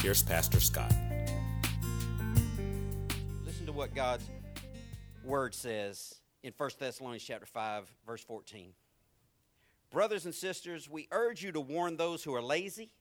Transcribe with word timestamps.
here's 0.00 0.22
Pastor 0.22 0.60
Scott. 0.60 0.92
Listen 3.44 3.66
to 3.66 3.72
what 3.72 3.94
God's 3.94 4.24
word 5.24 5.54
says 5.54 6.14
in 6.42 6.54
1 6.56 6.70
Thessalonians 6.78 7.22
chapter 7.22 7.44
5 7.44 7.84
verse 8.06 8.24
14. 8.24 8.72
Brothers 9.90 10.24
and 10.24 10.34
sisters, 10.34 10.88
we 10.88 11.06
urge 11.10 11.42
you 11.42 11.52
to 11.52 11.60
warn 11.60 11.96
those 11.96 12.24
who 12.24 12.34
are 12.34 12.40
lazy, 12.40 12.92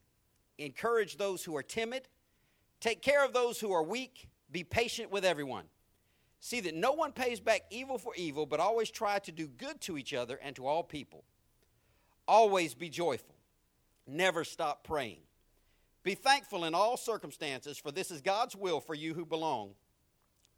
encourage 0.57 1.17
those 1.17 1.43
who 1.43 1.55
are 1.55 1.63
timid, 1.63 2.09
take 2.81 3.01
care 3.01 3.23
of 3.23 3.31
those 3.31 3.59
who 3.61 3.71
are 3.71 3.83
weak, 3.83 4.27
be 4.51 4.65
patient 4.65 5.09
with 5.09 5.23
everyone. 5.23 5.65
See 6.41 6.59
that 6.61 6.75
no 6.75 6.91
one 6.91 7.13
pays 7.13 7.39
back 7.39 7.61
evil 7.69 7.97
for 7.97 8.13
evil, 8.15 8.45
but 8.45 8.59
always 8.59 8.89
try 8.89 9.19
to 9.19 9.31
do 9.31 9.47
good 9.47 9.79
to 9.81 9.97
each 9.97 10.13
other 10.13 10.37
and 10.41 10.55
to 10.57 10.65
all 10.65 10.83
people. 10.83 11.23
Always 12.27 12.73
be 12.73 12.89
joyful. 12.89 13.35
Never 14.05 14.43
stop 14.43 14.83
praying. 14.83 15.19
Be 16.03 16.15
thankful 16.15 16.65
in 16.65 16.73
all 16.73 16.97
circumstances, 16.97 17.77
for 17.77 17.91
this 17.91 18.11
is 18.11 18.21
God's 18.21 18.55
will 18.55 18.79
for 18.79 18.95
you 18.95 19.13
who 19.13 19.25
belong 19.25 19.71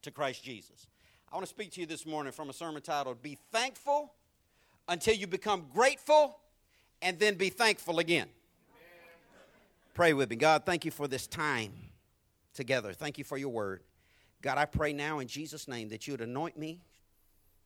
to 0.04 0.12
Christ 0.12 0.44
Jesus. 0.44 0.88
I 1.32 1.36
want 1.36 1.46
to 1.46 1.50
speak 1.50 1.72
to 1.74 1.80
you 1.80 1.86
this 1.86 2.06
morning 2.06 2.32
from 2.32 2.50
a 2.50 2.54
sermon 2.54 2.82
titled 2.82 3.22
Be 3.22 3.38
Thankful 3.52 4.14
Until 4.88 5.16
You 5.16 5.28
Become 5.28 5.66
Grateful, 5.74 6.38
and 7.02 7.18
then 7.18 7.36
Be 7.36 7.50
Thankful 7.50 8.00
Again. 8.00 8.28
Pray 9.94 10.14
with 10.14 10.30
me. 10.30 10.36
God, 10.36 10.64
thank 10.66 10.86
you 10.86 10.92
for 10.92 11.08
this 11.08 11.28
time 11.28 11.74
together. 12.54 12.94
Thank 12.94 13.18
you 13.18 13.24
for 13.24 13.38
your 13.38 13.50
word. 13.50 13.82
God, 14.42 14.58
I 14.58 14.66
pray 14.66 14.94
now 14.94 15.20
in 15.20 15.28
Jesus' 15.28 15.68
name 15.68 15.90
that 15.90 16.08
you 16.08 16.14
would 16.14 16.22
anoint 16.22 16.58
me 16.58 16.82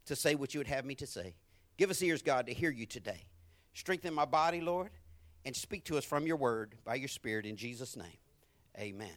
to 0.06 0.16
say 0.16 0.36
what 0.36 0.54
you 0.54 0.60
would 0.60 0.68
have 0.68 0.86
me 0.86 0.96
to 0.96 1.08
say. 1.08 1.36
Give 1.78 1.90
us 1.90 2.02
ears, 2.02 2.22
God, 2.22 2.48
to 2.48 2.54
hear 2.54 2.72
you 2.72 2.86
today. 2.86 3.26
Strengthen 3.74 4.14
my 4.14 4.26
body, 4.26 4.62
Lord, 4.62 4.90
and 5.46 5.56
speak 5.56 5.86
to 5.86 5.98
us 5.98 6.04
from 6.04 6.26
your 6.26 6.38
word 6.38 6.76
by 6.84 6.96
your 6.96 7.08
spirit 7.08 7.46
in 7.46 7.56
Jesus' 7.56 7.96
name. 7.96 8.18
Amen. 8.78 9.08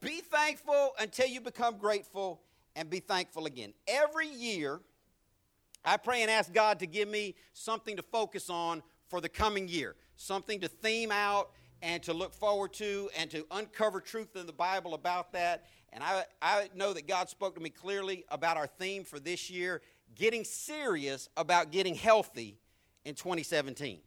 Be 0.00 0.20
thankful 0.20 0.92
until 0.98 1.28
you 1.28 1.40
become 1.40 1.78
grateful 1.78 2.40
and 2.74 2.90
be 2.90 3.00
thankful 3.00 3.46
again. 3.46 3.72
Every 3.86 4.28
year, 4.28 4.80
I 5.84 5.96
pray 5.96 6.22
and 6.22 6.30
ask 6.30 6.52
God 6.52 6.80
to 6.80 6.86
give 6.86 7.08
me 7.08 7.36
something 7.52 7.96
to 7.96 8.02
focus 8.02 8.50
on 8.50 8.82
for 9.08 9.20
the 9.20 9.28
coming 9.28 9.68
year, 9.68 9.96
something 10.16 10.60
to 10.60 10.68
theme 10.68 11.12
out 11.12 11.50
and 11.82 12.02
to 12.02 12.12
look 12.12 12.34
forward 12.34 12.72
to 12.74 13.08
and 13.18 13.30
to 13.30 13.46
uncover 13.50 14.00
truth 14.00 14.36
in 14.36 14.46
the 14.46 14.52
Bible 14.52 14.94
about 14.94 15.32
that. 15.32 15.66
And 15.92 16.02
I, 16.02 16.24
I 16.42 16.68
know 16.74 16.92
that 16.92 17.06
God 17.06 17.28
spoke 17.28 17.54
to 17.54 17.60
me 17.60 17.70
clearly 17.70 18.24
about 18.28 18.56
our 18.56 18.66
theme 18.66 19.04
for 19.04 19.18
this 19.18 19.50
year 19.50 19.80
getting 20.14 20.44
serious 20.44 21.28
about 21.36 21.70
getting 21.70 21.94
healthy 21.94 22.58
in 23.04 23.14
2017 23.14 24.00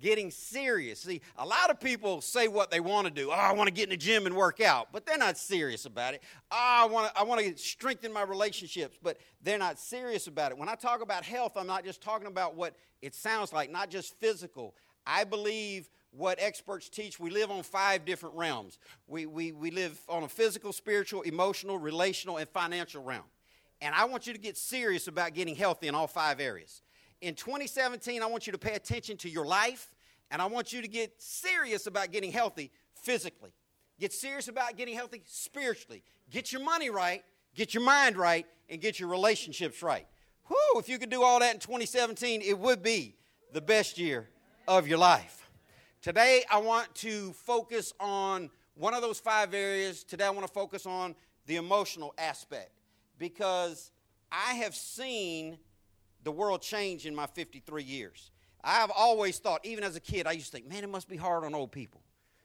getting 0.00 0.30
serious. 0.30 1.00
See, 1.00 1.20
a 1.36 1.46
lot 1.46 1.70
of 1.70 1.80
people 1.80 2.20
say 2.20 2.48
what 2.48 2.70
they 2.70 2.80
want 2.80 3.06
to 3.06 3.12
do. 3.12 3.30
Oh, 3.30 3.34
I 3.34 3.52
want 3.52 3.68
to 3.68 3.72
get 3.72 3.84
in 3.84 3.90
the 3.90 3.96
gym 3.96 4.26
and 4.26 4.34
work 4.34 4.60
out, 4.60 4.88
but 4.92 5.06
they're 5.06 5.18
not 5.18 5.38
serious 5.38 5.86
about 5.86 6.14
it. 6.14 6.22
Oh, 6.50 6.56
I 6.56 6.86
want 6.86 7.12
to, 7.12 7.20
I 7.20 7.24
want 7.24 7.40
to 7.40 7.56
strengthen 7.56 8.12
my 8.12 8.22
relationships, 8.22 8.98
but 9.02 9.18
they're 9.42 9.58
not 9.58 9.78
serious 9.78 10.26
about 10.26 10.52
it. 10.52 10.58
When 10.58 10.68
I 10.68 10.74
talk 10.74 11.02
about 11.02 11.24
health, 11.24 11.52
I'm 11.56 11.66
not 11.66 11.84
just 11.84 12.02
talking 12.02 12.26
about 12.26 12.54
what 12.54 12.74
it 13.02 13.14
sounds 13.14 13.52
like, 13.52 13.70
not 13.70 13.90
just 13.90 14.14
physical. 14.20 14.74
I 15.06 15.24
believe 15.24 15.88
what 16.10 16.38
experts 16.40 16.88
teach, 16.88 17.20
we 17.20 17.30
live 17.30 17.50
on 17.50 17.62
five 17.62 18.04
different 18.04 18.34
realms. 18.36 18.78
We, 19.06 19.26
we, 19.26 19.52
we 19.52 19.70
live 19.70 19.98
on 20.08 20.22
a 20.22 20.28
physical, 20.28 20.72
spiritual, 20.72 21.22
emotional, 21.22 21.78
relational, 21.78 22.38
and 22.38 22.48
financial 22.48 23.02
realm. 23.02 23.24
And 23.82 23.94
I 23.94 24.06
want 24.06 24.26
you 24.26 24.32
to 24.32 24.38
get 24.38 24.56
serious 24.56 25.08
about 25.08 25.34
getting 25.34 25.54
healthy 25.54 25.88
in 25.88 25.94
all 25.94 26.06
five 26.06 26.40
areas. 26.40 26.80
In 27.20 27.34
2017, 27.34 28.22
I 28.22 28.26
want 28.26 28.46
you 28.46 28.52
to 28.52 28.58
pay 28.58 28.74
attention 28.74 29.16
to 29.18 29.28
your 29.28 29.46
life, 29.46 29.94
and 30.30 30.42
I 30.42 30.46
want 30.46 30.72
you 30.72 30.82
to 30.82 30.88
get 30.88 31.20
serious 31.20 31.86
about 31.86 32.12
getting 32.12 32.30
healthy 32.30 32.70
physically. 33.02 33.52
Get 33.98 34.12
serious 34.12 34.48
about 34.48 34.76
getting 34.76 34.94
healthy 34.94 35.22
spiritually. 35.24 36.02
Get 36.30 36.52
your 36.52 36.62
money 36.62 36.90
right, 36.90 37.24
get 37.54 37.72
your 37.72 37.82
mind 37.82 38.16
right, 38.16 38.46
and 38.68 38.80
get 38.80 39.00
your 39.00 39.08
relationships 39.08 39.82
right. 39.82 40.06
Whew, 40.48 40.78
if 40.78 40.88
you 40.88 40.98
could 40.98 41.08
do 41.08 41.22
all 41.22 41.40
that 41.40 41.54
in 41.54 41.60
2017, 41.60 42.42
it 42.42 42.58
would 42.58 42.82
be 42.82 43.16
the 43.52 43.60
best 43.60 43.98
year 43.98 44.28
of 44.68 44.86
your 44.86 44.98
life. 44.98 45.48
Today, 46.02 46.44
I 46.50 46.58
want 46.58 46.94
to 46.96 47.32
focus 47.32 47.94
on 47.98 48.50
one 48.74 48.92
of 48.92 49.00
those 49.00 49.18
five 49.18 49.54
areas. 49.54 50.04
Today, 50.04 50.26
I 50.26 50.30
want 50.30 50.46
to 50.46 50.52
focus 50.52 50.84
on 50.84 51.14
the 51.46 51.56
emotional 51.56 52.14
aspect 52.18 52.70
because 53.18 53.90
I 54.30 54.54
have 54.54 54.74
seen 54.74 55.58
the 56.26 56.32
world 56.32 56.60
changed 56.60 57.06
in 57.06 57.14
my 57.14 57.26
53 57.26 57.84
years. 57.84 58.32
I've 58.62 58.90
always 58.90 59.38
thought, 59.38 59.64
even 59.64 59.84
as 59.84 59.94
a 59.94 60.00
kid, 60.00 60.26
I 60.26 60.32
used 60.32 60.46
to 60.46 60.52
think, 60.52 60.68
man, 60.68 60.82
it 60.82 60.90
must 60.90 61.08
be 61.08 61.16
hard 61.16 61.44
on 61.44 61.54
old 61.54 61.70
people 61.70 62.02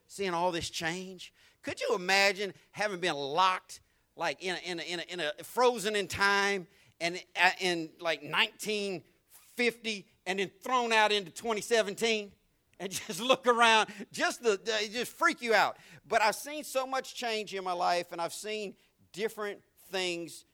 seeing 0.08 0.34
all 0.34 0.52
this 0.52 0.70
change. 0.70 1.34
Could 1.64 1.82
you 1.82 1.96
imagine 1.96 2.54
having 2.72 3.00
been 3.00 3.16
locked, 3.16 3.82
like 4.16 4.44
in 4.44 4.56
a, 4.56 4.70
in 4.70 4.80
a, 4.80 4.84
in 4.84 5.00
a, 5.00 5.04
in 5.14 5.20
a 5.20 5.44
frozen 5.44 5.96
in 5.96 6.08
time, 6.08 6.68
and 7.00 7.20
uh, 7.42 7.50
in 7.60 7.90
like 8.00 8.22
1950, 8.22 10.06
and 10.28 10.40
then 10.40 10.52
thrown 10.64 10.94
out 10.94 11.12
into 11.12 11.32
2017? 11.32 12.32
and 12.80 12.92
just 13.08 13.22
look 13.22 13.46
around, 13.46 13.90
just 14.12 14.42
the 14.42 14.60
just 14.92 15.12
freak 15.14 15.42
you 15.42 15.54
out. 15.54 15.78
But 16.08 16.22
I've 16.22 16.36
seen 16.36 16.64
so 16.64 16.88
much 16.88 17.16
change 17.16 17.54
in 17.54 17.64
my 17.64 17.74
life, 17.74 18.12
and 18.12 18.20
I've 18.20 18.34
seen 18.34 18.74
different 19.14 19.60
things 19.92 20.46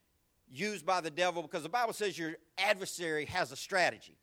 used 0.52 0.86
by 0.86 1.02
the 1.02 1.10
devil 1.10 1.42
because 1.42 1.64
the 1.64 1.70
Bible 1.70 1.94
says 1.94 2.18
your 2.18 2.36
adversary 2.58 3.26
has 3.26 3.52
a 3.52 3.56
strategy, 3.56 4.18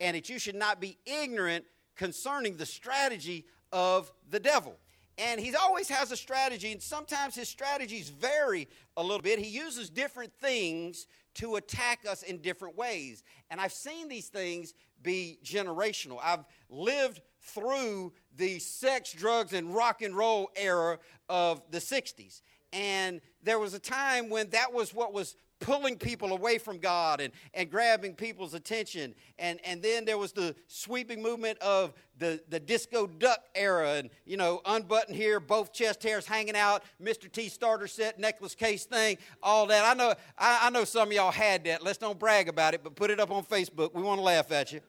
and 0.00 0.16
that 0.16 0.28
you 0.28 0.38
should 0.38 0.54
not 0.54 0.80
be 0.80 0.98
ignorant 1.06 1.64
concerning 1.96 2.56
the 2.56 2.66
strategy 2.66 3.44
of 3.72 4.12
the 4.30 4.40
devil. 4.40 4.76
And 5.18 5.40
he 5.40 5.52
always 5.56 5.88
has 5.88 6.12
a 6.12 6.16
strategy, 6.16 6.70
and 6.70 6.80
sometimes 6.80 7.34
his 7.34 7.48
strategies 7.48 8.08
vary 8.08 8.68
a 8.96 9.02
little 9.02 9.20
bit. 9.20 9.40
He 9.40 9.50
uses 9.50 9.90
different 9.90 10.32
things 10.40 11.08
to 11.34 11.56
attack 11.56 12.00
us 12.08 12.22
in 12.22 12.38
different 12.38 12.76
ways. 12.76 13.24
And 13.50 13.60
I've 13.60 13.72
seen 13.72 14.08
these 14.08 14.28
things 14.28 14.74
be 15.02 15.38
generational. 15.44 16.18
I've 16.22 16.44
lived 16.70 17.20
through 17.40 18.12
the 18.36 18.60
sex, 18.60 19.12
drugs, 19.12 19.52
and 19.52 19.74
rock 19.74 20.02
and 20.02 20.16
roll 20.16 20.50
era 20.54 20.98
of 21.28 21.62
the 21.70 21.78
60s. 21.78 22.42
And 22.72 23.20
there 23.42 23.58
was 23.58 23.74
a 23.74 23.78
time 23.78 24.28
when 24.28 24.50
that 24.50 24.72
was 24.72 24.94
what 24.94 25.12
was 25.12 25.34
pulling 25.60 25.96
people 25.96 26.32
away 26.32 26.58
from 26.58 26.78
God 26.78 27.20
and, 27.20 27.32
and 27.54 27.70
grabbing 27.70 28.14
people's 28.14 28.54
attention. 28.54 29.14
And, 29.38 29.60
and 29.64 29.82
then 29.82 30.04
there 30.04 30.18
was 30.18 30.32
the 30.32 30.54
sweeping 30.66 31.22
movement 31.22 31.58
of 31.58 31.92
the, 32.18 32.40
the 32.48 32.60
disco 32.60 33.06
duck 33.06 33.40
era 33.54 33.94
and, 33.94 34.10
you 34.24 34.36
know, 34.36 34.60
unbuttoned 34.64 35.16
here, 35.16 35.40
both 35.40 35.72
chest 35.72 36.02
hairs 36.02 36.26
hanging 36.26 36.56
out, 36.56 36.82
Mr. 37.02 37.30
T 37.30 37.48
starter 37.48 37.86
set, 37.86 38.18
necklace 38.18 38.54
case 38.54 38.84
thing, 38.84 39.18
all 39.42 39.66
that. 39.66 39.84
I 39.84 39.94
know, 39.94 40.14
I, 40.36 40.60
I 40.62 40.70
know 40.70 40.84
some 40.84 41.08
of 41.08 41.14
y'all 41.14 41.30
had 41.30 41.64
that. 41.64 41.82
Let's 41.82 41.98
don't 41.98 42.18
brag 42.18 42.48
about 42.48 42.74
it, 42.74 42.82
but 42.82 42.94
put 42.94 43.10
it 43.10 43.20
up 43.20 43.30
on 43.30 43.44
Facebook. 43.44 43.94
We 43.94 44.02
want 44.02 44.18
to 44.18 44.24
laugh 44.24 44.50
at 44.52 44.72
you. 44.72 44.80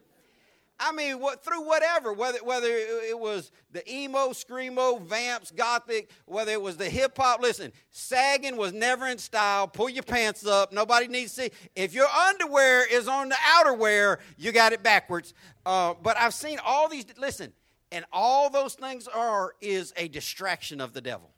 I 0.81 0.93
mean, 0.93 1.19
what, 1.19 1.43
through 1.43 1.65
whatever, 1.67 2.13
whether, 2.13 2.39
whether 2.39 2.67
it 2.67 3.19
was 3.19 3.51
the 3.71 3.83
emo, 3.91 4.29
screamo, 4.29 5.01
vamps, 5.01 5.51
gothic, 5.51 6.09
whether 6.25 6.53
it 6.53 6.61
was 6.61 6.77
the 6.77 6.89
hip 6.89 7.17
hop. 7.17 7.41
Listen, 7.41 7.73
sagging 7.89 8.55
was 8.55 8.71
never 8.71 9.07
in 9.07 9.17
style. 9.17 9.67
Pull 9.67 9.89
your 9.89 10.03
pants 10.03 10.45
up. 10.45 10.71
Nobody 10.71 11.07
needs 11.07 11.33
to 11.35 11.43
see. 11.43 11.51
If 11.75 11.93
your 11.93 12.07
underwear 12.07 12.87
is 12.89 13.09
on 13.09 13.27
the 13.27 13.35
outerwear, 13.35 14.19
you 14.37 14.53
got 14.53 14.71
it 14.71 14.81
backwards. 14.81 15.33
Uh, 15.65 15.95
but 16.01 16.15
I've 16.17 16.33
seen 16.33 16.59
all 16.65 16.87
these. 16.87 17.05
Listen, 17.17 17.51
and 17.91 18.05
all 18.13 18.49
those 18.49 18.75
things 18.75 19.07
are 19.07 19.55
is 19.59 19.93
a 19.97 20.07
distraction 20.07 20.79
of 20.79 20.93
the 20.93 21.01
devil. 21.01 21.29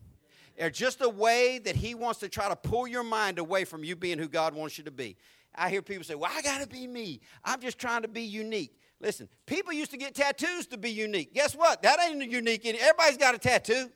They're 0.55 0.69
just 0.69 1.01
a 1.01 1.09
way 1.09 1.57
that 1.59 1.75
he 1.75 1.95
wants 1.95 2.19
to 2.19 2.29
try 2.29 2.47
to 2.47 2.55
pull 2.55 2.87
your 2.87 3.03
mind 3.03 3.39
away 3.39 3.65
from 3.65 3.83
you 3.83 3.95
being 3.95 4.19
who 4.19 4.27
God 4.27 4.53
wants 4.53 4.77
you 4.77 4.83
to 4.83 4.91
be. 4.91 5.17
I 5.55 5.71
hear 5.71 5.81
people 5.81 6.03
say, 6.03 6.13
"Well, 6.13 6.31
I 6.31 6.43
got 6.43 6.61
to 6.61 6.67
be 6.67 6.85
me. 6.85 7.21
I'm 7.43 7.59
just 7.59 7.79
trying 7.79 8.03
to 8.03 8.07
be 8.07 8.21
unique." 8.21 8.77
Listen, 9.01 9.27
people 9.47 9.73
used 9.73 9.91
to 9.91 9.97
get 9.97 10.13
tattoos 10.13 10.67
to 10.67 10.77
be 10.77 10.91
unique. 10.91 11.33
Guess 11.33 11.55
what? 11.55 11.81
That 11.81 11.99
ain't 11.99 12.29
unique. 12.29 12.65
Everybody's 12.65 13.17
got 13.17 13.33
a 13.33 13.39
tattoo. 13.39 13.89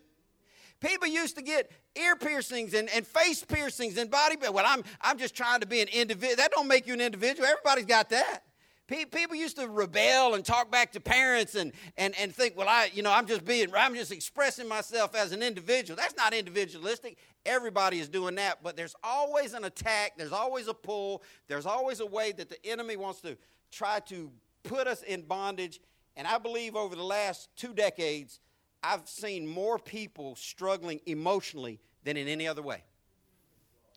People 0.82 1.08
used 1.08 1.38
to 1.38 1.44
get 1.44 1.72
ear 1.96 2.16
piercings 2.16 2.74
and, 2.74 2.90
and 2.90 3.06
face 3.06 3.44
piercings 3.44 3.98
and 3.98 4.10
body. 4.10 4.36
Well, 4.42 4.66
I'm, 4.68 4.84
I'm 5.02 5.18
just 5.18 5.36
trying 5.36 5.62
to 5.62 5.68
be 5.68 5.82
an 5.82 5.88
individual. 5.90 6.36
That 6.38 6.52
don't 6.52 6.68
make 6.68 6.88
you 6.88 6.94
an 6.94 7.02
individual. 7.02 7.48
Everybody's 7.48 7.86
got 7.86 8.10
that. 8.10 8.42
People 8.88 9.36
used 9.36 9.58
to 9.58 9.68
rebel 9.68 10.36
and 10.36 10.46
talk 10.46 10.72
back 10.72 10.92
to 10.92 11.00
parents 11.00 11.56
and, 11.56 11.72
and, 11.98 12.14
and 12.20 12.36
think, 12.36 12.56
well, 12.56 12.70
I, 12.70 12.92
you 12.94 13.02
know, 13.02 13.12
I'm 13.12 13.26
just 13.26 13.44
being, 13.44 13.70
I'm 13.76 13.96
just 13.96 14.12
expressing 14.12 14.68
myself 14.68 15.16
as 15.16 15.32
an 15.32 15.42
individual. 15.42 15.98
That's 15.98 16.16
not 16.16 16.36
individualistic. 16.36 17.18
Everybody 17.48 17.98
is 18.00 18.10
doing 18.10 18.36
that, 18.36 18.62
but 18.62 18.76
there's 18.76 18.96
always 19.04 19.54
an 19.54 19.64
attack, 19.64 20.14
there's 20.18 20.32
always 20.32 20.68
a 20.68 20.74
pull, 20.76 21.24
there's 21.48 21.66
always 21.66 22.00
a 22.00 22.06
way 22.06 22.32
that 22.34 22.50
the 22.50 22.64
enemy 22.64 22.96
wants 22.96 23.22
to 23.22 23.38
try 23.72 24.02
to 24.02 24.30
put 24.66 24.88
us 24.88 25.02
in 25.04 25.22
bondage. 25.22 25.80
And 26.18 26.28
I 26.28 26.38
believe 26.38 26.76
over 26.76 26.96
the 26.96 27.04
last 27.04 27.50
two 27.56 27.74
decades, 27.74 28.40
I've 28.84 29.08
seen 29.08 29.48
more 29.48 29.80
people 29.80 30.36
struggling 30.36 31.00
emotionally 31.06 31.80
than 32.04 32.18
in 32.18 32.28
any 32.28 32.48
other 32.48 32.62
way. 32.62 32.84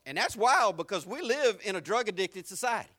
And 0.05 0.17
that's 0.17 0.35
wild 0.35 0.77
because 0.77 1.05
we 1.05 1.21
live 1.21 1.59
in 1.63 1.75
a 1.75 1.81
drug 1.81 2.09
addicted 2.09 2.47
society. 2.47 2.89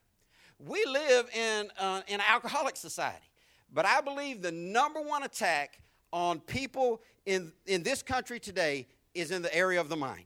We 0.58 0.84
live 0.84 1.28
in 1.34 1.70
uh, 1.78 2.02
an 2.08 2.20
alcoholic 2.28 2.76
society. 2.76 3.25
But 3.73 3.87
I 3.87 4.00
believe 4.00 4.43
the 4.43 4.52
number 4.52 5.00
one 5.00 5.23
attack 5.23 5.81
on 6.12 6.40
people 6.40 7.00
in, 7.26 7.52
in 7.66 7.82
this 7.82 8.02
country 8.02 8.38
today 8.38 8.87
is 9.14 9.31
in 9.31 9.43
the 9.43 9.55
area 9.55 9.81
of 9.81 9.88
the 9.88 9.96
mind. 9.96 10.25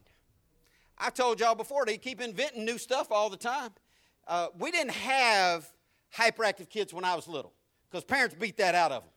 I 0.97 1.09
told 1.09 1.39
y'all 1.39 1.55
before, 1.55 1.85
they 1.85 1.97
keep 1.97 2.21
inventing 2.21 2.65
new 2.65 2.77
stuff 2.77 3.11
all 3.11 3.29
the 3.29 3.37
time. 3.37 3.71
Uh, 4.27 4.47
we 4.57 4.71
didn't 4.71 4.93
have 4.93 5.71
hyperactive 6.13 6.69
kids 6.69 6.93
when 6.93 7.05
I 7.05 7.15
was 7.15 7.27
little 7.27 7.53
because 7.89 8.03
parents 8.03 8.35
beat 8.37 8.57
that 8.57 8.75
out 8.75 8.91
of 8.91 9.03
them. 9.03 9.11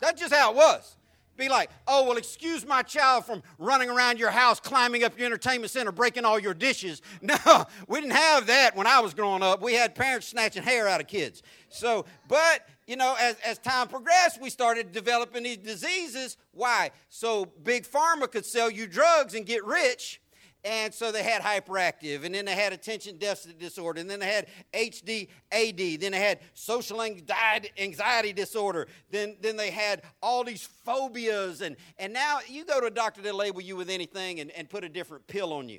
That's 0.00 0.20
just 0.20 0.32
how 0.32 0.50
it 0.52 0.56
was. 0.56 0.96
Be 1.36 1.48
like, 1.50 1.70
oh, 1.86 2.06
well, 2.06 2.16
excuse 2.16 2.66
my 2.66 2.82
child 2.82 3.26
from 3.26 3.42
running 3.58 3.90
around 3.90 4.18
your 4.18 4.30
house, 4.30 4.58
climbing 4.58 5.04
up 5.04 5.18
your 5.18 5.26
entertainment 5.26 5.70
center, 5.70 5.92
breaking 5.92 6.24
all 6.24 6.38
your 6.38 6.54
dishes. 6.54 7.02
No, 7.20 7.66
we 7.88 8.00
didn't 8.00 8.14
have 8.14 8.46
that 8.46 8.76
when 8.76 8.86
I 8.86 9.00
was 9.00 9.12
growing 9.12 9.42
up. 9.42 9.60
We 9.60 9.74
had 9.74 9.94
parents 9.94 10.28
snatching 10.28 10.62
hair 10.62 10.88
out 10.88 11.00
of 11.00 11.08
kids. 11.08 11.42
So, 11.68 12.06
but, 12.28 12.66
you 12.86 12.96
know, 12.96 13.16
as, 13.20 13.36
as 13.44 13.58
time 13.58 13.88
progressed, 13.88 14.40
we 14.40 14.48
started 14.48 14.92
developing 14.92 15.42
these 15.42 15.58
diseases. 15.58 16.36
Why? 16.52 16.90
So 17.08 17.46
Big 17.64 17.84
Pharma 17.84 18.30
could 18.30 18.46
sell 18.46 18.70
you 18.70 18.86
drugs 18.86 19.34
and 19.34 19.44
get 19.44 19.64
rich 19.64 20.20
and 20.66 20.92
so 20.92 21.12
they 21.12 21.22
had 21.22 21.42
hyperactive, 21.42 22.24
and 22.24 22.34
then 22.34 22.44
they 22.44 22.54
had 22.56 22.72
attention 22.72 23.18
deficit 23.18 23.58
disorder, 23.58 24.00
and 24.00 24.10
then 24.10 24.18
they 24.18 24.26
had 24.26 24.48
HDAD, 24.74 26.00
then 26.00 26.10
they 26.10 26.18
had 26.18 26.40
social 26.54 27.00
anxiety, 27.00 28.32
disorder, 28.32 28.88
then, 29.10 29.36
then 29.40 29.56
they 29.56 29.70
had 29.70 30.02
all 30.20 30.42
these 30.42 30.68
phobias, 30.84 31.60
and, 31.60 31.76
and 31.98 32.12
now 32.12 32.40
you 32.48 32.64
go 32.64 32.80
to 32.80 32.86
a 32.86 32.90
doctor, 32.90 33.22
they'll 33.22 33.36
label 33.36 33.60
you 33.60 33.76
with 33.76 33.88
anything 33.88 34.40
and, 34.40 34.50
and 34.50 34.68
put 34.68 34.82
a 34.82 34.88
different 34.88 35.24
pill 35.28 35.52
on 35.52 35.68
you. 35.68 35.78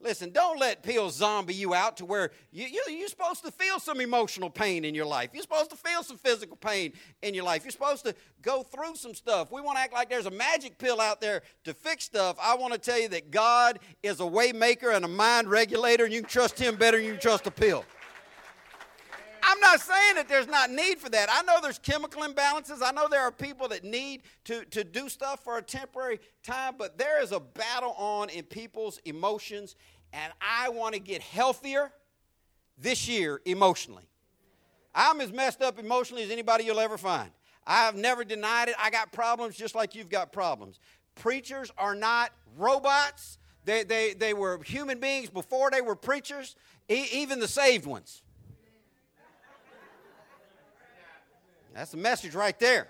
Listen, 0.00 0.30
don't 0.30 0.58
let 0.60 0.82
pills 0.82 1.16
zombie 1.16 1.54
you 1.54 1.72
out 1.72 1.96
to 1.96 2.04
where 2.04 2.30
you, 2.52 2.66
you, 2.66 2.82
you're 2.94 3.08
supposed 3.08 3.42
to 3.44 3.50
feel 3.50 3.80
some 3.80 4.00
emotional 4.00 4.50
pain 4.50 4.84
in 4.84 4.94
your 4.94 5.06
life. 5.06 5.30
You're 5.32 5.42
supposed 5.42 5.70
to 5.70 5.76
feel 5.76 6.02
some 6.02 6.18
physical 6.18 6.56
pain 6.56 6.92
in 7.22 7.32
your 7.32 7.44
life. 7.44 7.64
You're 7.64 7.70
supposed 7.70 8.04
to 8.04 8.14
go 8.42 8.62
through 8.62 8.96
some 8.96 9.14
stuff. 9.14 9.50
We 9.50 9.62
want 9.62 9.78
to 9.78 9.82
act 9.82 9.94
like 9.94 10.10
there's 10.10 10.26
a 10.26 10.30
magic 10.30 10.76
pill 10.76 11.00
out 11.00 11.20
there 11.20 11.42
to 11.64 11.72
fix 11.72 12.04
stuff. 12.04 12.36
I 12.42 12.54
want 12.56 12.74
to 12.74 12.78
tell 12.78 13.00
you 13.00 13.08
that 13.08 13.30
God 13.30 13.78
is 14.02 14.20
a 14.20 14.26
way 14.26 14.52
maker 14.52 14.90
and 14.90 15.04
a 15.04 15.08
mind 15.08 15.48
regulator, 15.48 16.04
and 16.04 16.12
you 16.12 16.20
can 16.20 16.28
trust 16.28 16.58
Him 16.58 16.76
better 16.76 16.98
than 16.98 17.06
you 17.06 17.12
can 17.12 17.20
trust 17.20 17.46
a 17.46 17.50
pill. 17.50 17.84
I'm 19.46 19.60
not 19.60 19.80
saying 19.80 20.14
that 20.14 20.26
there's 20.26 20.46
not 20.46 20.70
need 20.70 20.98
for 20.98 21.10
that. 21.10 21.28
I 21.30 21.42
know 21.42 21.58
there's 21.60 21.78
chemical 21.78 22.22
imbalances. 22.22 22.80
I 22.82 22.92
know 22.92 23.08
there 23.08 23.20
are 23.20 23.30
people 23.30 23.68
that 23.68 23.84
need 23.84 24.22
to, 24.44 24.64
to 24.66 24.84
do 24.84 25.10
stuff 25.10 25.44
for 25.44 25.58
a 25.58 25.62
temporary 25.62 26.18
time, 26.42 26.74
but 26.78 26.96
there 26.96 27.22
is 27.22 27.30
a 27.30 27.40
battle 27.40 27.92
on 27.98 28.30
in 28.30 28.44
people's 28.44 29.00
emotions, 29.04 29.76
and 30.14 30.32
I 30.40 30.70
want 30.70 30.94
to 30.94 31.00
get 31.00 31.20
healthier 31.20 31.92
this 32.78 33.06
year 33.06 33.42
emotionally. 33.44 34.08
I'm 34.94 35.20
as 35.20 35.30
messed 35.30 35.60
up 35.60 35.78
emotionally 35.78 36.22
as 36.22 36.30
anybody 36.30 36.64
you'll 36.64 36.80
ever 36.80 36.96
find. 36.96 37.30
I've 37.66 37.96
never 37.96 38.24
denied 38.24 38.68
it. 38.68 38.76
I 38.78 38.88
got 38.90 39.12
problems 39.12 39.56
just 39.56 39.74
like 39.74 39.94
you've 39.94 40.08
got 40.08 40.32
problems. 40.32 40.80
Preachers 41.16 41.70
are 41.76 41.94
not 41.94 42.30
robots. 42.56 43.38
They, 43.64 43.84
they, 43.84 44.14
they 44.14 44.32
were 44.32 44.62
human 44.62 45.00
beings 45.00 45.28
before 45.28 45.70
they 45.70 45.80
were 45.80 45.96
preachers, 45.96 46.56
e- 46.88 47.08
even 47.12 47.40
the 47.40 47.48
saved 47.48 47.86
ones. 47.86 48.22
That's 51.74 51.90
the 51.90 51.96
message 51.96 52.36
right 52.36 52.56
there. 52.60 52.86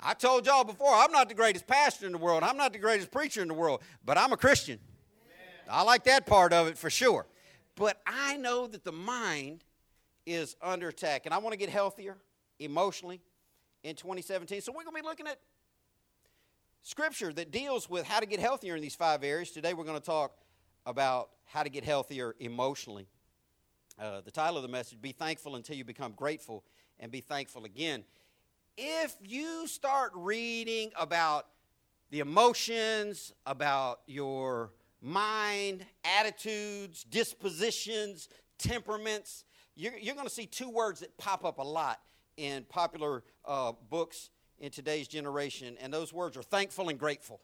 I 0.00 0.14
told 0.14 0.44
y'all 0.44 0.64
before, 0.64 0.92
I'm 0.92 1.12
not 1.12 1.28
the 1.28 1.36
greatest 1.36 1.68
pastor 1.68 2.06
in 2.06 2.12
the 2.12 2.18
world. 2.18 2.42
I'm 2.42 2.56
not 2.56 2.72
the 2.72 2.80
greatest 2.80 3.12
preacher 3.12 3.40
in 3.40 3.46
the 3.46 3.54
world, 3.54 3.80
but 4.04 4.18
I'm 4.18 4.32
a 4.32 4.36
Christian. 4.36 4.80
I 5.70 5.82
like 5.82 6.02
that 6.04 6.26
part 6.26 6.52
of 6.52 6.66
it 6.66 6.76
for 6.76 6.90
sure. 6.90 7.26
But 7.76 8.00
I 8.04 8.36
know 8.36 8.66
that 8.66 8.82
the 8.82 8.90
mind 8.90 9.62
is 10.26 10.56
under 10.60 10.88
attack, 10.88 11.22
and 11.24 11.32
I 11.32 11.38
want 11.38 11.52
to 11.52 11.56
get 11.56 11.68
healthier 11.68 12.18
emotionally 12.58 13.20
in 13.84 13.94
2017. 13.94 14.60
So 14.60 14.72
we're 14.72 14.82
going 14.82 14.96
to 14.96 15.02
be 15.02 15.08
looking 15.08 15.28
at 15.28 15.38
scripture 16.82 17.32
that 17.34 17.52
deals 17.52 17.88
with 17.88 18.04
how 18.04 18.18
to 18.18 18.26
get 18.26 18.40
healthier 18.40 18.74
in 18.74 18.82
these 18.82 18.96
five 18.96 19.22
areas. 19.22 19.52
Today 19.52 19.74
we're 19.74 19.84
going 19.84 19.98
to 19.98 20.04
talk 20.04 20.32
about 20.84 21.30
how 21.44 21.62
to 21.62 21.70
get 21.70 21.84
healthier 21.84 22.34
emotionally. 22.40 23.06
Uh, 24.00 24.20
the 24.20 24.32
title 24.32 24.56
of 24.56 24.62
the 24.62 24.68
message, 24.68 25.00
Be 25.00 25.12
Thankful 25.12 25.54
Until 25.54 25.76
You 25.76 25.84
Become 25.84 26.12
Grateful 26.12 26.64
and 26.98 27.10
Be 27.10 27.20
Thankful 27.20 27.64
Again. 27.64 28.04
If 28.76 29.14
you 29.22 29.66
start 29.66 30.12
reading 30.14 30.90
about 30.98 31.46
the 32.10 32.20
emotions, 32.20 33.32
about 33.46 34.00
your 34.06 34.72
mind, 35.00 35.84
attitudes, 36.04 37.04
dispositions, 37.04 38.28
temperaments, 38.58 39.44
you're, 39.74 39.96
you're 39.98 40.14
going 40.14 40.26
to 40.26 40.32
see 40.32 40.46
two 40.46 40.70
words 40.70 41.00
that 41.00 41.16
pop 41.18 41.44
up 41.44 41.58
a 41.58 41.62
lot 41.62 42.00
in 42.36 42.64
popular 42.64 43.22
uh, 43.44 43.72
books 43.90 44.30
in 44.58 44.70
today's 44.70 45.08
generation, 45.08 45.76
and 45.80 45.92
those 45.92 46.12
words 46.12 46.36
are 46.36 46.42
thankful 46.42 46.88
and 46.88 46.98
grateful. 46.98 47.40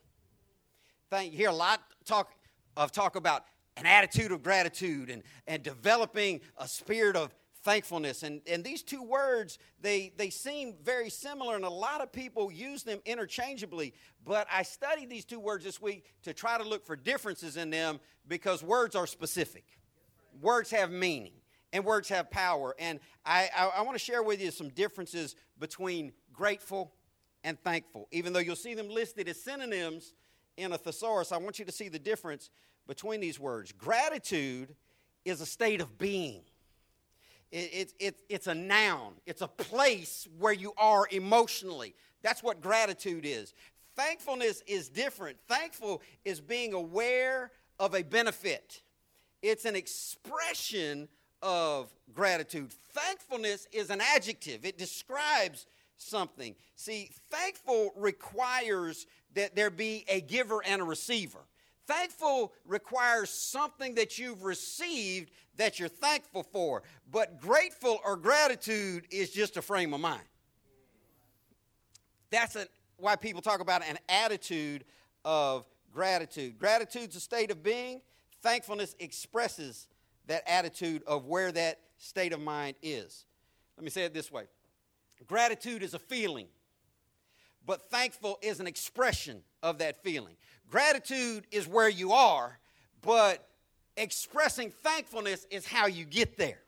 Thank, 1.10 1.32
you 1.32 1.38
hear 1.38 1.48
a 1.48 1.54
lot 1.54 1.80
talk 2.04 2.32
of 2.76 2.92
talk 2.92 3.16
about 3.16 3.44
an 3.76 3.86
attitude 3.86 4.32
of 4.32 4.42
gratitude 4.42 5.10
and, 5.10 5.22
and 5.46 5.62
developing 5.62 6.40
a 6.58 6.68
spirit 6.68 7.16
of 7.16 7.34
thankfulness. 7.64 8.22
And, 8.22 8.40
and 8.46 8.64
these 8.64 8.82
two 8.82 9.02
words, 9.02 9.58
they, 9.80 10.12
they 10.16 10.30
seem 10.30 10.74
very 10.82 11.10
similar, 11.10 11.56
and 11.56 11.64
a 11.64 11.70
lot 11.70 12.00
of 12.00 12.12
people 12.12 12.50
use 12.50 12.82
them 12.82 13.00
interchangeably. 13.04 13.94
But 14.24 14.46
I 14.52 14.62
studied 14.62 15.10
these 15.10 15.24
two 15.24 15.40
words 15.40 15.64
this 15.64 15.80
week 15.80 16.06
to 16.22 16.32
try 16.32 16.58
to 16.58 16.64
look 16.64 16.86
for 16.86 16.96
differences 16.96 17.56
in 17.56 17.70
them 17.70 18.00
because 18.26 18.62
words 18.62 18.94
are 18.94 19.06
specific. 19.06 19.64
Words 20.40 20.70
have 20.70 20.90
meaning, 20.90 21.32
and 21.72 21.84
words 21.84 22.08
have 22.08 22.30
power. 22.30 22.74
And 22.78 23.00
I, 23.24 23.48
I, 23.56 23.66
I 23.78 23.82
want 23.82 23.96
to 23.96 24.04
share 24.04 24.22
with 24.22 24.40
you 24.40 24.50
some 24.50 24.68
differences 24.68 25.34
between 25.58 26.12
grateful 26.32 26.92
and 27.44 27.58
thankful. 27.60 28.08
Even 28.12 28.32
though 28.32 28.38
you'll 28.38 28.56
see 28.56 28.74
them 28.74 28.88
listed 28.88 29.28
as 29.28 29.42
synonyms 29.42 30.14
in 30.56 30.72
a 30.72 30.78
thesaurus, 30.78 31.32
I 31.32 31.38
want 31.38 31.58
you 31.58 31.64
to 31.64 31.72
see 31.72 31.88
the 31.88 31.98
difference 31.98 32.50
between 32.86 33.20
these 33.20 33.38
words. 33.38 33.72
Gratitude 33.72 34.74
is 35.24 35.40
a 35.40 35.46
state 35.46 35.80
of 35.80 35.98
being. 35.98 36.42
It, 37.50 37.56
it, 37.72 37.92
it, 37.98 38.20
it's 38.28 38.46
a 38.46 38.54
noun, 38.54 39.14
it's 39.26 39.42
a 39.42 39.48
place 39.48 40.28
where 40.38 40.52
you 40.52 40.72
are 40.76 41.06
emotionally. 41.10 41.94
That's 42.22 42.42
what 42.42 42.60
gratitude 42.60 43.24
is. 43.24 43.54
Thankfulness 43.96 44.62
is 44.66 44.88
different. 44.88 45.38
Thankful 45.48 46.02
is 46.24 46.40
being 46.40 46.72
aware 46.72 47.50
of 47.78 47.94
a 47.94 48.02
benefit, 48.02 48.82
it's 49.42 49.64
an 49.64 49.76
expression 49.76 51.08
of 51.42 51.88
gratitude. 52.12 52.72
Thankfulness 52.92 53.66
is 53.72 53.90
an 53.90 54.00
adjective, 54.14 54.64
it 54.64 54.76
describes 54.76 55.66
something. 55.96 56.54
See, 56.76 57.10
thankful 57.30 57.90
requires 57.96 59.06
that 59.34 59.54
there 59.54 59.70
be 59.70 60.04
a 60.08 60.20
giver 60.20 60.60
and 60.64 60.80
a 60.80 60.84
receiver. 60.84 61.40
Thankful 61.88 62.52
requires 62.66 63.30
something 63.30 63.94
that 63.94 64.18
you've 64.18 64.44
received 64.44 65.30
that 65.56 65.80
you're 65.80 65.88
thankful 65.88 66.42
for. 66.42 66.82
But 67.10 67.40
grateful 67.40 67.98
or 68.04 68.18
gratitude 68.18 69.06
is 69.10 69.30
just 69.30 69.56
a 69.56 69.62
frame 69.62 69.94
of 69.94 70.00
mind. 70.00 70.20
That's 72.30 72.58
why 72.98 73.16
people 73.16 73.40
talk 73.40 73.60
about 73.60 73.82
an 73.82 73.96
attitude 74.06 74.84
of 75.24 75.64
gratitude. 75.90 76.58
Gratitude's 76.58 77.16
a 77.16 77.20
state 77.20 77.50
of 77.50 77.62
being, 77.62 78.02
thankfulness 78.42 78.94
expresses 78.98 79.88
that 80.26 80.42
attitude 80.46 81.02
of 81.06 81.24
where 81.24 81.50
that 81.52 81.80
state 81.96 82.34
of 82.34 82.40
mind 82.40 82.76
is. 82.82 83.24
Let 83.78 83.84
me 83.84 83.90
say 83.90 84.04
it 84.04 84.12
this 84.12 84.30
way 84.30 84.44
gratitude 85.26 85.82
is 85.82 85.94
a 85.94 85.98
feeling, 85.98 86.48
but 87.64 87.90
thankful 87.90 88.38
is 88.42 88.60
an 88.60 88.66
expression 88.66 89.42
of 89.62 89.78
that 89.78 90.02
feeling. 90.02 90.36
Gratitude 90.70 91.46
is 91.50 91.66
where 91.66 91.88
you 91.88 92.12
are, 92.12 92.58
but 93.00 93.48
expressing 93.96 94.70
thankfulness 94.70 95.46
is 95.50 95.66
how 95.66 95.86
you 95.86 96.04
get 96.04 96.36
there. 96.36 96.60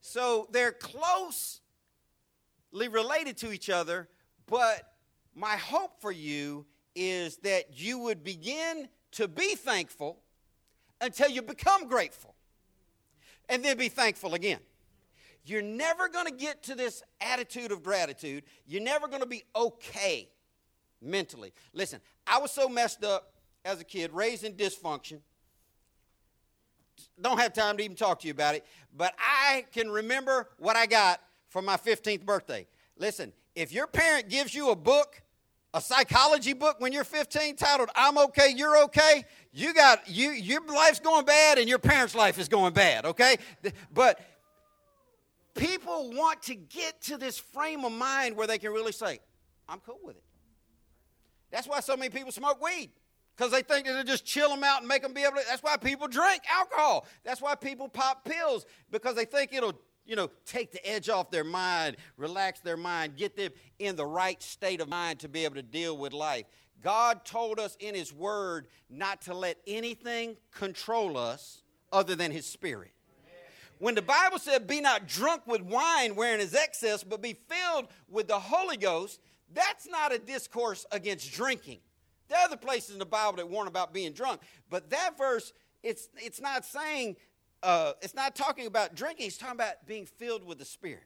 So 0.00 0.48
they're 0.52 0.72
closely 0.72 1.60
related 2.72 3.36
to 3.38 3.52
each 3.52 3.70
other, 3.70 4.08
but 4.46 4.92
my 5.34 5.56
hope 5.56 6.00
for 6.00 6.12
you 6.12 6.66
is 6.94 7.38
that 7.38 7.80
you 7.80 7.98
would 7.98 8.22
begin 8.22 8.88
to 9.12 9.26
be 9.26 9.54
thankful 9.54 10.20
until 11.00 11.28
you 11.28 11.42
become 11.42 11.88
grateful 11.88 12.34
and 13.48 13.64
then 13.64 13.76
be 13.76 13.88
thankful 13.88 14.34
again. 14.34 14.60
you're 15.44 15.62
never 15.62 16.08
going 16.08 16.26
to 16.26 16.32
get 16.32 16.62
to 16.64 16.74
this 16.74 17.02
attitude 17.20 17.72
of 17.72 17.82
gratitude. 17.82 18.44
You're 18.66 18.82
never 18.82 19.08
going 19.08 19.20
to 19.20 19.26
be 19.28 19.44
okay 19.54 20.30
mentally. 21.00 21.52
Listen, 21.72 22.00
I 22.26 22.38
was 22.38 22.50
so 22.50 22.68
messed 22.68 23.04
up 23.04 23.32
as 23.64 23.80
a 23.80 23.84
kid, 23.84 24.12
raised 24.12 24.44
in 24.44 24.54
dysfunction. 24.54 25.20
Don't 27.20 27.38
have 27.38 27.52
time 27.52 27.76
to 27.76 27.82
even 27.82 27.96
talk 27.96 28.20
to 28.20 28.26
you 28.26 28.32
about 28.32 28.54
it, 28.54 28.64
but 28.96 29.14
I 29.18 29.66
can 29.72 29.90
remember 29.90 30.48
what 30.58 30.76
I 30.76 30.86
got 30.86 31.20
for 31.48 31.62
my 31.62 31.76
15th 31.76 32.24
birthday. 32.24 32.66
Listen, 32.96 33.32
if 33.54 33.72
your 33.72 33.86
parent 33.86 34.28
gives 34.28 34.54
you 34.54 34.70
a 34.70 34.76
book, 34.76 35.22
a 35.72 35.80
psychology 35.80 36.52
book 36.52 36.76
when 36.78 36.92
you're 36.92 37.04
15 37.04 37.56
titled 37.56 37.88
I'm 37.96 38.16
okay, 38.18 38.52
you're 38.54 38.84
okay, 38.84 39.24
you 39.52 39.74
got 39.74 40.08
you 40.08 40.30
your 40.30 40.64
life's 40.66 41.00
going 41.00 41.24
bad 41.24 41.58
and 41.58 41.68
your 41.68 41.80
parents' 41.80 42.14
life 42.14 42.38
is 42.38 42.48
going 42.48 42.74
bad, 42.74 43.04
okay? 43.06 43.36
But 43.92 44.20
people 45.54 46.12
want 46.12 46.42
to 46.42 46.54
get 46.54 47.00
to 47.02 47.16
this 47.16 47.38
frame 47.38 47.84
of 47.84 47.92
mind 47.92 48.36
where 48.36 48.46
they 48.46 48.58
can 48.58 48.72
really 48.72 48.92
say, 48.92 49.20
I'm 49.68 49.80
cool 49.80 49.98
with 50.04 50.16
it. 50.16 50.22
That's 51.54 51.68
why 51.68 51.78
so 51.78 51.96
many 51.96 52.10
people 52.10 52.32
smoke 52.32 52.60
weed 52.60 52.90
because 53.36 53.52
they 53.52 53.62
think 53.62 53.86
it'll 53.86 54.02
just 54.02 54.24
chill 54.24 54.48
them 54.48 54.64
out 54.64 54.80
and 54.80 54.88
make 54.88 55.02
them 55.02 55.12
be 55.12 55.22
able 55.22 55.36
to. 55.36 55.42
That's 55.48 55.62
why 55.62 55.76
people 55.76 56.08
drink 56.08 56.42
alcohol. 56.52 57.06
That's 57.22 57.40
why 57.40 57.54
people 57.54 57.88
pop 57.88 58.24
pills 58.24 58.66
because 58.90 59.14
they 59.14 59.24
think 59.24 59.52
it'll, 59.52 59.78
you 60.04 60.16
know, 60.16 60.30
take 60.46 60.72
the 60.72 60.84
edge 60.84 61.08
off 61.08 61.30
their 61.30 61.44
mind, 61.44 61.96
relax 62.16 62.58
their 62.58 62.76
mind, 62.76 63.14
get 63.14 63.36
them 63.36 63.52
in 63.78 63.94
the 63.94 64.04
right 64.04 64.42
state 64.42 64.80
of 64.80 64.88
mind 64.88 65.20
to 65.20 65.28
be 65.28 65.44
able 65.44 65.54
to 65.54 65.62
deal 65.62 65.96
with 65.96 66.12
life. 66.12 66.46
God 66.82 67.24
told 67.24 67.60
us 67.60 67.76
in 67.78 67.94
His 67.94 68.12
Word 68.12 68.66
not 68.90 69.22
to 69.22 69.32
let 69.32 69.58
anything 69.64 70.36
control 70.50 71.16
us 71.16 71.62
other 71.92 72.16
than 72.16 72.32
His 72.32 72.46
Spirit. 72.46 72.90
When 73.78 73.94
the 73.94 74.02
Bible 74.02 74.38
said, 74.38 74.66
Be 74.66 74.80
not 74.80 75.06
drunk 75.06 75.46
with 75.46 75.62
wine 75.62 76.16
wherein 76.16 76.40
is 76.40 76.54
excess, 76.54 77.04
but 77.04 77.22
be 77.22 77.34
filled 77.34 77.86
with 78.08 78.26
the 78.26 78.40
Holy 78.40 78.76
Ghost, 78.76 79.20
that's 79.54 79.88
not 79.88 80.12
a 80.12 80.18
discourse 80.18 80.84
against 80.92 81.32
drinking. 81.32 81.78
There 82.28 82.38
are 82.38 82.44
other 82.44 82.56
places 82.56 82.90
in 82.90 82.98
the 82.98 83.06
Bible 83.06 83.36
that 83.36 83.48
warn 83.48 83.68
about 83.68 83.92
being 83.92 84.12
drunk, 84.12 84.40
but 84.70 84.90
that 84.90 85.16
verse, 85.16 85.52
it's, 85.82 86.08
it's 86.16 86.40
not 86.40 86.64
saying, 86.64 87.16
uh, 87.62 87.92
it's 88.02 88.14
not 88.14 88.34
talking 88.34 88.66
about 88.66 88.94
drinking, 88.94 89.26
it's 89.26 89.36
talking 89.36 89.56
about 89.56 89.86
being 89.86 90.06
filled 90.06 90.44
with 90.44 90.58
the 90.58 90.64
Spirit. 90.64 91.04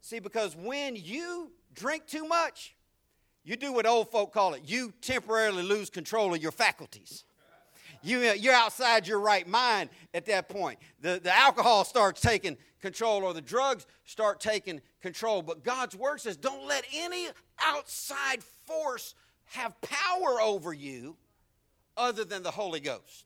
See, 0.00 0.20
because 0.20 0.54
when 0.56 0.96
you 0.96 1.50
drink 1.74 2.06
too 2.06 2.26
much, 2.26 2.74
you 3.44 3.56
do 3.56 3.72
what 3.72 3.86
old 3.86 4.10
folk 4.10 4.32
call 4.32 4.54
it 4.54 4.62
you 4.66 4.92
temporarily 5.00 5.62
lose 5.62 5.88
control 5.88 6.34
of 6.34 6.42
your 6.42 6.52
faculties. 6.52 7.24
You, 8.02 8.20
you're 8.20 8.54
outside 8.54 9.06
your 9.06 9.18
right 9.18 9.46
mind 9.48 9.90
at 10.14 10.26
that 10.26 10.48
point. 10.48 10.78
The, 11.00 11.20
the 11.22 11.36
alcohol 11.36 11.84
starts 11.84 12.20
taking 12.20 12.56
control, 12.86 13.24
or 13.24 13.34
the 13.34 13.40
drugs 13.40 13.84
start 14.04 14.40
taking 14.40 14.80
control. 15.02 15.42
But 15.42 15.64
God's 15.64 15.96
word 15.96 16.20
says 16.20 16.36
don't 16.36 16.66
let 16.68 16.84
any 16.94 17.26
outside 17.60 18.44
force 18.64 19.14
have 19.46 19.74
power 19.80 20.40
over 20.40 20.72
you 20.72 21.16
other 21.96 22.24
than 22.24 22.44
the 22.44 22.50
Holy 22.50 22.78
Ghost. 22.78 23.24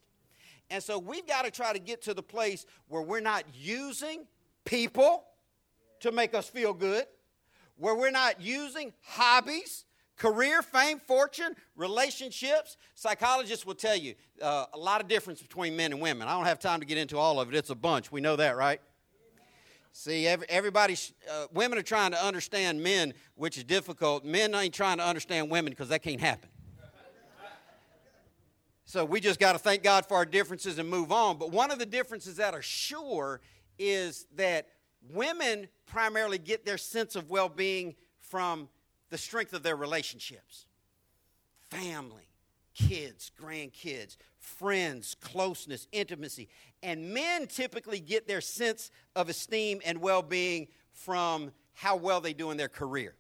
And 0.71 0.83
so 0.83 0.99
we've 0.99 1.27
got 1.27 1.45
to 1.45 1.51
try 1.51 1.73
to 1.75 1.79
get 1.79 2.03
to 2.03 2.15
the 2.15 2.23
place 2.23 2.65
where 2.89 3.03
we're 3.03 3.21
not 3.21 3.45
using 3.55 4.27
people 4.65 5.25
to 6.01 6.11
make 6.11 6.33
us 6.35 6.49
feel 6.49 6.73
good, 6.73 7.05
where 7.77 7.95
we're 7.95 8.11
not 8.11 8.41
using 8.41 8.95
hobbies, 9.03 9.85
career, 10.17 10.63
fame, 10.63 11.01
fortune, 11.07 11.55
relationships. 11.77 12.79
Psychologists 12.95 13.67
will 13.67 13.75
tell 13.75 13.97
you 13.97 14.15
uh, 14.41 14.67
a 14.73 14.79
lot 14.79 15.03
of 15.03 15.09
difference 15.09 15.43
between 15.43 15.77
men 15.77 15.93
and 15.93 16.01
women. 16.01 16.29
I 16.29 16.33
don't 16.33 16.47
have 16.47 16.61
time 16.61 16.81
to 16.81 16.87
get 16.87 16.97
into 16.97 17.19
all 17.19 17.41
of 17.41 17.53
it, 17.53 17.57
it's 17.57 17.71
a 17.71 17.75
bunch. 17.75 18.11
We 18.11 18.23
know 18.23 18.37
that, 18.37 18.57
right? 18.57 18.81
See, 19.93 20.27
every, 20.27 20.47
everybody, 20.49 20.97
uh, 21.31 21.47
women 21.53 21.79
are 21.79 21.83
trying 21.83 22.13
to 22.13 22.25
understand 22.25 22.83
men, 22.83 23.13
which 23.35 23.59
is 23.59 23.65
difficult. 23.65 24.25
Men 24.25 24.55
ain't 24.55 24.75
trying 24.75 24.99
to 24.99 25.05
understand 25.05 25.51
women 25.51 25.73
because 25.73 25.89
that 25.89 26.03
can't 26.03 26.21
happen. 26.21 26.49
So 28.85 29.05
we 29.05 29.21
just 29.21 29.39
got 29.39 29.53
to 29.53 29.59
thank 29.59 29.85
God 29.85 30.05
for 30.05 30.17
our 30.17 30.25
differences 30.25 30.81
and 30.81 30.89
move 30.89 31.13
on. 31.13 31.39
But 31.39 31.53
one 31.53 31.71
of 31.71 31.79
the 31.79 31.87
differences 31.87 32.37
that 32.37 32.55
are 32.55 32.63
sure 32.63 33.41
is 33.79 34.27
that 34.35 34.67
women 35.13 35.69
primarily 35.87 36.39
get 36.39 36.65
their 36.65 36.79
sense 36.79 37.15
of 37.15 37.31
well 37.31 37.49
being 37.49 37.95
from 38.21 38.69
the 39.11 39.19
strength 39.19 39.53
of 39.53 39.63
their 39.63 39.77
relationships 39.77 40.67
family, 41.71 42.29
kids, 42.75 43.31
grandkids, 43.41 44.17
friends, 44.41 45.15
closeness, 45.21 45.87
intimacy. 45.93 46.49
And 46.83 47.13
men 47.15 47.47
typically 47.47 48.01
get 48.01 48.27
their 48.27 48.41
sense 48.41 48.91
of 49.15 49.29
esteem 49.29 49.81
and 49.85 50.01
well 50.01 50.23
being 50.23 50.69
from 50.93 51.53
how 51.75 51.97
well 51.97 52.21
they 52.21 52.33
do 52.33 52.51
in 52.51 52.57
their 52.57 52.69
career 52.69 53.15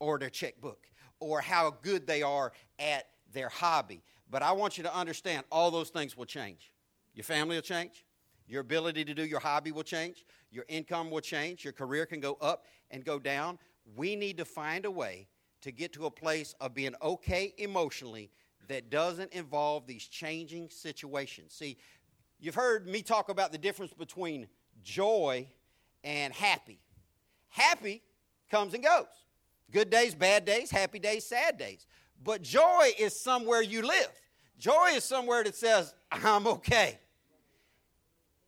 or 0.00 0.18
their 0.18 0.30
checkbook 0.30 0.86
or 1.20 1.40
how 1.40 1.70
good 1.82 2.06
they 2.06 2.22
are 2.22 2.52
at 2.78 3.04
their 3.32 3.48
hobby. 3.48 4.02
But 4.28 4.42
I 4.42 4.52
want 4.52 4.76
you 4.76 4.84
to 4.84 4.94
understand 4.94 5.44
all 5.52 5.70
those 5.70 5.90
things 5.90 6.16
will 6.16 6.24
change. 6.24 6.72
Your 7.14 7.24
family 7.24 7.56
will 7.56 7.62
change. 7.62 8.04
Your 8.46 8.62
ability 8.62 9.04
to 9.04 9.14
do 9.14 9.24
your 9.24 9.40
hobby 9.40 9.72
will 9.72 9.82
change. 9.82 10.24
Your 10.50 10.64
income 10.68 11.10
will 11.10 11.20
change. 11.20 11.64
Your 11.64 11.72
career 11.72 12.06
can 12.06 12.20
go 12.20 12.36
up 12.40 12.64
and 12.90 13.04
go 13.04 13.18
down. 13.18 13.58
We 13.94 14.16
need 14.16 14.38
to 14.38 14.44
find 14.44 14.84
a 14.84 14.90
way 14.90 15.28
to 15.60 15.70
get 15.70 15.92
to 15.94 16.06
a 16.06 16.10
place 16.10 16.54
of 16.60 16.74
being 16.74 16.94
okay 17.02 17.54
emotionally 17.58 18.30
that 18.68 18.90
doesn't 18.90 19.32
involve 19.32 19.86
these 19.86 20.04
changing 20.06 20.70
situations. 20.70 21.52
See, 21.52 21.76
you've 22.40 22.54
heard 22.54 22.86
me 22.86 23.02
talk 23.02 23.28
about 23.28 23.52
the 23.52 23.58
difference 23.58 23.92
between 23.92 24.46
joy 24.82 25.46
and 26.04 26.32
happy. 26.32 26.80
Happy 27.48 28.02
comes 28.50 28.74
and 28.74 28.82
goes. 28.82 29.06
Good 29.70 29.90
days, 29.90 30.14
bad 30.14 30.44
days, 30.44 30.70
happy 30.70 30.98
days, 30.98 31.24
sad 31.24 31.58
days. 31.58 31.86
But 32.22 32.42
joy 32.42 32.90
is 32.98 33.18
somewhere 33.18 33.62
you 33.62 33.82
live. 33.82 34.10
Joy 34.58 34.90
is 34.94 35.04
somewhere 35.04 35.42
that 35.44 35.54
says, 35.54 35.94
I'm 36.10 36.46
okay. 36.46 36.98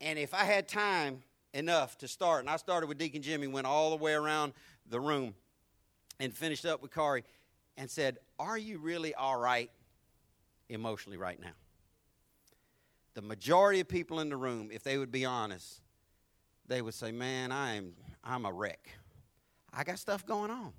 And 0.00 0.18
if 0.18 0.34
I 0.34 0.44
had 0.44 0.68
time 0.68 1.22
enough 1.52 1.96
to 1.98 2.08
start, 2.08 2.40
and 2.40 2.50
I 2.50 2.56
started 2.56 2.86
with 2.86 2.98
Deacon 2.98 3.22
Jimmy, 3.22 3.46
went 3.46 3.66
all 3.66 3.90
the 3.90 3.96
way 3.96 4.12
around 4.12 4.52
the 4.88 5.00
room 5.00 5.34
and 6.20 6.32
finished 6.32 6.66
up 6.66 6.82
with 6.82 6.92
Kari 6.92 7.24
and 7.76 7.90
said, 7.90 8.18
Are 8.38 8.58
you 8.58 8.78
really 8.78 9.14
all 9.14 9.38
right 9.38 9.70
emotionally 10.68 11.18
right 11.18 11.40
now? 11.40 11.52
The 13.14 13.22
majority 13.22 13.80
of 13.80 13.88
people 13.88 14.20
in 14.20 14.28
the 14.28 14.36
room, 14.36 14.70
if 14.72 14.82
they 14.82 14.98
would 14.98 15.12
be 15.12 15.24
honest, 15.24 15.80
they 16.66 16.82
would 16.82 16.94
say, 16.94 17.12
Man, 17.12 17.52
I'm, 17.52 17.92
I'm 18.22 18.44
a 18.44 18.52
wreck. 18.52 18.88
I 19.72 19.84
got 19.84 19.98
stuff 19.98 20.26
going 20.26 20.50
on. 20.50 20.72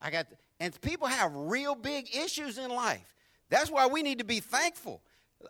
I 0.00 0.10
got, 0.10 0.26
and 0.58 0.78
people 0.80 1.06
have 1.06 1.34
real 1.34 1.74
big 1.74 2.14
issues 2.14 2.58
in 2.58 2.70
life. 2.70 3.14
That's 3.50 3.70
why 3.70 3.86
we 3.86 4.02
need 4.02 4.18
to 4.18 4.24
be 4.24 4.40
thankful. 4.40 5.02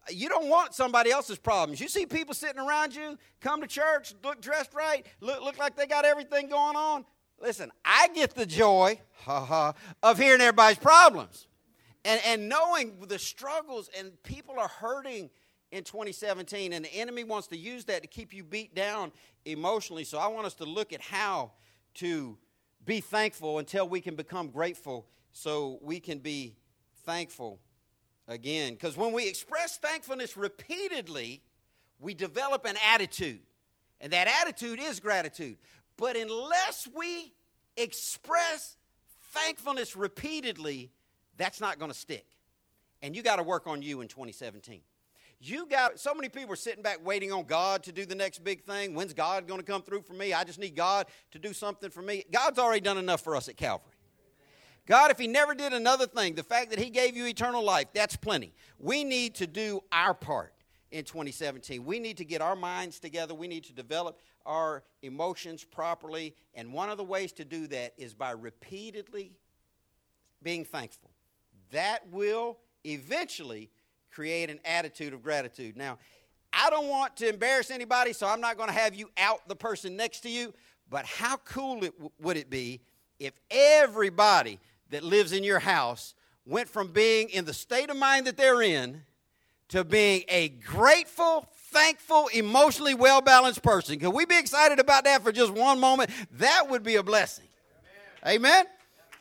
You 0.08 0.28
don't 0.28 0.48
want 0.48 0.74
somebody 0.74 1.10
else's 1.10 1.38
problems. 1.38 1.80
You 1.80 1.88
see 1.88 2.06
people 2.06 2.34
sitting 2.34 2.60
around 2.60 2.94
you, 2.94 3.18
come 3.40 3.60
to 3.60 3.66
church, 3.66 4.14
look 4.22 4.40
dressed 4.40 4.72
right, 4.72 5.04
look, 5.20 5.42
look 5.42 5.58
like 5.58 5.76
they 5.76 5.86
got 5.86 6.04
everything 6.04 6.48
going 6.48 6.76
on. 6.76 7.04
Listen, 7.40 7.72
I 7.84 8.08
get 8.14 8.34
the 8.34 8.46
joy 8.46 9.00
of 9.26 10.18
hearing 10.18 10.40
everybody's 10.40 10.78
problems 10.78 11.46
and, 12.04 12.20
and 12.24 12.48
knowing 12.48 12.96
the 13.06 13.18
struggles 13.18 13.90
and 13.98 14.22
people 14.22 14.58
are 14.58 14.68
hurting 14.68 15.30
in 15.70 15.84
2017 15.84 16.72
and 16.72 16.84
the 16.84 16.94
enemy 16.94 17.24
wants 17.24 17.48
to 17.48 17.56
use 17.56 17.84
that 17.86 18.02
to 18.02 18.08
keep 18.08 18.32
you 18.32 18.42
beat 18.42 18.74
down 18.74 19.12
emotionally. 19.44 20.04
So 20.04 20.18
I 20.18 20.26
want 20.28 20.46
us 20.46 20.54
to 20.54 20.64
look 20.64 20.92
at 20.92 21.00
how 21.00 21.52
to 21.94 22.38
be 22.84 23.00
thankful 23.00 23.58
until 23.58 23.88
we 23.88 24.00
can 24.00 24.16
become 24.16 24.48
grateful 24.48 25.06
so 25.32 25.78
we 25.82 26.00
can 26.00 26.18
be 26.18 26.56
thankful 27.04 27.60
again. 28.26 28.72
Because 28.72 28.96
when 28.96 29.12
we 29.12 29.28
express 29.28 29.78
thankfulness 29.78 30.36
repeatedly, 30.36 31.42
we 31.98 32.14
develop 32.14 32.64
an 32.64 32.76
attitude. 32.92 33.40
And 34.00 34.12
that 34.12 34.28
attitude 34.42 34.80
is 34.80 34.98
gratitude. 34.98 35.58
But 35.96 36.16
unless 36.16 36.88
we 36.96 37.34
express 37.76 38.76
thankfulness 39.32 39.94
repeatedly, 39.94 40.90
that's 41.40 41.60
not 41.60 41.78
going 41.78 41.90
to 41.90 41.96
stick. 41.96 42.26
And 43.02 43.16
you 43.16 43.22
got 43.22 43.36
to 43.36 43.42
work 43.42 43.66
on 43.66 43.82
you 43.82 44.00
in 44.00 44.08
2017. 44.08 44.80
You 45.42 45.66
got 45.66 45.98
so 45.98 46.12
many 46.12 46.28
people 46.28 46.52
are 46.52 46.56
sitting 46.56 46.82
back 46.82 47.04
waiting 47.04 47.32
on 47.32 47.44
God 47.44 47.82
to 47.84 47.92
do 47.92 48.04
the 48.04 48.14
next 48.14 48.44
big 48.44 48.62
thing. 48.62 48.94
When's 48.94 49.14
God 49.14 49.48
going 49.48 49.58
to 49.58 49.64
come 49.64 49.80
through 49.80 50.02
for 50.02 50.12
me? 50.12 50.34
I 50.34 50.44
just 50.44 50.58
need 50.58 50.76
God 50.76 51.06
to 51.30 51.38
do 51.38 51.54
something 51.54 51.88
for 51.88 52.02
me. 52.02 52.24
God's 52.30 52.58
already 52.58 52.82
done 52.82 52.98
enough 52.98 53.22
for 53.22 53.34
us 53.34 53.48
at 53.48 53.56
Calvary. 53.56 53.94
God, 54.86 55.10
if 55.10 55.18
He 55.18 55.26
never 55.26 55.54
did 55.54 55.72
another 55.72 56.06
thing, 56.06 56.34
the 56.34 56.42
fact 56.42 56.70
that 56.70 56.78
He 56.78 56.90
gave 56.90 57.16
you 57.16 57.26
eternal 57.26 57.62
life, 57.62 57.86
that's 57.94 58.16
plenty. 58.16 58.52
We 58.78 59.02
need 59.02 59.34
to 59.36 59.46
do 59.46 59.82
our 59.90 60.12
part 60.12 60.52
in 60.90 61.04
2017. 61.04 61.84
We 61.84 62.00
need 62.00 62.18
to 62.18 62.24
get 62.24 62.42
our 62.42 62.56
minds 62.56 62.98
together. 62.98 63.32
We 63.34 63.48
need 63.48 63.64
to 63.64 63.72
develop 63.72 64.18
our 64.44 64.82
emotions 65.02 65.64
properly. 65.64 66.34
And 66.54 66.72
one 66.72 66.90
of 66.90 66.98
the 66.98 67.04
ways 67.04 67.32
to 67.32 67.44
do 67.44 67.66
that 67.68 67.94
is 67.96 68.14
by 68.14 68.32
repeatedly 68.32 69.32
being 70.42 70.64
thankful. 70.64 71.09
That 71.72 72.08
will 72.10 72.58
eventually 72.84 73.70
create 74.10 74.50
an 74.50 74.60
attitude 74.64 75.12
of 75.12 75.22
gratitude. 75.22 75.76
Now, 75.76 75.98
I 76.52 76.70
don't 76.70 76.88
want 76.88 77.16
to 77.18 77.28
embarrass 77.28 77.70
anybody, 77.70 78.12
so 78.12 78.26
I'm 78.26 78.40
not 78.40 78.56
going 78.56 78.68
to 78.68 78.74
have 78.74 78.94
you 78.94 79.10
out 79.16 79.46
the 79.48 79.54
person 79.54 79.96
next 79.96 80.20
to 80.20 80.28
you. 80.28 80.52
But 80.88 81.04
how 81.04 81.36
cool 81.38 81.84
it, 81.84 81.94
would 82.20 82.36
it 82.36 82.50
be 82.50 82.80
if 83.20 83.32
everybody 83.50 84.58
that 84.90 85.04
lives 85.04 85.32
in 85.32 85.44
your 85.44 85.60
house 85.60 86.14
went 86.44 86.68
from 86.68 86.88
being 86.88 87.28
in 87.28 87.44
the 87.44 87.54
state 87.54 87.90
of 87.90 87.96
mind 87.96 88.26
that 88.26 88.36
they're 88.36 88.62
in 88.62 89.02
to 89.68 89.84
being 89.84 90.24
a 90.28 90.48
grateful, 90.48 91.46
thankful, 91.70 92.28
emotionally 92.34 92.94
well 92.94 93.20
balanced 93.20 93.62
person? 93.62 94.00
Can 94.00 94.12
we 94.12 94.24
be 94.24 94.36
excited 94.36 94.80
about 94.80 95.04
that 95.04 95.22
for 95.22 95.30
just 95.30 95.52
one 95.52 95.78
moment? 95.78 96.10
That 96.32 96.68
would 96.68 96.82
be 96.82 96.96
a 96.96 97.02
blessing. 97.04 97.46
Amen? 98.26 98.36
Amen? 98.36 98.64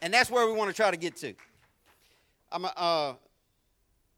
And 0.01 0.13
that's 0.13 0.31
where 0.31 0.47
we 0.47 0.53
want 0.53 0.71
to 0.71 0.75
try 0.75 0.89
to 0.89 0.97
get 0.97 1.15
to. 1.17 1.35
I'm, 2.51 2.65
uh, 2.65 3.13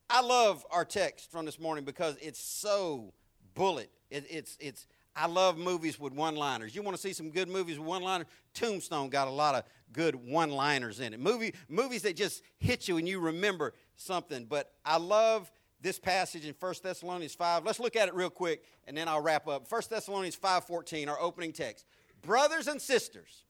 I 0.10 0.22
love 0.22 0.66
our 0.72 0.86
text 0.86 1.32
from 1.32 1.46
this 1.46 1.60
morning 1.60 1.84
because 1.84 2.18
it's 2.22 2.40
so 2.40 3.14
bullet. 3.54 3.90
It, 4.10 4.26
it's, 4.30 4.58
it's, 4.60 4.88
I 5.16 5.28
love 5.28 5.58
movies 5.58 6.00
with 6.00 6.14
one 6.14 6.36
liners. 6.36 6.74
You 6.74 6.82
want 6.82 6.96
to 6.96 7.02
see 7.02 7.12
some 7.12 7.30
good 7.30 7.50
movies 7.50 7.78
with 7.78 7.88
one 7.88 8.02
liners? 8.02 8.28
Tombstone 8.54 9.10
got 9.10 9.28
a 9.28 9.32
lot 9.32 9.56
of 9.56 9.64
good 9.92 10.16
one 10.16 10.50
liners 10.50 11.02
in 11.02 11.14
it. 11.14 11.20
Movie, 11.20 11.54
movies 11.68 12.04
that 12.04 12.16
just 12.16 12.44
hit 12.58 12.88
you 12.88 12.98
and 12.98 13.08
you 13.08 13.20
remember 13.20 13.74
something. 13.98 14.46
But 14.46 14.72
I 14.86 14.98
love 14.98 15.52
this 15.82 16.00
passage 16.00 16.46
in 16.46 16.56
1 16.58 16.74
Thessalonians 16.82 17.36
5. 17.36 17.66
Let's 17.66 17.80
look 17.80 17.98
at 17.98 18.08
it 18.08 18.14
real 18.14 18.30
quick 18.30 18.64
and 18.88 18.96
then 18.96 19.10
I'll 19.10 19.22
wrap 19.22 19.48
up. 19.48 19.70
1 19.70 19.82
Thessalonians 19.90 20.38
5:14, 20.38 21.10
our 21.10 21.20
opening 21.20 21.52
text. 21.52 21.86
Brothers 22.22 22.68
and 22.68 22.82
sisters. 22.82 23.44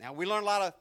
Now 0.00 0.12
we 0.12 0.24
learn 0.24 0.42
a 0.42 0.46
lot 0.46 0.62
of 0.62 0.72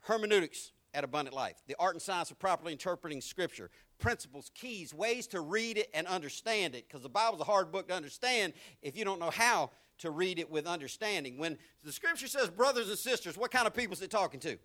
hermeneutics 0.00 0.72
at 0.94 1.04
Abundant 1.04 1.34
Life. 1.34 1.56
The 1.66 1.76
art 1.78 1.94
and 1.94 2.02
science 2.02 2.30
of 2.30 2.38
properly 2.38 2.72
interpreting 2.72 3.20
scripture, 3.20 3.70
principles, 3.98 4.50
keys, 4.54 4.94
ways 4.94 5.26
to 5.28 5.40
read 5.40 5.76
it 5.76 5.90
and 5.94 6.06
understand 6.06 6.74
it 6.74 6.86
because 6.88 7.02
the 7.02 7.08
Bible's 7.08 7.40
a 7.40 7.44
hard 7.44 7.70
book 7.70 7.88
to 7.88 7.94
understand 7.94 8.52
if 8.82 8.96
you 8.96 9.04
don't 9.04 9.20
know 9.20 9.30
how 9.30 9.70
to 9.98 10.10
read 10.10 10.38
it 10.38 10.50
with 10.50 10.66
understanding. 10.66 11.38
When 11.38 11.58
the 11.84 11.92
scripture 11.92 12.28
says 12.28 12.48
brothers 12.48 12.88
and 12.88 12.98
sisters, 12.98 13.36
what 13.36 13.50
kind 13.50 13.66
of 13.66 13.74
people 13.74 13.94
is 13.94 14.02
it 14.02 14.10
talking 14.10 14.40
to? 14.40 14.58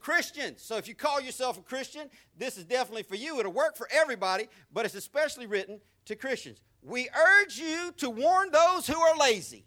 Christians. 0.00 0.62
So 0.62 0.76
if 0.76 0.86
you 0.86 0.94
call 0.94 1.20
yourself 1.20 1.58
a 1.58 1.62
Christian, 1.62 2.08
this 2.36 2.56
is 2.56 2.64
definitely 2.64 3.02
for 3.02 3.16
you. 3.16 3.40
It'll 3.40 3.52
work 3.52 3.76
for 3.76 3.88
everybody, 3.90 4.48
but 4.72 4.84
it's 4.84 4.94
especially 4.94 5.46
written 5.46 5.80
to 6.04 6.14
Christians. 6.14 6.60
We 6.82 7.08
urge 7.08 7.58
you 7.58 7.92
to 7.96 8.08
warn 8.08 8.50
those 8.50 8.86
who 8.86 8.98
are 8.98 9.16
lazy. 9.16 9.64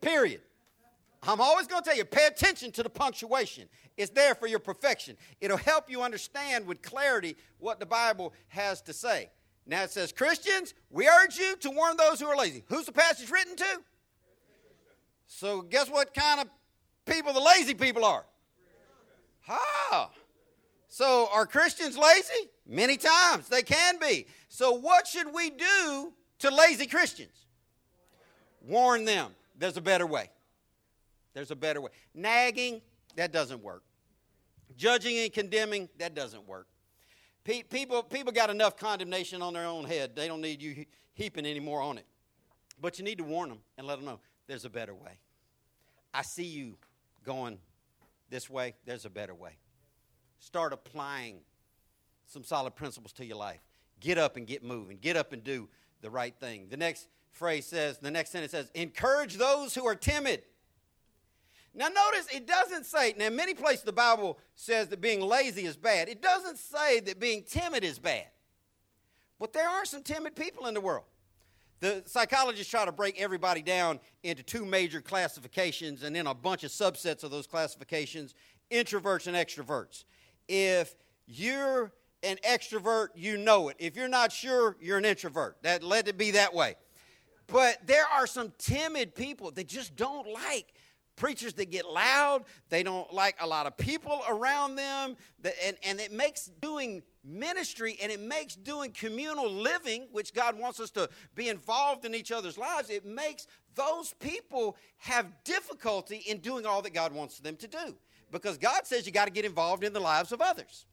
Period. 0.00 0.40
I'm 1.22 1.40
always 1.40 1.66
going 1.66 1.82
to 1.82 1.88
tell 1.88 1.96
you 1.96 2.04
pay 2.04 2.26
attention 2.26 2.72
to 2.72 2.82
the 2.82 2.88
punctuation. 2.88 3.68
It's 3.96 4.10
there 4.10 4.34
for 4.34 4.46
your 4.46 4.58
perfection. 4.58 5.16
It'll 5.40 5.58
help 5.58 5.90
you 5.90 6.02
understand 6.02 6.66
with 6.66 6.80
clarity 6.80 7.36
what 7.58 7.78
the 7.78 7.86
Bible 7.86 8.32
has 8.48 8.80
to 8.82 8.92
say. 8.92 9.30
Now 9.66 9.82
it 9.82 9.90
says, 9.90 10.12
Christians, 10.12 10.74
we 10.90 11.06
urge 11.06 11.38
you 11.38 11.56
to 11.56 11.70
warn 11.70 11.96
those 11.96 12.20
who 12.20 12.26
are 12.26 12.36
lazy. 12.36 12.64
Who's 12.68 12.86
the 12.86 12.92
passage 12.92 13.30
written 13.30 13.56
to? 13.56 13.82
So, 15.26 15.62
guess 15.62 15.88
what 15.88 16.12
kind 16.12 16.40
of 16.40 16.48
people 17.06 17.32
the 17.32 17.40
lazy 17.40 17.74
people 17.74 18.04
are? 18.04 18.24
Ah. 19.48 20.10
So, 20.88 21.28
are 21.32 21.46
Christians 21.46 21.96
lazy? 21.96 22.50
Many 22.66 22.96
times 22.96 23.48
they 23.48 23.62
can 23.62 23.98
be. 24.00 24.26
So, 24.48 24.72
what 24.72 25.06
should 25.06 25.32
we 25.32 25.50
do 25.50 26.12
to 26.40 26.50
lazy 26.50 26.86
Christians? 26.86 27.46
Warn 28.66 29.04
them 29.04 29.30
there's 29.56 29.76
a 29.76 29.80
better 29.80 30.06
way. 30.06 30.30
There's 31.34 31.50
a 31.50 31.56
better 31.56 31.80
way. 31.80 31.90
Nagging, 32.14 32.82
that 33.16 33.32
doesn't 33.32 33.62
work. 33.62 33.82
Judging 34.76 35.18
and 35.18 35.32
condemning, 35.32 35.88
that 35.98 36.14
doesn't 36.14 36.46
work. 36.46 36.66
People, 37.44 38.02
people 38.02 38.32
got 38.32 38.50
enough 38.50 38.76
condemnation 38.76 39.42
on 39.42 39.54
their 39.54 39.66
own 39.66 39.84
head. 39.84 40.14
They 40.14 40.28
don't 40.28 40.40
need 40.40 40.62
you 40.62 40.84
heaping 41.14 41.46
any 41.46 41.60
more 41.60 41.80
on 41.80 41.98
it. 41.98 42.06
But 42.80 42.98
you 42.98 43.04
need 43.04 43.18
to 43.18 43.24
warn 43.24 43.48
them 43.48 43.58
and 43.76 43.86
let 43.86 43.96
them 43.96 44.06
know 44.06 44.20
there's 44.46 44.64
a 44.64 44.70
better 44.70 44.94
way. 44.94 45.18
I 46.12 46.22
see 46.22 46.44
you 46.44 46.76
going 47.24 47.58
this 48.30 48.48
way, 48.48 48.74
there's 48.84 49.04
a 49.04 49.10
better 49.10 49.34
way. 49.34 49.58
Start 50.38 50.72
applying 50.72 51.40
some 52.26 52.44
solid 52.44 52.74
principles 52.74 53.12
to 53.14 53.24
your 53.24 53.36
life. 53.36 53.60
Get 53.98 54.18
up 54.18 54.36
and 54.36 54.46
get 54.46 54.62
moving. 54.62 54.98
Get 54.98 55.16
up 55.16 55.32
and 55.32 55.42
do 55.42 55.68
the 56.00 56.10
right 56.10 56.34
thing. 56.38 56.68
The 56.70 56.76
next 56.76 57.08
phrase 57.32 57.66
says, 57.66 57.98
the 57.98 58.10
next 58.10 58.30
sentence 58.30 58.52
says, 58.52 58.70
encourage 58.74 59.36
those 59.36 59.74
who 59.74 59.86
are 59.86 59.94
timid. 59.94 60.42
Now, 61.74 61.88
notice 61.88 62.26
it 62.34 62.46
doesn't 62.46 62.84
say, 62.84 63.14
now, 63.16 63.30
many 63.30 63.54
places 63.54 63.84
the 63.84 63.92
Bible 63.92 64.38
says 64.56 64.88
that 64.88 65.00
being 65.00 65.20
lazy 65.20 65.66
is 65.66 65.76
bad. 65.76 66.08
It 66.08 66.20
doesn't 66.20 66.58
say 66.58 67.00
that 67.00 67.20
being 67.20 67.44
timid 67.44 67.84
is 67.84 67.98
bad. 67.98 68.26
But 69.38 69.52
there 69.52 69.68
are 69.68 69.84
some 69.84 70.02
timid 70.02 70.34
people 70.34 70.66
in 70.66 70.74
the 70.74 70.80
world. 70.80 71.04
The 71.78 72.02
psychologists 72.06 72.70
try 72.70 72.84
to 72.84 72.92
break 72.92 73.18
everybody 73.18 73.62
down 73.62 74.00
into 74.22 74.42
two 74.42 74.66
major 74.66 75.00
classifications 75.00 76.02
and 76.02 76.14
then 76.14 76.26
a 76.26 76.34
bunch 76.34 76.62
of 76.62 76.70
subsets 76.70 77.24
of 77.24 77.30
those 77.30 77.46
classifications 77.46 78.34
introverts 78.70 79.26
and 79.26 79.36
extroverts. 79.36 80.04
If 80.46 80.94
you're 81.26 81.92
an 82.22 82.36
extrovert, 82.46 83.08
you 83.14 83.38
know 83.38 83.68
it. 83.70 83.76
If 83.78 83.96
you're 83.96 84.08
not 84.08 84.30
sure, 84.30 84.76
you're 84.80 84.98
an 84.98 85.04
introvert. 85.04 85.56
That 85.62 85.82
let 85.82 86.06
it 86.06 86.18
be 86.18 86.32
that 86.32 86.52
way. 86.52 86.76
But 87.46 87.78
there 87.86 88.04
are 88.14 88.26
some 88.26 88.52
timid 88.58 89.14
people 89.14 89.50
that 89.52 89.66
just 89.66 89.96
don't 89.96 90.30
like 90.32 90.72
preachers 91.20 91.52
that 91.52 91.70
get 91.70 91.84
loud. 91.86 92.44
They 92.70 92.82
don't 92.82 93.12
like 93.12 93.36
a 93.40 93.46
lot 93.46 93.66
of 93.66 93.76
people 93.76 94.22
around 94.26 94.76
them. 94.76 95.16
And, 95.62 95.76
and 95.84 96.00
it 96.00 96.10
makes 96.10 96.46
doing 96.46 97.02
ministry 97.22 97.98
and 98.02 98.10
it 98.10 98.20
makes 98.20 98.56
doing 98.56 98.90
communal 98.92 99.48
living, 99.48 100.08
which 100.12 100.32
God 100.32 100.58
wants 100.58 100.80
us 100.80 100.90
to 100.92 101.10
be 101.34 101.50
involved 101.50 102.06
in 102.06 102.14
each 102.14 102.32
other's 102.32 102.56
lives, 102.56 102.88
it 102.88 103.04
makes 103.04 103.46
those 103.74 104.14
people 104.14 104.76
have 104.96 105.26
difficulty 105.44 106.24
in 106.26 106.38
doing 106.38 106.64
all 106.64 106.80
that 106.82 106.94
God 106.94 107.12
wants 107.12 107.38
them 107.38 107.56
to 107.56 107.68
do. 107.68 107.94
Because 108.32 108.56
God 108.56 108.86
says 108.86 109.04
you 109.04 109.12
got 109.12 109.26
to 109.26 109.32
get 109.32 109.44
involved 109.44 109.84
in 109.84 109.92
the 109.92 110.00
lives 110.00 110.32
of 110.32 110.40
others. 110.40 110.86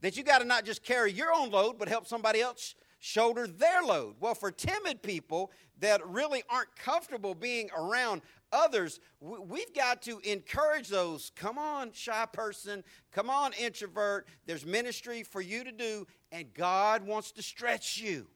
That 0.00 0.16
you 0.16 0.24
got 0.24 0.38
to 0.38 0.46
not 0.46 0.64
just 0.64 0.82
carry 0.82 1.12
your 1.12 1.34
own 1.34 1.50
load, 1.50 1.78
but 1.78 1.88
help 1.88 2.06
somebody 2.06 2.40
else 2.40 2.74
shoulder 2.98 3.46
their 3.46 3.82
load. 3.82 4.16
Well, 4.20 4.34
for 4.34 4.50
timid 4.50 5.02
people 5.02 5.50
that 5.80 6.06
really 6.06 6.42
aren't 6.48 6.74
comfortable 6.76 7.34
being 7.34 7.68
around 7.76 8.22
others, 8.56 9.00
we've 9.20 9.74
got 9.74 10.02
to 10.02 10.18
encourage 10.20 10.88
those. 10.88 11.30
Come 11.36 11.58
on, 11.58 11.92
shy 11.92 12.26
person. 12.32 12.82
Come 13.12 13.28
on, 13.28 13.52
introvert. 13.52 14.26
There's 14.46 14.64
ministry 14.64 15.22
for 15.22 15.40
you 15.40 15.64
to 15.64 15.72
do, 15.72 16.06
and 16.32 16.52
God 16.54 17.06
wants 17.06 17.32
to 17.32 17.42
stretch 17.42 17.98
you. 17.98 18.26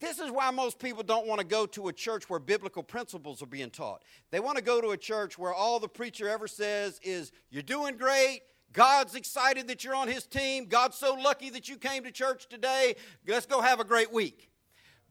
This 0.00 0.18
is 0.18 0.30
why 0.30 0.50
most 0.50 0.78
people 0.78 1.02
don't 1.02 1.26
want 1.26 1.40
to 1.40 1.46
go 1.46 1.66
to 1.66 1.88
a 1.88 1.92
church 1.92 2.30
where 2.30 2.38
biblical 2.38 2.82
principles 2.82 3.42
are 3.42 3.46
being 3.46 3.70
taught. 3.70 4.02
They 4.30 4.40
want 4.40 4.56
to 4.56 4.62
go 4.62 4.80
to 4.80 4.90
a 4.90 4.96
church 4.96 5.38
where 5.38 5.52
all 5.52 5.80
the 5.80 5.88
preacher 5.88 6.28
ever 6.28 6.46
says 6.46 7.00
is, 7.02 7.32
You're 7.50 7.62
doing 7.62 7.96
great. 7.96 8.42
God's 8.72 9.14
excited 9.14 9.66
that 9.68 9.82
you're 9.82 9.94
on 9.94 10.08
his 10.08 10.26
team. 10.26 10.66
God's 10.66 10.96
so 10.96 11.14
lucky 11.14 11.50
that 11.50 11.68
you 11.68 11.78
came 11.78 12.04
to 12.04 12.12
church 12.12 12.48
today. 12.48 12.96
Let's 13.26 13.46
go 13.46 13.62
have 13.62 13.80
a 13.80 13.84
great 13.84 14.12
week 14.12 14.50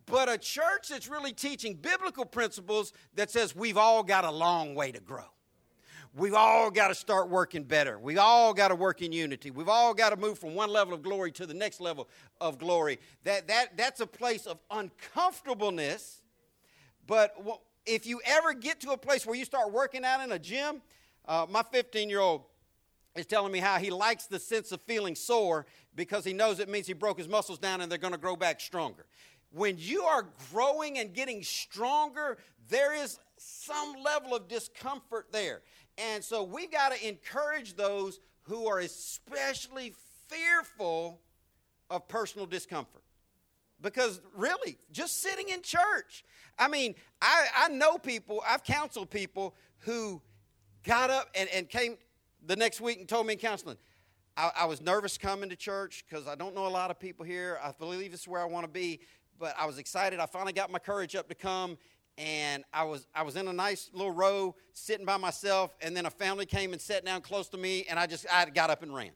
but 0.07 0.29
a 0.29 0.37
church 0.37 0.87
that's 0.89 1.07
really 1.07 1.33
teaching 1.33 1.75
biblical 1.75 2.25
principles 2.25 2.93
that 3.15 3.29
says 3.29 3.55
we've 3.55 3.77
all 3.77 4.01
got 4.01 4.25
a 4.25 4.31
long 4.31 4.73
way 4.73 4.91
to 4.91 4.99
grow. 4.99 5.25
We've 6.15 6.33
all 6.33 6.71
got 6.71 6.87
to 6.87 6.95
start 6.95 7.29
working 7.29 7.63
better. 7.63 7.99
We've 7.99 8.17
all 8.17 8.53
got 8.53 8.69
to 8.69 8.75
work 8.75 9.01
in 9.01 9.11
unity. 9.11 9.51
We've 9.51 9.69
all 9.69 9.93
got 9.93 10.09
to 10.09 10.15
move 10.15 10.39
from 10.39 10.55
one 10.55 10.71
level 10.71 10.93
of 10.93 11.03
glory 11.03 11.31
to 11.33 11.45
the 11.45 11.53
next 11.53 11.79
level 11.79 12.07
of 12.41 12.57
glory. 12.57 12.99
That, 13.23 13.47
that, 13.49 13.77
that's 13.77 13.99
a 13.99 14.07
place 14.07 14.47
of 14.47 14.57
uncomfortableness. 14.71 16.23
But 17.05 17.35
if 17.85 18.07
you 18.07 18.21
ever 18.25 18.53
get 18.53 18.79
to 18.81 18.91
a 18.91 18.97
place 18.97 19.25
where 19.27 19.35
you 19.35 19.45
start 19.45 19.71
working 19.71 20.03
out 20.03 20.23
in 20.23 20.31
a 20.31 20.39
gym, 20.39 20.81
uh, 21.27 21.45
my 21.49 21.61
15 21.61 22.09
year 22.09 22.21
old 22.21 22.43
is 23.15 23.25
telling 23.25 23.51
me 23.51 23.59
how 23.59 23.77
he 23.77 23.89
likes 23.89 24.25
the 24.25 24.39
sense 24.39 24.71
of 24.71 24.81
feeling 24.81 25.13
sore 25.13 25.65
because 25.95 26.23
he 26.23 26.33
knows 26.33 26.59
it 26.59 26.69
means 26.69 26.87
he 26.87 26.93
broke 26.93 27.17
his 27.17 27.27
muscles 27.27 27.59
down 27.59 27.81
and 27.81 27.91
they're 27.91 27.99
going 27.99 28.13
to 28.13 28.19
grow 28.19 28.35
back 28.35 28.61
stronger 28.61 29.05
when 29.51 29.75
you 29.77 30.03
are 30.03 30.27
growing 30.51 30.99
and 30.99 31.13
getting 31.13 31.43
stronger, 31.43 32.37
there 32.69 32.93
is 32.93 33.19
some 33.37 33.95
level 34.03 34.35
of 34.35 34.47
discomfort 34.47 35.27
there. 35.31 35.61
And 35.97 36.23
so 36.23 36.43
we've 36.43 36.71
got 36.71 36.93
to 36.93 37.07
encourage 37.07 37.75
those 37.75 38.19
who 38.43 38.67
are 38.67 38.79
especially 38.79 39.93
fearful 40.27 41.21
of 41.89 42.07
personal 42.07 42.45
discomfort. 42.45 43.03
Because 43.81 44.21
really, 44.35 44.77
just 44.91 45.21
sitting 45.21 45.49
in 45.49 45.61
church, 45.61 46.23
I 46.57 46.67
mean, 46.67 46.95
I, 47.21 47.45
I 47.55 47.67
know 47.69 47.97
people, 47.97 48.41
I've 48.47 48.63
counseled 48.63 49.09
people 49.09 49.55
who 49.79 50.21
got 50.83 51.09
up 51.09 51.29
and, 51.35 51.47
and 51.53 51.69
came 51.69 51.97
the 52.45 52.55
next 52.55 52.81
week 52.81 52.99
and 52.99 53.07
told 53.07 53.27
me 53.27 53.33
in 53.33 53.39
counseling, 53.39 53.77
I, 54.35 54.51
I 54.61 54.65
was 54.65 54.81
nervous 54.81 55.17
coming 55.17 55.49
to 55.49 55.55
church 55.55 56.05
because 56.09 56.27
I 56.27 56.35
don't 56.35 56.55
know 56.55 56.65
a 56.65 56.69
lot 56.69 56.89
of 56.89 56.99
people 56.99 57.25
here. 57.25 57.59
I 57.63 57.71
believe 57.71 58.11
this 58.11 58.21
is 58.21 58.27
where 58.27 58.41
I 58.41 58.45
want 58.45 58.65
to 58.65 58.71
be 58.71 58.99
but 59.39 59.55
I 59.57 59.65
was 59.65 59.77
excited. 59.77 60.19
I 60.19 60.25
finally 60.25 60.53
got 60.53 60.71
my 60.71 60.79
courage 60.79 61.15
up 61.15 61.27
to 61.29 61.35
come, 61.35 61.77
and 62.17 62.63
I 62.73 62.83
was 62.83 63.07
I 63.13 63.23
was 63.23 63.35
in 63.35 63.47
a 63.47 63.53
nice 63.53 63.89
little 63.93 64.11
row 64.11 64.55
sitting 64.73 65.05
by 65.05 65.17
myself, 65.17 65.75
and 65.81 65.95
then 65.95 66.05
a 66.05 66.09
family 66.09 66.45
came 66.45 66.73
and 66.73 66.81
sat 66.81 67.05
down 67.05 67.21
close 67.21 67.47
to 67.49 67.57
me, 67.57 67.85
and 67.89 67.99
I 67.99 68.07
just 68.07 68.25
I 68.31 68.45
got 68.49 68.69
up 68.69 68.83
and 68.83 68.93
ran. 68.93 69.11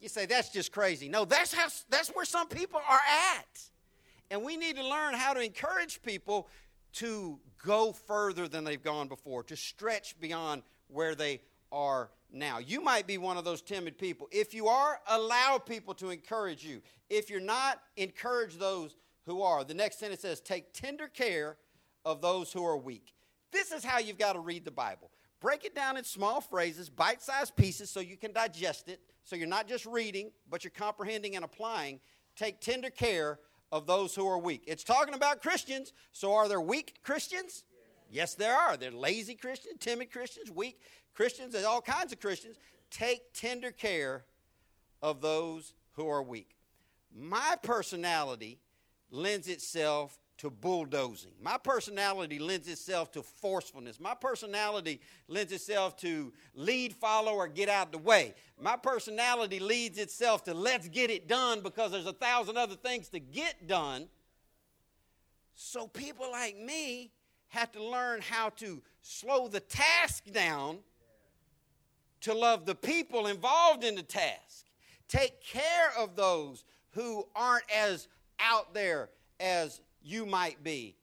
You 0.00 0.08
say 0.08 0.26
that's 0.26 0.50
just 0.50 0.70
crazy. 0.70 1.08
No, 1.08 1.24
that's 1.24 1.52
how 1.52 1.68
that's 1.90 2.10
where 2.10 2.24
some 2.24 2.48
people 2.48 2.80
are 2.88 3.00
at. 3.36 3.60
And 4.30 4.44
we 4.44 4.56
need 4.56 4.76
to 4.76 4.86
learn 4.86 5.14
how 5.14 5.32
to 5.32 5.40
encourage 5.40 6.02
people 6.02 6.48
to 6.94 7.38
go 7.64 7.92
further 7.92 8.46
than 8.46 8.64
they've 8.64 8.82
gone 8.82 9.08
before, 9.08 9.42
to 9.44 9.56
stretch 9.56 10.18
beyond 10.20 10.62
where 10.88 11.14
they 11.14 11.40
are 11.72 12.10
now. 12.32 12.58
You 12.58 12.80
might 12.80 13.06
be 13.06 13.18
one 13.18 13.36
of 13.36 13.44
those 13.44 13.62
timid 13.62 13.98
people. 13.98 14.28
If 14.30 14.54
you 14.54 14.68
are, 14.68 15.00
allow 15.08 15.58
people 15.58 15.94
to 15.94 16.10
encourage 16.10 16.64
you. 16.64 16.82
If 17.08 17.30
you're 17.30 17.40
not, 17.40 17.80
encourage 17.96 18.56
those 18.56 18.96
who 19.24 19.42
are. 19.42 19.64
The 19.64 19.74
next 19.74 19.98
sentence 19.98 20.22
says, 20.22 20.40
Take 20.40 20.72
tender 20.72 21.08
care 21.08 21.56
of 22.04 22.20
those 22.20 22.52
who 22.52 22.64
are 22.64 22.76
weak. 22.76 23.14
This 23.52 23.72
is 23.72 23.84
how 23.84 23.98
you've 23.98 24.18
got 24.18 24.34
to 24.34 24.40
read 24.40 24.64
the 24.64 24.70
Bible. 24.70 25.10
Break 25.40 25.64
it 25.64 25.74
down 25.74 25.96
in 25.96 26.04
small 26.04 26.40
phrases, 26.40 26.88
bite 26.88 27.22
sized 27.22 27.54
pieces, 27.56 27.90
so 27.90 28.00
you 28.00 28.16
can 28.16 28.32
digest 28.32 28.88
it. 28.88 29.00
So 29.24 29.36
you're 29.36 29.46
not 29.46 29.68
just 29.68 29.86
reading, 29.86 30.32
but 30.50 30.64
you're 30.64 30.70
comprehending 30.70 31.36
and 31.36 31.44
applying. 31.44 32.00
Take 32.34 32.60
tender 32.60 32.90
care 32.90 33.38
of 33.70 33.86
those 33.86 34.14
who 34.14 34.26
are 34.26 34.38
weak. 34.38 34.64
It's 34.66 34.84
talking 34.84 35.14
about 35.14 35.42
Christians, 35.42 35.92
so 36.12 36.34
are 36.34 36.48
there 36.48 36.60
weak 36.60 37.00
Christians? 37.02 37.64
Yes, 38.10 38.34
there 38.34 38.56
are. 38.56 38.76
They're 38.76 38.90
lazy 38.90 39.34
Christians, 39.34 39.76
timid 39.80 40.10
Christians, 40.10 40.50
weak 40.50 40.80
Christians, 41.18 41.56
and 41.56 41.66
all 41.66 41.80
kinds 41.80 42.12
of 42.12 42.20
Christians. 42.20 42.58
Take 42.92 43.32
tender 43.32 43.72
care 43.72 44.22
of 45.02 45.20
those 45.20 45.72
who 45.94 46.08
are 46.08 46.22
weak. 46.22 46.54
My 47.12 47.56
personality 47.60 48.60
lends 49.10 49.48
itself 49.48 50.16
to 50.36 50.48
bulldozing. 50.48 51.32
My 51.42 51.58
personality 51.58 52.38
lends 52.38 52.68
itself 52.68 53.10
to 53.10 53.24
forcefulness. 53.24 53.98
My 53.98 54.14
personality 54.14 55.00
lends 55.26 55.50
itself 55.50 55.96
to 55.96 56.32
lead, 56.54 56.92
follow, 56.92 57.32
or 57.34 57.48
get 57.48 57.68
out 57.68 57.90
the 57.90 57.98
way. 57.98 58.32
My 58.56 58.76
personality 58.76 59.58
leads 59.58 59.98
itself 59.98 60.44
to 60.44 60.54
let's 60.54 60.88
get 60.88 61.10
it 61.10 61.26
done 61.26 61.62
because 61.62 61.90
there's 61.90 62.06
a 62.06 62.12
thousand 62.12 62.56
other 62.56 62.76
things 62.76 63.08
to 63.08 63.18
get 63.18 63.66
done. 63.66 64.06
So 65.56 65.88
people 65.88 66.30
like 66.30 66.56
me 66.56 67.10
have 67.48 67.72
to 67.72 67.82
learn 67.82 68.20
how 68.20 68.50
to 68.50 68.80
slow 69.02 69.48
the 69.48 69.58
task 69.58 70.22
down 70.30 70.78
to 72.22 72.34
love 72.34 72.66
the 72.66 72.74
people 72.74 73.26
involved 73.26 73.84
in 73.84 73.94
the 73.94 74.02
task. 74.02 74.66
Take 75.08 75.42
care 75.42 75.90
of 75.98 76.16
those 76.16 76.64
who 76.90 77.26
aren't 77.34 77.64
as 77.74 78.08
out 78.40 78.74
there 78.74 79.08
as 79.40 79.80
you 80.02 80.26
might 80.26 80.62
be. 80.62 80.96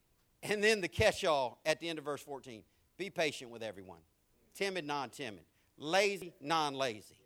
And 0.43 0.63
then 0.63 0.81
the 0.81 0.87
catch 0.87 1.25
all 1.25 1.59
at 1.65 1.79
the 1.79 1.89
end 1.89 1.99
of 1.99 2.05
verse 2.05 2.21
14 2.21 2.61
be 2.97 3.09
patient 3.09 3.51
with 3.51 3.63
everyone, 3.63 3.99
timid, 4.53 4.85
non 4.85 5.09
timid, 5.09 5.43
lazy, 5.77 6.33
non 6.39 6.75
lazy, 6.75 7.17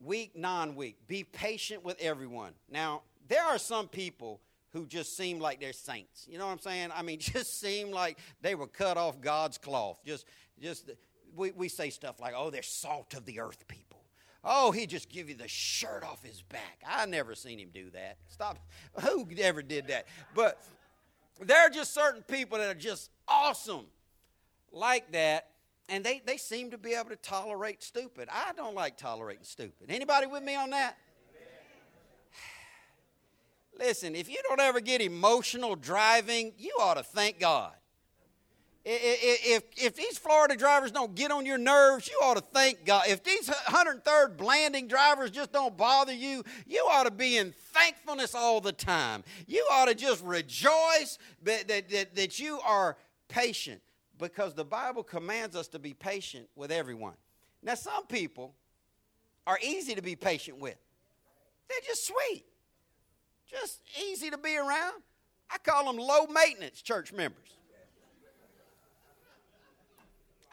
weak, 0.00 0.32
non 0.34 0.74
weak. 0.74 0.96
Be 1.06 1.22
patient 1.22 1.84
with 1.84 2.00
everyone. 2.00 2.52
Now, 2.70 3.02
there 3.28 3.44
are 3.44 3.58
some 3.58 3.88
people 3.88 4.40
who 4.72 4.86
just 4.86 5.16
seem 5.16 5.38
like 5.38 5.60
they're 5.60 5.72
saints. 5.72 6.26
You 6.28 6.38
know 6.38 6.46
what 6.46 6.52
I'm 6.52 6.58
saying? 6.60 6.90
I 6.94 7.02
mean, 7.02 7.18
just 7.20 7.60
seem 7.60 7.90
like 7.90 8.18
they 8.40 8.54
were 8.54 8.66
cut 8.66 8.96
off 8.96 9.20
God's 9.20 9.58
cloth. 9.58 10.00
Just, 10.04 10.26
just 10.60 10.90
we, 11.36 11.50
we 11.52 11.68
say 11.68 11.90
stuff 11.90 12.20
like, 12.20 12.34
oh, 12.36 12.50
they're 12.50 12.62
salt 12.62 13.14
of 13.14 13.24
the 13.24 13.40
earth 13.40 13.66
people. 13.68 13.90
Oh, 14.42 14.70
he 14.70 14.86
just 14.86 15.10
give 15.10 15.28
you 15.28 15.34
the 15.34 15.48
shirt 15.48 16.02
off 16.02 16.24
his 16.24 16.42
back. 16.42 16.82
I 16.86 17.04
never 17.06 17.34
seen 17.34 17.58
him 17.58 17.68
do 17.74 17.90
that. 17.90 18.16
Stop. 18.28 18.58
Who 19.02 19.26
ever 19.38 19.62
did 19.62 19.88
that? 19.88 20.06
But 20.34 20.62
there 21.40 21.58
are 21.58 21.70
just 21.70 21.92
certain 21.92 22.22
people 22.22 22.58
that 22.58 22.70
are 22.70 22.78
just 22.78 23.10
awesome 23.28 23.86
like 24.72 25.12
that, 25.12 25.48
and 25.88 26.02
they, 26.02 26.22
they 26.24 26.36
seem 26.38 26.70
to 26.70 26.78
be 26.78 26.94
able 26.94 27.10
to 27.10 27.16
tolerate 27.16 27.82
stupid. 27.82 28.28
I 28.30 28.52
don't 28.52 28.74
like 28.74 28.96
tolerating 28.96 29.44
stupid. 29.44 29.90
Anybody 29.90 30.26
with 30.26 30.42
me 30.42 30.54
on 30.54 30.70
that? 30.70 30.96
Listen, 33.78 34.14
if 34.14 34.28
you 34.28 34.38
don't 34.48 34.60
ever 34.60 34.80
get 34.80 35.02
emotional 35.02 35.76
driving, 35.76 36.52
you 36.56 36.76
ought 36.80 36.94
to 36.94 37.02
thank 37.02 37.38
God. 37.38 37.72
If, 38.82 39.64
if 39.76 39.94
these 39.94 40.16
Florida 40.16 40.56
drivers 40.56 40.90
don't 40.90 41.14
get 41.14 41.30
on 41.30 41.44
your 41.44 41.58
nerves, 41.58 42.08
you 42.08 42.18
ought 42.22 42.38
to 42.38 42.40
thank 42.40 42.86
God. 42.86 43.04
If 43.08 43.22
these 43.22 43.48
103rd 43.48 44.38
Blanding 44.38 44.88
drivers 44.88 45.30
just 45.30 45.52
don't 45.52 45.76
bother 45.76 46.14
you, 46.14 46.42
you 46.66 46.88
ought 46.90 47.04
to 47.04 47.10
be 47.10 47.36
in 47.36 47.52
thankfulness 47.52 48.34
all 48.34 48.60
the 48.62 48.72
time. 48.72 49.22
You 49.46 49.66
ought 49.70 49.88
to 49.88 49.94
just 49.94 50.24
rejoice 50.24 51.18
that, 51.42 51.68
that, 51.68 51.90
that, 51.90 52.14
that 52.16 52.38
you 52.38 52.58
are 52.60 52.96
patient 53.28 53.82
because 54.18 54.54
the 54.54 54.64
Bible 54.64 55.02
commands 55.02 55.56
us 55.56 55.68
to 55.68 55.78
be 55.78 55.92
patient 55.92 56.48
with 56.56 56.72
everyone. 56.72 57.14
Now, 57.62 57.74
some 57.74 58.06
people 58.06 58.54
are 59.46 59.58
easy 59.62 59.94
to 59.94 60.02
be 60.02 60.16
patient 60.16 60.58
with, 60.58 60.76
they're 61.68 61.78
just 61.86 62.06
sweet, 62.06 62.44
just 63.50 63.82
easy 64.02 64.30
to 64.30 64.38
be 64.38 64.56
around. 64.56 65.02
I 65.50 65.58
call 65.58 65.84
them 65.84 65.96
low 65.96 66.26
maintenance 66.26 66.80
church 66.80 67.12
members. 67.12 67.59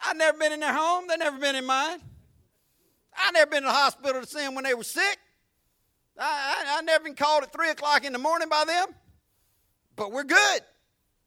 I've 0.08 0.16
never 0.16 0.38
been 0.38 0.54
in 0.54 0.62
their 0.62 0.74
home. 0.74 1.06
They've 1.08 1.20
never 1.20 1.38
been 1.38 1.56
in 1.56 1.66
mine. 1.66 2.00
I've 3.18 3.34
never 3.34 3.52
been 3.52 3.64
to 3.64 3.68
the 3.68 3.74
hospital 3.74 4.22
to 4.22 4.28
see 4.28 4.40
them 4.40 4.56
when 4.56 4.64
they 4.64 4.74
were 4.74 4.84
sick. 4.84 5.18
I, 6.18 6.24
I, 6.24 6.78
I 6.78 6.82
never 6.82 7.04
been 7.04 7.16
called 7.16 7.44
at 7.44 7.52
3 7.52 7.70
o'clock 7.72 8.06
in 8.06 8.14
the 8.14 8.20
morning 8.20 8.48
by 8.48 8.64
them. 8.66 8.88
But 9.96 10.12
we're 10.12 10.24
good. 10.24 10.62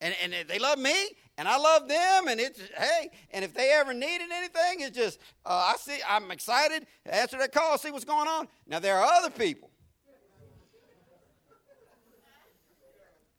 And, 0.01 0.14
and 0.23 0.49
they 0.49 0.59
love 0.59 0.79
me, 0.79 0.95
and 1.37 1.47
I 1.47 1.59
love 1.59 1.87
them. 1.87 2.29
And 2.29 2.40
it's, 2.40 2.59
hey, 2.77 3.11
and 3.33 3.45
if 3.45 3.53
they 3.53 3.71
ever 3.73 3.93
needed 3.93 4.29
anything, 4.33 4.81
it's 4.81 4.97
just, 4.97 5.19
uh, 5.45 5.73
I 5.75 5.77
see, 5.79 5.99
I'm 6.09 6.31
excited. 6.31 6.87
Answer 7.05 7.37
that 7.38 7.53
call, 7.53 7.77
see 7.77 7.90
what's 7.90 8.07
going 8.07 8.29
on. 8.29 8.49
Now, 8.66 8.79
there 8.79 8.97
are 8.97 9.05
other 9.05 9.31
people. 9.31 9.71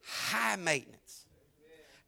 High 0.04 0.56
maintenance. 0.56 1.26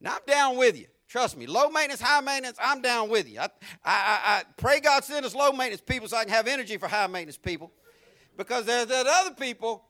Now, 0.01 0.13
I'm 0.13 0.21
down 0.27 0.57
with 0.57 0.79
you. 0.79 0.87
Trust 1.15 1.37
me, 1.37 1.47
low 1.47 1.69
maintenance, 1.69 2.01
high 2.01 2.21
maintenance, 2.21 2.59
I'm 2.61 2.83
down 2.83 3.09
with 3.09 3.31
you. 3.31 3.39
I, 3.39 3.45
I, 3.85 4.21
I, 4.25 4.43
pray 4.57 4.81
God 4.81 5.05
send 5.05 5.25
us 5.25 5.33
low 5.33 5.53
maintenance 5.53 5.81
people 5.81 6.09
so 6.09 6.17
I 6.17 6.25
can 6.25 6.33
have 6.33 6.49
energy 6.49 6.77
for 6.77 6.89
high 6.89 7.07
maintenance 7.07 7.37
people. 7.37 7.71
Because 8.37 8.67
there's, 8.67 8.89
there's 8.89 9.07
other 9.09 9.33
people 9.33 9.85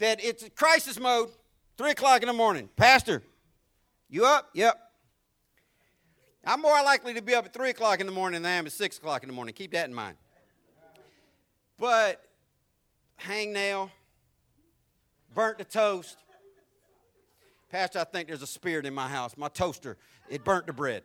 that 0.00 0.22
it's 0.22 0.46
crisis 0.54 1.00
mode, 1.00 1.30
3 1.78 1.92
o'clock 1.92 2.20
in 2.20 2.26
the 2.26 2.34
morning. 2.34 2.68
Pastor, 2.76 3.22
you 4.10 4.26
up? 4.26 4.50
Yep. 4.52 4.78
I'm 6.44 6.60
more 6.60 6.82
likely 6.82 7.14
to 7.14 7.22
be 7.22 7.34
up 7.34 7.46
at 7.46 7.54
3 7.54 7.70
o'clock 7.70 8.00
in 8.00 8.04
the 8.04 8.12
morning 8.12 8.42
than 8.42 8.52
I 8.52 8.56
am 8.56 8.66
at 8.66 8.72
6 8.72 8.98
o'clock 8.98 9.22
in 9.22 9.30
the 9.30 9.34
morning. 9.34 9.54
Keep 9.54 9.72
that 9.72 9.88
in 9.88 9.94
mind. 9.94 10.18
But 11.78 12.22
hangnail, 13.18 13.88
burnt 15.34 15.56
the 15.56 15.64
toast, 15.64 16.18
Pastor, 17.70 18.00
I 18.00 18.04
think 18.04 18.26
there's 18.26 18.42
a 18.42 18.48
spirit 18.48 18.84
in 18.84 18.92
my 18.92 19.08
house. 19.08 19.36
My 19.36 19.48
toaster, 19.48 19.96
it 20.30 20.44
burnt 20.44 20.66
the 20.66 20.72
bread. 20.72 21.02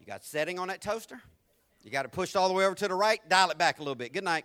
You 0.00 0.06
got 0.06 0.24
setting 0.24 0.58
on 0.58 0.68
that 0.68 0.80
toaster? 0.80 1.20
You 1.82 1.90
got 1.90 2.04
it 2.04 2.12
pushed 2.12 2.34
all 2.34 2.48
the 2.48 2.54
way 2.54 2.64
over 2.64 2.74
to 2.74 2.88
the 2.88 2.94
right? 2.94 3.20
Dial 3.28 3.50
it 3.50 3.58
back 3.58 3.78
a 3.78 3.82
little 3.82 3.94
bit. 3.94 4.12
Good 4.12 4.24
night. 4.24 4.44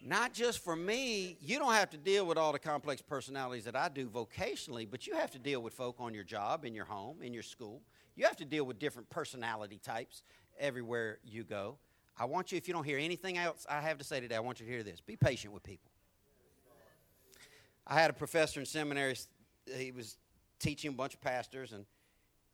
Not 0.00 0.32
just 0.32 0.64
for 0.64 0.74
me, 0.74 1.36
you 1.40 1.58
don't 1.58 1.74
have 1.74 1.90
to 1.90 1.98
deal 1.98 2.24
with 2.24 2.38
all 2.38 2.52
the 2.52 2.58
complex 2.58 3.02
personalities 3.02 3.64
that 3.64 3.76
I 3.76 3.88
do 3.90 4.08
vocationally, 4.08 4.88
but 4.90 5.06
you 5.06 5.14
have 5.14 5.30
to 5.32 5.38
deal 5.38 5.60
with 5.60 5.74
folk 5.74 5.96
on 5.98 6.14
your 6.14 6.24
job, 6.24 6.64
in 6.64 6.74
your 6.74 6.86
home, 6.86 7.20
in 7.20 7.34
your 7.34 7.42
school. 7.42 7.82
You 8.16 8.24
have 8.24 8.36
to 8.36 8.46
deal 8.46 8.64
with 8.64 8.78
different 8.78 9.10
personality 9.10 9.78
types 9.84 10.22
everywhere 10.58 11.18
you 11.24 11.44
go. 11.44 11.76
I 12.16 12.24
want 12.24 12.52
you, 12.52 12.58
if 12.58 12.66
you 12.66 12.74
don't 12.74 12.84
hear 12.84 12.98
anything 12.98 13.38
else 13.38 13.66
I 13.68 13.80
have 13.80 13.98
to 13.98 14.04
say 14.04 14.18
today, 14.18 14.36
I 14.36 14.40
want 14.40 14.60
you 14.60 14.66
to 14.66 14.72
hear 14.72 14.82
this. 14.82 15.00
Be 15.00 15.16
patient 15.16 15.52
with 15.52 15.62
people. 15.62 15.90
I 17.88 17.94
had 17.94 18.10
a 18.10 18.12
professor 18.12 18.60
in 18.60 18.66
seminary, 18.66 19.16
he 19.74 19.92
was 19.92 20.18
teaching 20.58 20.90
a 20.90 20.94
bunch 20.94 21.14
of 21.14 21.22
pastors, 21.22 21.72
and 21.72 21.86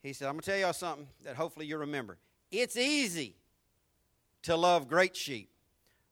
he 0.00 0.12
said, 0.12 0.28
I'm 0.28 0.34
going 0.34 0.42
to 0.42 0.50
tell 0.50 0.58
y'all 0.58 0.72
something 0.72 1.08
that 1.24 1.34
hopefully 1.34 1.66
you'll 1.66 1.80
remember. 1.80 2.18
It's 2.52 2.76
easy 2.76 3.34
to 4.42 4.56
love 4.56 4.86
great 4.86 5.16
sheep, 5.16 5.50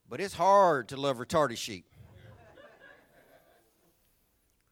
but 0.08 0.20
it's 0.20 0.35
hard 0.35 0.88
to 0.88 0.96
love 0.96 1.18
retarded 1.18 1.56
sheep. 1.56 1.87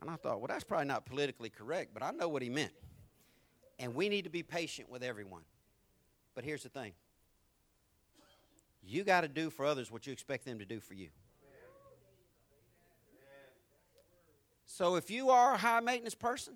and 0.01 0.11
I 0.11 0.17
thought, 0.17 0.41
well, 0.41 0.49
that's 0.49 0.65
probably 0.65 0.87
not 0.87 1.07
politically 1.07 1.51
correct, 1.51 1.95
but 1.95 2.03
I 2.03 2.11
know 2.11 2.29
what 2.29 2.43
he 2.43 2.49
meant. 2.49 2.73
And 3.79 3.95
we 3.95 4.09
need 4.09 4.25
to 4.25 4.31
be 4.31 4.43
patient 4.43 4.91
with 4.91 5.05
everyone. 5.05 5.43
But 6.35 6.45
here's 6.45 6.65
the 6.65 6.69
thing 6.71 6.93
you 8.83 9.05
got 9.05 9.21
to 9.21 9.29
do 9.29 9.51
for 9.51 9.65
others 9.65 9.91
what 9.91 10.07
you 10.07 10.13
expect 10.13 10.45
them 10.45 10.59
to 10.59 10.65
do 10.65 10.81
for 10.81 10.95
you. 10.95 11.11
So 14.73 14.95
if 14.95 15.11
you 15.11 15.31
are 15.31 15.55
a 15.55 15.57
high 15.57 15.81
maintenance 15.81 16.15
person, 16.15 16.55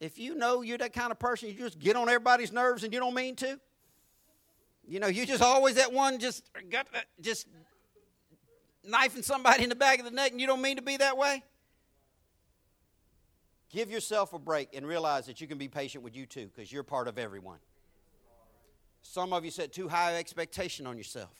if 0.00 0.18
you 0.18 0.34
know 0.34 0.62
you're 0.62 0.78
that 0.78 0.92
kind 0.92 1.12
of 1.12 1.20
person, 1.20 1.48
you 1.48 1.54
just 1.54 1.78
get 1.78 1.94
on 1.94 2.08
everybody's 2.08 2.52
nerves 2.52 2.82
and 2.82 2.92
you 2.92 2.98
don't 2.98 3.14
mean 3.14 3.36
to. 3.36 3.60
You 4.84 4.98
know, 4.98 5.06
you 5.06 5.24
just 5.24 5.42
always 5.42 5.76
that 5.76 5.92
one 5.92 6.18
just 6.18 6.50
got 6.70 6.88
uh, 6.92 6.98
just 7.20 7.46
knifing 8.84 9.22
somebody 9.22 9.62
in 9.62 9.68
the 9.68 9.76
back 9.76 10.00
of 10.00 10.04
the 10.04 10.10
neck 10.10 10.32
and 10.32 10.40
you 10.40 10.48
don't 10.48 10.60
mean 10.60 10.74
to 10.76 10.82
be 10.82 10.96
that 10.96 11.16
way. 11.16 11.44
Give 13.70 13.92
yourself 13.92 14.32
a 14.32 14.40
break 14.40 14.74
and 14.74 14.84
realize 14.84 15.26
that 15.26 15.40
you 15.40 15.46
can 15.46 15.56
be 15.56 15.68
patient 15.68 16.02
with 16.02 16.16
you 16.16 16.26
too 16.26 16.50
because 16.52 16.72
you're 16.72 16.82
part 16.82 17.06
of 17.06 17.16
everyone. 17.16 17.58
Some 19.02 19.32
of 19.32 19.44
you 19.44 19.52
set 19.52 19.72
too 19.72 19.88
high 19.88 20.16
expectation 20.16 20.84
on 20.84 20.98
yourself. 20.98 21.30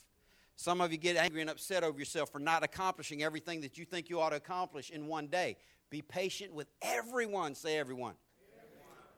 Some 0.54 0.80
of 0.80 0.92
you 0.92 0.98
get 0.98 1.16
angry 1.16 1.40
and 1.40 1.50
upset 1.50 1.82
over 1.82 1.98
yourself 1.98 2.30
for 2.30 2.38
not 2.38 2.62
accomplishing 2.62 3.24
everything 3.24 3.60
that 3.62 3.76
you 3.76 3.84
think 3.84 4.08
you 4.08 4.20
ought 4.20 4.30
to 4.30 4.36
accomplish 4.36 4.90
in 4.90 5.06
one 5.06 5.26
day. 5.26 5.56
Be 5.90 6.02
patient 6.02 6.52
with 6.52 6.68
everyone. 6.82 7.54
Say 7.54 7.78
everyone. 7.78 8.14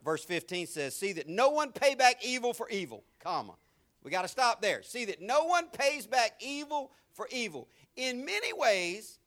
Verse 0.04 0.24
15 0.24 0.66
says, 0.66 0.94
See 0.94 1.12
that 1.14 1.28
no 1.28 1.50
one 1.50 1.72
pay 1.72 1.94
back 1.94 2.24
evil 2.24 2.52
for 2.52 2.68
evil, 2.68 3.04
comma. 3.20 3.54
We 4.02 4.10
got 4.10 4.22
to 4.22 4.28
stop 4.28 4.62
there. 4.62 4.82
See 4.82 5.04
that 5.06 5.20
no 5.20 5.44
one 5.44 5.68
pays 5.68 6.06
back 6.06 6.32
evil 6.40 6.92
for 7.12 7.28
evil. 7.32 7.68
In 7.96 8.24
many 8.24 8.52
ways, 8.52 9.18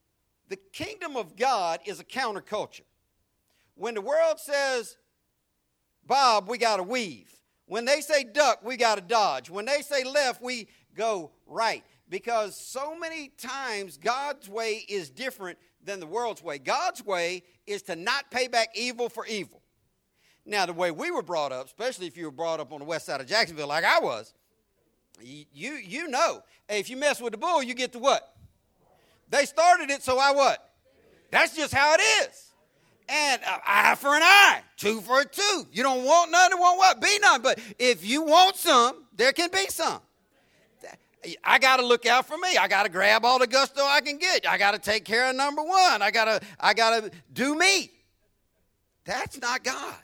the 0.48 0.56
kingdom 0.56 1.18
of 1.18 1.36
God 1.36 1.82
is 1.86 2.00
a 2.00 2.04
counterculture. 2.04 2.82
When 3.76 3.94
the 3.96 4.02
world 4.02 4.40
says, 4.40 4.98
Bob, 6.06 6.48
we 6.48 6.58
got 6.58 6.78
to 6.78 6.84
weave. 6.84 7.32
When 7.66 7.86
they 7.86 8.02
say 8.02 8.24
duck, 8.24 8.60
we 8.64 8.76
got 8.76 8.96
to 8.96 9.02
dodge. 9.02 9.50
When 9.50 9.66
they 9.66 9.82
say 9.82 10.04
left, 10.04 10.42
we 10.42 10.68
go 10.96 11.32
right. 11.46 11.84
Because 12.10 12.56
so 12.56 12.98
many 12.98 13.30
times 13.38 13.98
God's 13.98 14.50
way 14.50 14.84
is 14.90 15.10
different 15.10 15.58
than 15.86 16.00
the 16.00 16.08
world's 16.08 16.44
way. 16.44 16.58
God's 16.58 17.04
way 17.06 17.44
is 17.66 17.82
to 17.84 17.96
not 17.96 18.30
pay 18.32 18.48
back 18.48 18.70
evil 18.76 19.10
for 19.10 19.26
evil. 19.26 19.62
Now, 20.46 20.66
the 20.66 20.74
way 20.74 20.92
we 20.92 21.12
were 21.12 21.22
brought 21.22 21.52
up, 21.52 21.68
especially 21.68 22.08
if 22.08 22.18
you 22.18 22.26
were 22.26 22.32
brought 22.32 22.60
up 22.60 22.72
on 22.72 22.80
the 22.80 22.86
west 22.86 23.06
side 23.06 23.22
of 23.22 23.28
Jacksonville 23.28 23.68
like 23.68 23.84
I 23.84 24.00
was, 24.00 24.34
you, 25.22 25.74
you 25.74 26.08
know, 26.08 26.42
if 26.68 26.90
you 26.90 26.98
mess 26.98 27.22
with 27.22 27.34
the 27.34 27.38
bull, 27.38 27.62
you 27.62 27.74
get 27.74 27.94
to 27.94 28.00
what? 28.00 28.36
They 29.30 29.46
started 29.46 29.90
it, 29.90 30.02
so 30.02 30.18
I 30.20 30.32
what? 30.32 30.72
That's 31.30 31.56
just 31.56 31.74
how 31.74 31.94
it 31.94 32.02
is. 32.02 32.48
And 33.08 33.42
uh, 33.44 33.58
eye 33.66 33.96
for 33.96 34.16
an 34.16 34.22
eye, 34.24 34.62
two 34.78 35.02
for 35.02 35.22
a 35.22 35.26
two. 35.26 35.68
You 35.72 35.84
don't 35.84 36.06
want 36.06 36.32
none, 36.32 36.52
want 36.58 36.78
what? 36.78 37.02
Be 37.02 37.20
none. 37.20 37.42
But 37.42 37.60
if 37.78 38.06
you 38.06 38.24
want 38.24 38.56
some, 38.56 39.06
there 39.16 39.32
can 39.34 39.50
be 39.52 39.66
some. 39.68 40.00
I 41.44 41.60
got 41.60 41.78
to 41.78 41.86
look 41.86 42.06
out 42.06 42.26
for 42.26 42.38
me. 42.38 42.58
I 42.58 42.68
got 42.68 42.84
to 42.84 42.90
grab 42.90 43.26
all 43.26 43.40
the 43.40 43.48
gusto 43.48 43.84
I 43.84 44.02
can 44.02 44.18
get. 44.18 44.48
I 44.48 44.58
got 44.58 44.72
to 44.72 44.80
take 44.80 45.06
care 45.06 45.30
of 45.30 45.36
number 45.36 45.62
one. 45.62 46.02
I 46.02 46.12
got 46.12 46.26
to 46.26 46.48
I 46.60 46.74
got 46.74 47.04
to 47.04 47.12
do 47.32 47.56
me. 47.56 47.92
That's 49.06 49.40
not 49.40 49.64
God. 49.64 49.96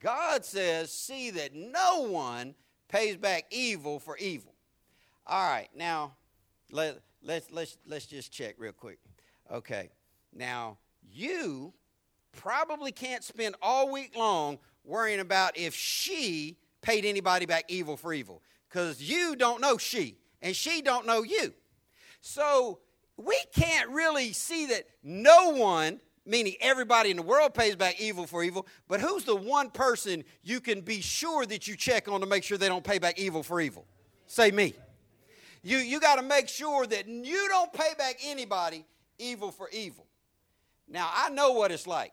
God 0.00 0.44
says, 0.44 0.92
"See 0.92 1.30
that 1.30 1.54
no 1.54 2.02
one 2.02 2.54
pays 2.88 3.16
back 3.16 3.44
evil 3.50 3.98
for 3.98 4.16
evil." 4.16 4.54
All 5.26 5.48
right, 5.48 5.68
now 5.74 6.14
let 6.70 6.98
let's 7.22 7.50
let's 7.50 7.76
let's 7.86 8.06
just 8.06 8.32
check 8.32 8.54
real 8.58 8.72
quick. 8.72 8.98
Okay, 9.50 9.90
now 10.32 10.78
you 11.02 11.72
probably 12.32 12.92
can't 12.92 13.24
spend 13.24 13.56
all 13.62 13.90
week 13.90 14.16
long 14.16 14.58
worrying 14.84 15.20
about 15.20 15.56
if 15.56 15.74
she 15.74 16.56
paid 16.82 17.04
anybody 17.04 17.46
back 17.46 17.64
evil 17.68 17.96
for 17.96 18.12
evil 18.12 18.42
because 18.68 19.02
you 19.02 19.36
don't 19.36 19.60
know 19.60 19.78
she 19.78 20.18
and 20.42 20.54
she 20.54 20.82
don't 20.82 21.06
know 21.06 21.22
you. 21.22 21.52
So 22.20 22.80
we 23.16 23.38
can't 23.54 23.90
really 23.90 24.32
see 24.32 24.66
that 24.66 24.84
no 25.02 25.50
one 25.50 26.00
meaning 26.24 26.54
everybody 26.60 27.10
in 27.10 27.16
the 27.16 27.22
world 27.22 27.54
pays 27.54 27.74
back 27.74 27.98
evil 27.98 28.26
for 28.26 28.44
evil 28.44 28.66
but 28.86 29.00
who's 29.00 29.24
the 29.24 29.34
one 29.34 29.70
person 29.70 30.22
you 30.42 30.60
can 30.60 30.82
be 30.82 31.00
sure 31.00 31.46
that 31.46 31.66
you 31.66 31.74
check 31.74 32.06
on 32.06 32.20
to 32.20 32.26
make 32.26 32.44
sure 32.44 32.58
they 32.58 32.68
don't 32.68 32.84
pay 32.84 32.98
back 32.98 33.18
evil 33.18 33.42
for 33.42 33.60
evil? 33.60 33.86
Say 34.26 34.50
me. 34.50 34.74
You, 35.62 35.78
you 35.78 36.00
got 36.00 36.16
to 36.16 36.22
make 36.22 36.48
sure 36.48 36.86
that 36.86 37.08
you 37.08 37.48
don't 37.48 37.72
pay 37.72 37.94
back 37.96 38.16
anybody 38.24 38.84
evil 39.18 39.50
for 39.50 39.68
evil. 39.70 40.06
Now 40.86 41.10
i 41.14 41.28
know 41.30 41.52
what 41.52 41.72
it's 41.72 41.86
like. 41.86 42.12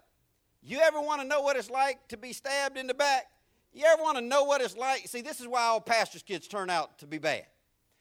You 0.61 0.79
ever 0.79 0.99
want 0.99 1.21
to 1.21 1.27
know 1.27 1.41
what 1.41 1.57
it's 1.57 1.69
like 1.69 2.07
to 2.07 2.17
be 2.17 2.33
stabbed 2.33 2.77
in 2.77 2.87
the 2.87 2.93
back? 2.93 3.27
You 3.75 3.83
ever 3.87 4.01
want 4.01 4.17
to 4.17 4.23
know 4.23 4.45
what 4.45 4.61
it's 4.61 4.77
like? 4.77 5.05
See, 5.05 5.19
this 5.19 5.41
is 5.41 5.47
why 5.49 5.63
all 5.63 5.81
pastors' 5.81 6.23
kids 6.23 6.47
turn 6.47 6.69
out 6.69 6.97
to 6.99 7.07
be 7.07 7.17
bad. 7.17 7.45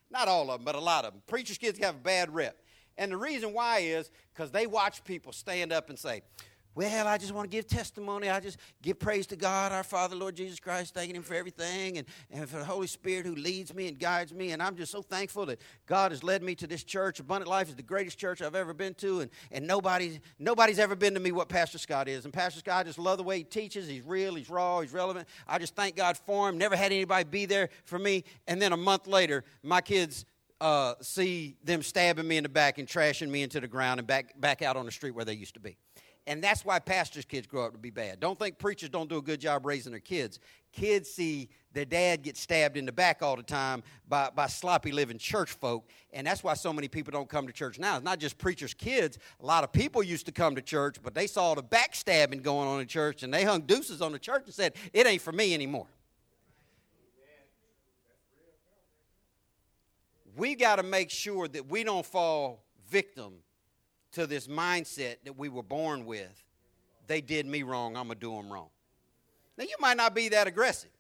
Not 0.09 0.29
all 0.29 0.49
of 0.49 0.61
them, 0.61 0.65
but 0.65 0.77
a 0.77 0.81
lot 0.81 1.05
of 1.05 1.13
them. 1.13 1.23
Preachers' 1.27 1.59
kids 1.59 1.81
have 1.81 1.97
a 1.97 1.99
bad 1.99 2.33
rep. 2.33 2.63
And 2.97 3.11
the 3.11 3.17
reason 3.17 3.53
why 3.53 3.81
is 3.81 4.09
because 4.33 4.53
they 4.53 4.69
watch 4.69 5.03
people 5.03 5.33
stand 5.33 5.73
up 5.73 5.91
and 5.91 5.99
say, 5.99 6.23
well, 6.75 7.07
I 7.07 7.19
just 7.19 7.33
want 7.33 7.51
to 7.51 7.57
give 7.57 7.67
testimony. 7.67 8.29
I 8.29 8.41
just 8.41 8.59
give 8.83 8.99
praise 8.99 9.27
to 9.29 9.37
God, 9.37 9.71
our 9.71 9.85
Father, 9.85 10.17
Lord 10.17 10.35
Jesus 10.35 10.59
Christ, 10.59 10.95
thanking 10.95 11.15
Him 11.15 11.23
for 11.23 11.35
everything 11.35 11.99
and, 11.99 12.07
and 12.31 12.49
for 12.49 12.59
the 12.59 12.65
Holy 12.65 12.89
Spirit 12.89 13.27
who 13.27 13.35
leads 13.35 13.73
me 13.73 13.87
and 13.87 13.99
guides 13.99 14.35
me. 14.35 14.51
And 14.51 14.63
I'm 14.63 14.77
just 14.77 14.91
so 14.91 15.01
thankful 15.01 15.47
that 15.47 15.61
God 15.87 16.11
has 16.11 16.25
led 16.25 16.43
me 16.43 16.55
to 16.57 16.67
this 16.67 16.83
church. 16.83 17.21
Abundant 17.21 17.49
Life 17.49 17.69
is 17.69 17.77
the 17.77 17.83
greatest 17.83 18.19
church 18.19 18.43
I've 18.43 18.57
ever 18.57 18.75
been 18.75 18.95
to, 18.95 19.21
and, 19.21 19.31
and 19.53 19.67
nobody, 19.67 20.19
nobody's 20.39 20.79
ever 20.79 20.97
been 20.97 21.15
to 21.15 21.21
me 21.21 21.31
what 21.31 21.49
Pastor 21.49 21.79
Scott 21.79 22.09
is. 22.09 22.25
And 22.25 22.35
Pastor 22.35 22.59
Scott, 22.59 22.81
I 22.81 22.83
just 22.85 22.99
love 22.99 23.19
the 23.19 23.25
way 23.25 23.39
he 23.39 23.45
teaches. 23.45 23.87
He's 23.87 24.05
real, 24.05 24.35
he's 24.35 24.51
raw, 24.51 24.81
he's 24.81 24.93
relevant. 24.93 25.29
I 25.47 25.59
just 25.59 25.77
thank 25.77 25.95
God 25.95 26.17
for 26.17 26.49
him. 26.49 26.59
Never 26.59 26.75
had 26.75 26.93
anybody 26.93 27.25
be 27.25 27.47
there 27.47 27.69
for 27.85 27.99
me. 27.99 28.25
And 28.49 28.61
then 28.61 28.73
a 28.73 28.77
month 28.77 29.07
later, 29.07 29.45
my 29.63 29.81
kids 29.81 30.25
uh, 30.61 30.95
see 31.01 31.57
them 31.63 31.83
stabbing 31.83 32.27
me 32.27 32.37
in 32.37 32.43
the 32.43 32.49
back 32.49 32.79
and 32.79 32.89
trashing 32.89 33.29
me 33.29 33.43
into 33.43 33.61
the 33.61 33.69
ground 33.69 34.01
and 34.01 34.07
back, 34.07 34.39
back 34.41 34.63
out 34.63 34.77
on 34.77 34.87
the 34.87 34.93
street 34.93 35.13
where 35.13 35.25
they 35.25 35.35
used 35.35 35.55
to 35.55 35.61
be. 35.61 35.77
And 36.27 36.43
that's 36.43 36.65
why 36.65 36.79
pastors' 36.79 37.27
kids 37.27 37.47
grow 37.47 37.67
up 37.67 37.73
to 37.73 37.79
be 37.79 37.91
bad. 37.91 38.19
Don't 38.19 38.39
think 38.39 38.59
preachers 38.59 38.89
don't 38.89 39.11
do 39.11 39.19
a 39.19 39.23
good 39.23 39.41
job 39.41 39.67
raising 39.67 39.93
their 39.93 40.01
kids. 40.01 40.39
Kids 40.73 41.11
see 41.11 41.51
their 41.75 41.85
dad 41.85 42.23
get 42.23 42.39
stabbed 42.39 42.79
in 42.79 42.87
the 42.87 42.93
back 42.93 43.23
all 43.23 43.37
the 43.37 43.43
time 43.43 43.83
by, 44.09 44.31
by 44.35 44.47
sloppy 44.47 44.91
living 44.91 45.19
church 45.19 45.53
folk. 45.53 45.87
And 46.15 46.27
that's 46.27 46.43
why 46.43 46.55
so 46.55 46.73
many 46.73 46.89
people 46.89 47.11
don't 47.11 47.29
come 47.29 47.47
to 47.47 47.53
church 47.53 47.79
now. 47.79 47.97
It's 47.97 48.05
not 48.05 48.21
just 48.21 48.39
preachers' 48.39 48.73
kids. 48.73 49.19
A 49.43 49.45
lot 49.45 49.65
of 49.65 49.73
people 49.73 50.03
used 50.03 50.25
to 50.27 50.33
come 50.33 50.55
to 50.55 50.63
church, 50.63 50.97
but 51.03 51.15
they 51.15 51.27
saw 51.27 51.55
the 51.55 51.63
backstabbing 51.63 52.43
going 52.43 52.69
on 52.69 52.81
in 52.81 52.87
church 52.87 53.23
and 53.23 53.33
they 53.33 53.45
hung 53.45 53.63
deuces 53.63 54.01
on 54.01 54.13
the 54.13 54.19
church 54.19 54.45
and 54.47 54.55
said, 54.55 54.75
It 54.95 55.07
ain't 55.07 55.21
for 55.21 55.33
me 55.33 55.53
anymore. 55.53 55.87
We 60.37 60.55
got 60.55 60.77
to 60.77 60.83
make 60.83 61.11
sure 61.11 61.47
that 61.49 61.69
we 61.69 61.85
don't 61.85 62.05
fall 62.05 62.65
victim 62.89 63.35
to 64.15 64.27
this 64.27 64.49
mindset 64.49 65.17
that 65.25 65.37
we 65.37 65.49
were 65.49 65.63
born 65.63 66.05
with 66.07 66.45
they 67.07 67.21
did 67.21 67.47
me 67.47 67.63
wrong, 67.63 67.97
I'm 67.97 68.07
going 68.07 68.19
to 68.19 68.21
do 68.21 68.35
them 68.35 68.53
wrong. 68.53 68.69
Now, 69.57 69.65
you 69.65 69.77
might 69.79 69.97
not 69.97 70.15
be 70.15 70.31
that 70.31 70.47
aggressive. 70.47 70.91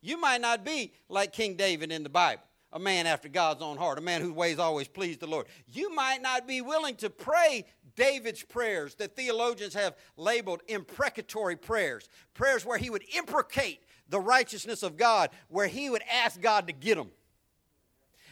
You 0.00 0.18
might 0.18 0.40
not 0.40 0.64
be 0.64 0.92
like 1.08 1.32
King 1.32 1.56
David 1.56 1.92
in 1.92 2.02
the 2.02 2.08
Bible, 2.08 2.42
a 2.72 2.78
man 2.78 3.06
after 3.06 3.28
God's 3.28 3.62
own 3.62 3.76
heart, 3.76 3.98
a 3.98 4.00
man 4.00 4.22
whose 4.22 4.32
ways 4.32 4.58
always 4.58 4.88
please 4.88 5.18
the 5.18 5.26
Lord. 5.26 5.46
You 5.68 5.94
might 5.94 6.22
not 6.22 6.46
be 6.46 6.60
willing 6.62 6.94
to 6.96 7.10
pray 7.10 7.66
David's 7.96 8.42
prayers 8.42 8.94
that 8.94 9.16
theologians 9.16 9.74
have 9.74 9.96
labeled 10.16 10.62
imprecatory 10.68 11.56
prayers, 11.56 12.08
prayers 12.32 12.64
where 12.64 12.78
he 12.78 12.88
would 12.88 13.04
imprecate 13.14 13.80
the 14.08 14.20
righteousness 14.20 14.82
of 14.82 14.96
God, 14.96 15.30
where 15.48 15.66
he 15.66 15.90
would 15.90 16.02
ask 16.10 16.40
God 16.40 16.66
to 16.68 16.72
get 16.72 16.96
them. 16.96 17.10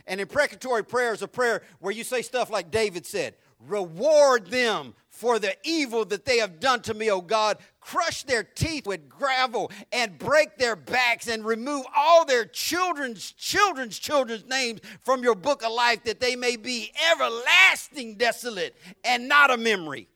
An 0.07 0.21
imprecatory 0.21 0.85
prayer 0.85 1.12
is 1.12 1.21
a 1.21 1.29
prayer 1.29 1.62
where 1.81 1.93
you 1.93 2.03
say 2.03 2.23
stuff 2.23 2.49
like 2.49 2.71
David 2.71 3.05
said, 3.05 3.35
Reward 3.66 4.47
them 4.47 4.94
for 5.09 5.40
the 5.40 5.57
evil 5.64 6.05
that 6.05 6.25
they 6.25 6.38
have 6.38 6.61
done 6.61 6.81
to 6.83 6.94
me, 6.94 7.11
O 7.11 7.21
God. 7.21 7.59
Crush 7.81 8.23
their 8.23 8.44
teeth 8.44 8.87
with 8.87 9.09
gravel 9.09 9.73
and 9.90 10.16
break 10.16 10.59
their 10.59 10.77
backs 10.77 11.27
and 11.27 11.44
remove 11.44 11.85
all 11.97 12.25
their 12.25 12.44
children's 12.44 13.33
children's 13.33 13.99
children's 13.99 14.44
names 14.44 14.81
from 15.03 15.25
your 15.25 15.35
book 15.35 15.64
of 15.64 15.73
life 15.73 16.05
that 16.05 16.21
they 16.21 16.37
may 16.37 16.57
be 16.57 16.92
everlasting 17.12 18.14
desolate 18.14 18.77
and 19.03 19.27
not 19.27 19.51
a 19.51 19.57
memory. 19.57 20.07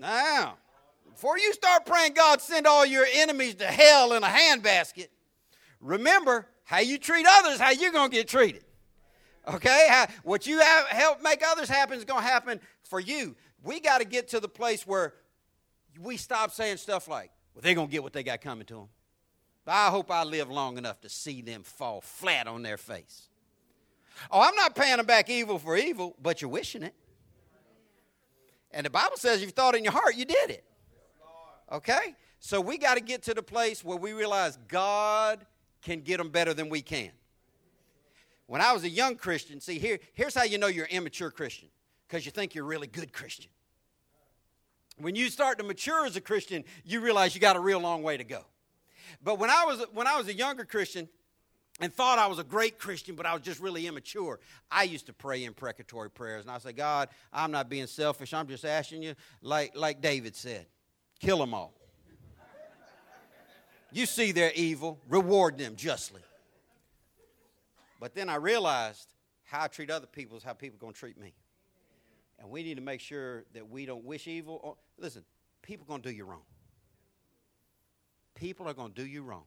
Now, 0.00 0.56
before 1.10 1.38
you 1.38 1.52
start 1.52 1.84
praying, 1.84 2.14
God, 2.14 2.40
send 2.40 2.66
all 2.66 2.86
your 2.86 3.04
enemies 3.12 3.56
to 3.56 3.66
hell 3.66 4.14
in 4.14 4.22
a 4.22 4.28
handbasket, 4.28 5.08
remember 5.80 6.46
how 6.64 6.78
you 6.78 6.96
treat 6.96 7.26
others, 7.28 7.58
how 7.58 7.70
you're 7.70 7.92
going 7.92 8.10
to 8.10 8.16
get 8.16 8.28
treated. 8.28 8.64
Okay? 9.48 10.06
What 10.22 10.46
you 10.46 10.60
have, 10.60 10.86
help 10.86 11.22
make 11.22 11.42
others 11.46 11.68
happen 11.68 11.98
is 11.98 12.04
going 12.04 12.22
to 12.22 12.28
happen 12.28 12.60
for 12.82 13.00
you. 13.00 13.34
We 13.62 13.80
got 13.80 13.98
to 13.98 14.04
get 14.04 14.28
to 14.28 14.40
the 14.40 14.48
place 14.48 14.86
where 14.86 15.14
we 16.00 16.16
stop 16.16 16.52
saying 16.52 16.76
stuff 16.76 17.08
like, 17.08 17.30
well, 17.54 17.62
they're 17.62 17.74
going 17.74 17.88
to 17.88 17.92
get 17.92 18.02
what 18.02 18.12
they 18.12 18.22
got 18.22 18.40
coming 18.40 18.66
to 18.66 18.74
them. 18.74 18.88
But 19.64 19.72
I 19.72 19.88
hope 19.88 20.10
I 20.10 20.24
live 20.24 20.50
long 20.50 20.78
enough 20.78 21.00
to 21.02 21.08
see 21.08 21.42
them 21.42 21.62
fall 21.62 22.00
flat 22.00 22.46
on 22.46 22.62
their 22.62 22.76
face. 22.76 23.28
Oh, 24.30 24.40
I'm 24.40 24.54
not 24.54 24.74
paying 24.74 24.96
them 24.96 25.06
back 25.06 25.30
evil 25.30 25.58
for 25.58 25.76
evil, 25.76 26.16
but 26.22 26.40
you're 26.40 26.50
wishing 26.50 26.82
it. 26.82 26.94
And 28.70 28.84
the 28.84 28.90
Bible 28.90 29.16
says 29.16 29.40
if 29.40 29.46
you 29.46 29.50
thought 29.50 29.74
in 29.74 29.84
your 29.84 29.92
heart, 29.92 30.16
you 30.16 30.24
did 30.24 30.50
it. 30.50 30.64
Okay? 31.70 32.14
So 32.40 32.60
we 32.60 32.78
got 32.78 32.94
to 32.94 33.00
get 33.02 33.22
to 33.24 33.34
the 33.34 33.42
place 33.42 33.84
where 33.84 33.96
we 33.96 34.12
realize 34.12 34.58
God 34.68 35.44
can 35.82 36.00
get 36.00 36.18
them 36.18 36.30
better 36.30 36.54
than 36.54 36.68
we 36.68 36.82
can. 36.82 37.10
When 38.48 38.62
I 38.62 38.72
was 38.72 38.82
a 38.82 38.88
young 38.88 39.16
Christian, 39.16 39.60
see, 39.60 39.78
here, 39.78 39.98
here's 40.14 40.34
how 40.34 40.42
you 40.42 40.56
know 40.56 40.68
you're 40.68 40.86
an 40.86 40.90
immature 40.90 41.30
Christian 41.30 41.68
because 42.08 42.24
you 42.24 42.32
think 42.32 42.54
you're 42.54 42.64
a 42.64 42.66
really 42.66 42.86
good 42.86 43.12
Christian. 43.12 43.50
When 44.96 45.14
you 45.14 45.28
start 45.28 45.58
to 45.58 45.64
mature 45.64 46.06
as 46.06 46.16
a 46.16 46.20
Christian, 46.22 46.64
you 46.82 47.00
realize 47.00 47.34
you 47.34 47.42
got 47.42 47.56
a 47.56 47.60
real 47.60 47.78
long 47.78 48.02
way 48.02 48.16
to 48.16 48.24
go. 48.24 48.46
But 49.22 49.38
when 49.38 49.50
I 49.50 49.66
was, 49.66 49.84
when 49.92 50.06
I 50.06 50.16
was 50.16 50.28
a 50.28 50.34
younger 50.34 50.64
Christian, 50.64 51.10
and 51.80 51.92
thought 51.94 52.18
I 52.18 52.26
was 52.26 52.38
a 52.38 52.44
great 52.44 52.78
Christian, 52.78 53.14
but 53.14 53.26
I 53.26 53.34
was 53.34 53.42
just 53.42 53.60
really 53.60 53.86
immature. 53.86 54.40
I 54.70 54.84
used 54.84 55.06
to 55.06 55.12
pray 55.12 55.44
imprecatory 55.44 56.10
prayers, 56.10 56.44
and 56.44 56.50
I 56.50 56.58
say, 56.58 56.72
God, 56.72 57.08
I'm 57.32 57.52
not 57.52 57.68
being 57.68 57.86
selfish. 57.86 58.34
I'm 58.34 58.48
just 58.48 58.64
asking 58.64 59.02
you, 59.02 59.14
like, 59.42 59.76
like 59.76 60.00
David 60.00 60.34
said, 60.34 60.66
kill 61.20 61.38
them 61.38 61.54
all. 61.54 61.74
you 63.92 64.06
see 64.06 64.32
their 64.32 64.50
evil, 64.54 64.98
reward 65.06 65.58
them 65.58 65.76
justly. 65.76 66.22
But 67.98 68.14
then 68.14 68.28
I 68.28 68.36
realized 68.36 69.14
how 69.44 69.64
I 69.64 69.68
treat 69.68 69.90
other 69.90 70.06
people 70.06 70.36
is 70.36 70.44
how 70.44 70.52
people 70.52 70.76
are 70.76 70.80
going 70.80 70.92
to 70.92 70.98
treat 70.98 71.18
me. 71.18 71.34
And 72.38 72.50
we 72.50 72.62
need 72.62 72.76
to 72.76 72.82
make 72.82 73.00
sure 73.00 73.44
that 73.54 73.68
we 73.68 73.86
don't 73.86 74.04
wish 74.04 74.26
evil. 74.28 74.60
On, 74.62 74.74
listen, 74.98 75.24
people 75.62 75.84
are 75.84 75.88
going 75.88 76.02
to 76.02 76.08
do 76.08 76.14
you 76.14 76.24
wrong. 76.24 76.42
People 78.34 78.68
are 78.68 78.74
going 78.74 78.92
to 78.92 79.02
do 79.02 79.06
you 79.06 79.22
wrong. 79.22 79.44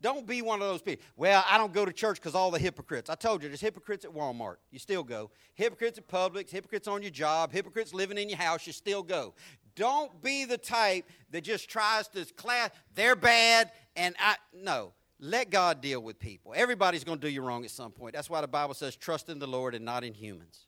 Don't 0.00 0.26
be 0.26 0.42
one 0.42 0.60
of 0.60 0.68
those 0.68 0.82
people. 0.82 1.04
Well, 1.16 1.44
I 1.48 1.56
don't 1.58 1.72
go 1.72 1.84
to 1.84 1.92
church 1.92 2.16
because 2.16 2.34
all 2.34 2.50
the 2.50 2.58
hypocrites. 2.58 3.10
I 3.10 3.14
told 3.14 3.42
you, 3.42 3.48
there's 3.48 3.60
hypocrites 3.60 4.04
at 4.04 4.10
Walmart. 4.10 4.56
You 4.70 4.78
still 4.78 5.02
go. 5.02 5.30
Hypocrites 5.54 5.98
at 5.98 6.08
Publix, 6.08 6.50
hypocrites 6.50 6.88
on 6.88 7.02
your 7.02 7.10
job, 7.10 7.52
hypocrites 7.52 7.94
living 7.94 8.18
in 8.18 8.28
your 8.28 8.38
house. 8.38 8.66
You 8.66 8.72
still 8.72 9.02
go. 9.02 9.34
Don't 9.76 10.22
be 10.22 10.44
the 10.44 10.58
type 10.58 11.08
that 11.30 11.42
just 11.42 11.68
tries 11.68 12.08
to 12.08 12.24
class. 12.34 12.70
They're 12.94 13.16
bad, 13.16 13.70
and 13.96 14.14
I 14.18 14.36
no. 14.52 14.92
Let 15.24 15.48
God 15.48 15.80
deal 15.80 16.02
with 16.02 16.18
people. 16.18 16.52
Everybody's 16.54 17.02
going 17.02 17.18
to 17.18 17.26
do 17.26 17.32
you 17.32 17.40
wrong 17.40 17.64
at 17.64 17.70
some 17.70 17.92
point. 17.92 18.14
That's 18.14 18.28
why 18.28 18.42
the 18.42 18.46
Bible 18.46 18.74
says, 18.74 18.94
"Trust 18.94 19.30
in 19.30 19.38
the 19.38 19.46
Lord 19.46 19.74
and 19.74 19.82
not 19.82 20.04
in 20.04 20.12
humans." 20.12 20.66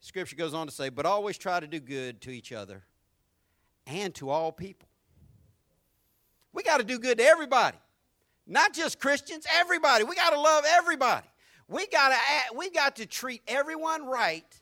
Scripture 0.00 0.36
goes 0.36 0.52
on 0.52 0.66
to 0.66 0.72
say, 0.72 0.90
"But 0.90 1.06
always 1.06 1.38
try 1.38 1.58
to 1.58 1.66
do 1.66 1.80
good 1.80 2.20
to 2.22 2.30
each 2.30 2.52
other 2.52 2.84
and 3.86 4.14
to 4.16 4.28
all 4.28 4.52
people." 4.52 4.86
We 6.52 6.62
got 6.62 6.76
to 6.76 6.84
do 6.84 6.98
good 6.98 7.16
to 7.16 7.24
everybody. 7.24 7.78
Not 8.46 8.74
just 8.74 9.00
Christians, 9.00 9.46
everybody. 9.50 10.04
We 10.04 10.14
got 10.14 10.34
to 10.34 10.40
love 10.40 10.64
everybody. 10.66 11.28
We 11.68 11.86
got 11.86 12.10
to 12.10 12.54
we 12.54 12.68
got 12.68 12.96
to 12.96 13.06
treat 13.06 13.40
everyone 13.48 14.04
right 14.04 14.60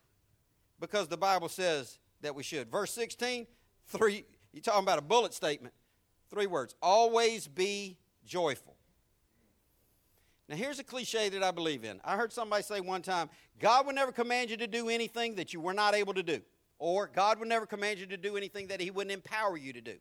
because 0.78 1.08
the 1.08 1.16
Bible 1.16 1.48
says 1.48 1.98
that 2.20 2.36
we 2.36 2.44
should. 2.44 2.70
Verse 2.70 2.92
16, 2.92 3.48
three, 3.88 4.24
you're 4.52 4.62
talking 4.62 4.84
about 4.84 5.00
a 5.00 5.02
bullet 5.02 5.34
statement. 5.34 5.74
Three 6.30 6.46
words. 6.46 6.76
Always 6.80 7.48
be 7.48 7.98
joyful. 8.24 8.75
Now, 10.48 10.56
here's 10.56 10.78
a 10.78 10.84
cliche 10.84 11.28
that 11.28 11.42
I 11.42 11.50
believe 11.50 11.84
in. 11.84 12.00
I 12.04 12.16
heard 12.16 12.32
somebody 12.32 12.62
say 12.62 12.80
one 12.80 13.02
time 13.02 13.28
God 13.58 13.86
would 13.86 13.94
never 13.94 14.12
command 14.12 14.50
you 14.50 14.56
to 14.58 14.66
do 14.66 14.88
anything 14.88 15.34
that 15.36 15.52
you 15.52 15.60
were 15.60 15.74
not 15.74 15.94
able 15.94 16.14
to 16.14 16.22
do, 16.22 16.40
or 16.78 17.08
God 17.08 17.38
would 17.40 17.48
never 17.48 17.66
command 17.66 17.98
you 17.98 18.06
to 18.06 18.16
do 18.16 18.36
anything 18.36 18.68
that 18.68 18.80
He 18.80 18.90
wouldn't 18.90 19.12
empower 19.12 19.56
you 19.56 19.72
to 19.72 19.80
do. 19.80 19.96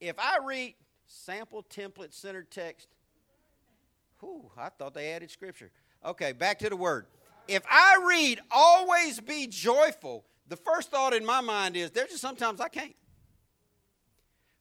If 0.00 0.18
I 0.18 0.38
read 0.44 0.74
sample 1.06 1.64
template 1.70 2.12
centered 2.12 2.50
text, 2.50 2.88
whew, 4.20 4.50
I 4.58 4.68
thought 4.68 4.94
they 4.94 5.12
added 5.12 5.30
scripture. 5.30 5.70
Okay, 6.04 6.32
back 6.32 6.58
to 6.58 6.68
the 6.68 6.76
word. 6.76 7.06
If 7.48 7.62
I 7.70 8.04
read 8.06 8.40
always 8.50 9.20
be 9.20 9.46
joyful, 9.46 10.24
the 10.48 10.56
first 10.56 10.90
thought 10.90 11.14
in 11.14 11.24
my 11.24 11.40
mind 11.40 11.76
is 11.76 11.90
there's 11.92 12.10
just 12.10 12.20
sometimes 12.20 12.60
I 12.60 12.68
can't. 12.68 12.94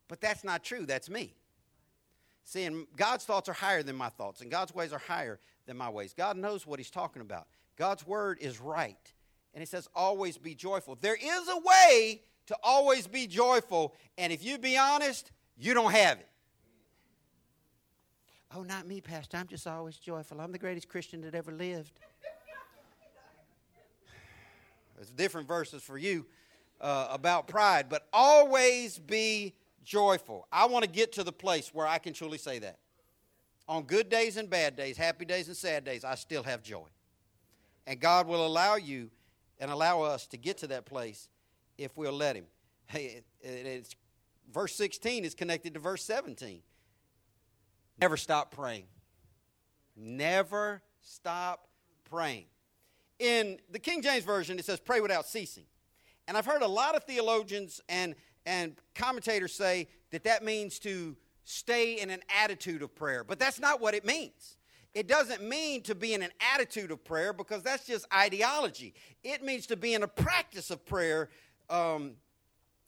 But 0.08 0.21
that's 0.21 0.43
not 0.43 0.63
true. 0.63 0.86
That's 0.86 1.10
me. 1.10 1.34
Seeing 2.43 2.88
God's 2.95 3.25
thoughts 3.25 3.47
are 3.49 3.54
higher 3.54 3.84
than 3.84 3.95
my 3.95 4.10
thoughts, 4.10 4.41
and 4.41 4.51
God's 4.51 4.73
ways 4.73 4.91
are 4.91 4.99
higher 4.99 5.39
than 5.65 5.77
my 5.77 5.89
ways. 5.89 6.13
God 6.13 6.38
knows 6.38 6.65
what 6.65 6.80
He's 6.80 6.89
talking 6.89 7.21
about. 7.21 7.47
God's 7.77 8.06
word 8.06 8.39
is 8.41 8.60
right. 8.60 9.13
And 9.54 9.62
He 9.62 9.65
says, 9.65 9.88
always 9.95 10.38
be 10.38 10.56
joyful. 10.56 10.97
There 10.99 11.15
is 11.15 11.47
a 11.49 11.58
way 11.58 12.21
to 12.47 12.58
always 12.63 13.08
be 13.08 13.27
joyful, 13.27 13.95
and 14.17 14.34
if 14.34 14.43
you 14.43 14.58
be 14.58 14.77
honest, 14.77 15.32
you 15.58 15.73
don't 15.73 15.91
have 15.91 16.19
it. 16.19 16.27
Oh, 18.54 18.63
not 18.63 18.86
me, 18.86 18.99
Pastor. 18.99 19.38
I'm 19.38 19.47
just 19.47 19.65
always 19.65 19.95
joyful. 19.95 20.41
I'm 20.41 20.51
the 20.51 20.58
greatest 20.58 20.89
Christian 20.89 21.21
that 21.21 21.36
ever 21.36 21.54
lived. 21.54 21.93
There's 24.97 25.12
different 25.12 25.47
verses 25.47 25.82
for 25.82 25.97
you 25.97 26.25
uh, 26.82 27.08
about 27.12 27.47
pride, 27.47 27.88
but 27.89 28.08
always 28.12 28.99
be 28.99 29.56
joyful. 29.84 30.48
I 30.52 30.65
want 30.65 30.84
to 30.84 30.89
get 30.89 31.13
to 31.13 31.24
the 31.24 31.32
place 31.32 31.74
where 31.74 31.88
I 31.88 31.98
can 31.98 32.13
truly 32.13 32.38
say 32.38 32.60
that. 32.60 32.80
On 33.67 33.84
good 33.84 34.10
days 34.10 34.38
and 34.38 34.50
bad 34.50 34.76
days, 34.76 34.98
happy 34.98 35.26
days 35.26 35.48
and 35.48 35.56
sad 35.56 35.84
days, 35.84 36.04
I 36.04 36.15
still 36.15 36.44
have 36.44 36.63
joy. 36.63 36.88
And 37.88 38.00
God 38.00 38.28
will 38.28 38.46
allow 38.46 38.76
you 38.76 39.10
and 39.60 39.72
allow 39.72 40.02
us 40.02 40.28
to 40.28 40.38
get 40.38 40.58
to 40.60 40.67
that 40.67 40.86
place 40.86 41.30
if 41.78 41.98
we'll 41.98 42.13
let 42.13 42.36
Him. 42.36 42.46
Hey, 42.88 43.22
it's, 43.39 43.96
verse 44.52 44.76
16 44.76 45.24
is 45.24 45.34
connected 45.34 45.76
to 45.76 45.80
verse 45.80 46.04
17. 46.04 46.62
Never 48.02 48.17
stop 48.17 48.54
praying. 48.54 48.84
Never 49.96 50.82
stop 51.00 51.67
praying. 52.10 52.48
In 53.17 53.60
the 53.70 53.80
King 53.80 54.02
James 54.02 54.26
Version, 54.26 54.60
it 54.60 54.65
says 54.65 54.82
pray 54.82 55.00
without 55.00 55.26
ceasing. 55.26 55.63
And 56.28 56.38
I've 56.38 56.46
heard 56.46 56.62
a 56.63 56.67
lot 56.67 56.96
of 56.96 57.04
theologians 57.06 57.80
and, 57.88 58.15
and 58.45 58.75
commentators 58.95 59.54
say 59.54 59.88
that 60.12 60.23
that 60.23 60.43
means 60.43 60.80
to 60.80 61.15
stay 61.43 61.99
in 61.99 62.10
an 62.10 62.21
attitude 62.43 62.82
of 62.82 62.93
prayer. 62.95 63.23
But 63.23 63.39
that's 63.39 63.60
not 63.60 63.82
what 63.82 63.93
it 63.93 64.06
means. 64.06 64.58
It 64.93 65.08
doesn't 65.08 65.41
mean 65.41 65.84
to 65.84 65.95
be 65.95 66.13
in 66.13 66.21
an 66.21 66.32
attitude 66.54 66.91
of 66.91 67.04
prayer 67.04 67.32
because 67.32 67.63
that's 67.63 67.86
just 67.86 68.06
ideology. 68.13 68.93
It 69.23 69.43
means 69.43 69.67
to 69.67 69.77
be 69.77 69.93
in 69.93 70.04
a 70.04 70.08
practice 70.08 70.69
of 70.69 70.86
prayer, 70.86 71.30
um, 71.69 72.13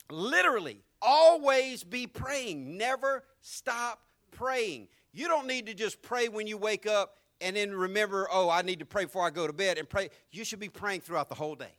literally, 0.09 0.83
always 1.01 1.83
be 1.83 2.07
praying, 2.07 2.77
never 2.77 3.23
stop 3.41 4.01
praying. 4.31 4.89
You 5.13 5.27
don't 5.27 5.47
need 5.47 5.67
to 5.67 5.73
just 5.73 6.01
pray 6.01 6.27
when 6.27 6.45
you 6.45 6.57
wake 6.57 6.85
up 6.87 7.19
and 7.39 7.55
then 7.55 7.71
remember, 7.71 8.27
oh, 8.31 8.49
I 8.49 8.63
need 8.63 8.79
to 8.79 8.85
pray 8.85 9.05
before 9.05 9.25
I 9.25 9.29
go 9.29 9.47
to 9.47 9.53
bed 9.53 9.77
and 9.77 9.87
pray. 9.87 10.09
You 10.31 10.43
should 10.43 10.59
be 10.59 10.69
praying 10.69 11.01
throughout 11.01 11.29
the 11.29 11.35
whole 11.35 11.55
day. 11.55 11.71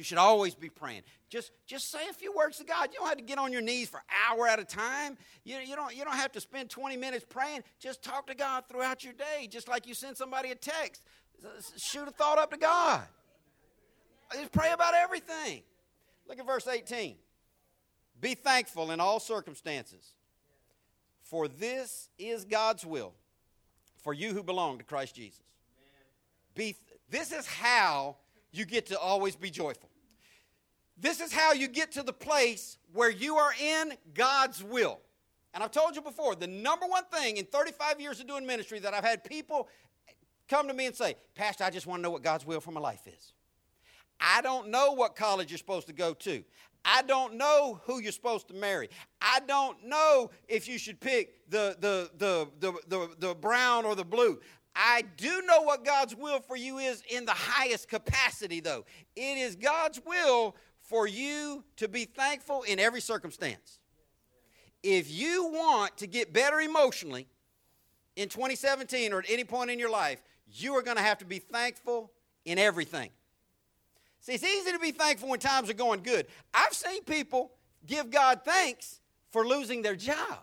You 0.00 0.04
should 0.04 0.16
always 0.16 0.54
be 0.54 0.70
praying. 0.70 1.02
Just, 1.28 1.52
just 1.66 1.90
say 1.90 2.08
a 2.08 2.14
few 2.14 2.34
words 2.34 2.56
to 2.56 2.64
God. 2.64 2.88
You 2.90 3.00
don't 3.00 3.08
have 3.08 3.18
to 3.18 3.22
get 3.22 3.36
on 3.36 3.52
your 3.52 3.60
knees 3.60 3.90
for 3.90 4.00
hour 4.30 4.48
at 4.48 4.58
a 4.58 4.64
time. 4.64 5.18
You, 5.44 5.58
you, 5.58 5.76
don't, 5.76 5.94
you 5.94 6.04
don't 6.04 6.16
have 6.16 6.32
to 6.32 6.40
spend 6.40 6.70
20 6.70 6.96
minutes 6.96 7.26
praying. 7.28 7.64
Just 7.78 8.02
talk 8.02 8.26
to 8.28 8.34
God 8.34 8.64
throughout 8.66 9.04
your 9.04 9.12
day, 9.12 9.46
just 9.46 9.68
like 9.68 9.86
you 9.86 9.92
send 9.92 10.16
somebody 10.16 10.52
a 10.52 10.54
text. 10.54 11.02
Shoot 11.76 12.08
a 12.08 12.12
thought 12.12 12.38
up 12.38 12.50
to 12.52 12.56
God. 12.56 13.02
Just 14.32 14.52
pray 14.52 14.72
about 14.72 14.94
everything. 14.94 15.64
Look 16.26 16.38
at 16.38 16.46
verse 16.46 16.66
18. 16.66 17.16
Be 18.22 18.34
thankful 18.34 18.92
in 18.92 19.00
all 19.00 19.20
circumstances, 19.20 20.14
for 21.24 21.46
this 21.46 22.08
is 22.18 22.46
God's 22.46 22.86
will 22.86 23.12
for 23.98 24.14
you 24.14 24.32
who 24.32 24.42
belong 24.42 24.78
to 24.78 24.84
Christ 24.84 25.14
Jesus. 25.14 25.44
Be, 26.54 26.74
this 27.10 27.32
is 27.32 27.46
how 27.46 28.16
you 28.50 28.64
get 28.64 28.86
to 28.86 28.98
always 28.98 29.36
be 29.36 29.50
joyful. 29.50 29.89
This 31.00 31.20
is 31.20 31.32
how 31.32 31.52
you 31.52 31.66
get 31.66 31.92
to 31.92 32.02
the 32.02 32.12
place 32.12 32.78
where 32.92 33.10
you 33.10 33.36
are 33.36 33.52
in 33.60 33.94
God's 34.14 34.62
will. 34.62 35.00
And 35.54 35.64
I've 35.64 35.72
told 35.72 35.96
you 35.96 36.02
before, 36.02 36.34
the 36.36 36.46
number 36.46 36.86
one 36.86 37.04
thing 37.12 37.38
in 37.38 37.44
35 37.46 38.00
years 38.00 38.20
of 38.20 38.26
doing 38.26 38.46
ministry 38.46 38.78
that 38.80 38.94
I've 38.94 39.04
had 39.04 39.24
people 39.24 39.68
come 40.48 40.68
to 40.68 40.74
me 40.74 40.86
and 40.86 40.94
say, 40.94 41.14
Pastor, 41.34 41.64
I 41.64 41.70
just 41.70 41.86
want 41.86 42.00
to 42.00 42.02
know 42.02 42.10
what 42.10 42.22
God's 42.22 42.46
will 42.46 42.60
for 42.60 42.70
my 42.70 42.80
life 42.80 43.06
is. 43.06 43.32
I 44.20 44.42
don't 44.42 44.68
know 44.68 44.92
what 44.92 45.16
college 45.16 45.50
you're 45.50 45.58
supposed 45.58 45.86
to 45.86 45.92
go 45.92 46.12
to. 46.14 46.44
I 46.84 47.02
don't 47.02 47.34
know 47.34 47.80
who 47.84 48.00
you're 48.00 48.12
supposed 48.12 48.48
to 48.48 48.54
marry. 48.54 48.88
I 49.20 49.40
don't 49.46 49.84
know 49.86 50.30
if 50.48 50.68
you 50.68 50.78
should 50.78 51.00
pick 51.00 51.48
the, 51.50 51.76
the, 51.80 52.10
the, 52.18 52.48
the, 52.60 52.72
the, 52.88 53.08
the, 53.18 53.34
brown 53.34 53.84
or 53.84 53.94
the 53.94 54.04
blue. 54.04 54.40
I 54.74 55.04
do 55.16 55.42
know 55.42 55.62
what 55.62 55.84
God's 55.84 56.14
will 56.14 56.40
for 56.40 56.56
you 56.56 56.78
is 56.78 57.02
in 57.10 57.26
the 57.26 57.32
highest 57.32 57.88
capacity, 57.88 58.60
though. 58.60 58.84
It 59.16 59.38
is 59.38 59.56
God's 59.56 60.00
will 60.06 60.54
for 60.90 61.06
you 61.06 61.62
to 61.76 61.86
be 61.86 62.04
thankful 62.04 62.62
in 62.64 62.80
every 62.80 63.00
circumstance. 63.00 63.78
If 64.82 65.08
you 65.08 65.48
want 65.52 65.96
to 65.98 66.08
get 66.08 66.32
better 66.32 66.60
emotionally 66.60 67.28
in 68.16 68.28
2017 68.28 69.12
or 69.12 69.20
at 69.20 69.30
any 69.30 69.44
point 69.44 69.70
in 69.70 69.78
your 69.78 69.88
life, 69.88 70.20
you 70.50 70.74
are 70.74 70.82
going 70.82 70.96
to 70.96 71.02
have 71.02 71.18
to 71.18 71.24
be 71.24 71.38
thankful 71.38 72.10
in 72.44 72.58
everything. 72.58 73.10
See, 74.18 74.32
it's 74.32 74.42
easy 74.42 74.72
to 74.72 74.80
be 74.80 74.90
thankful 74.90 75.28
when 75.28 75.38
times 75.38 75.70
are 75.70 75.74
going 75.74 76.02
good. 76.02 76.26
I've 76.52 76.74
seen 76.74 77.04
people 77.04 77.52
give 77.86 78.10
God 78.10 78.40
thanks 78.44 78.98
for 79.30 79.46
losing 79.46 79.82
their 79.82 79.94
job 79.94 80.40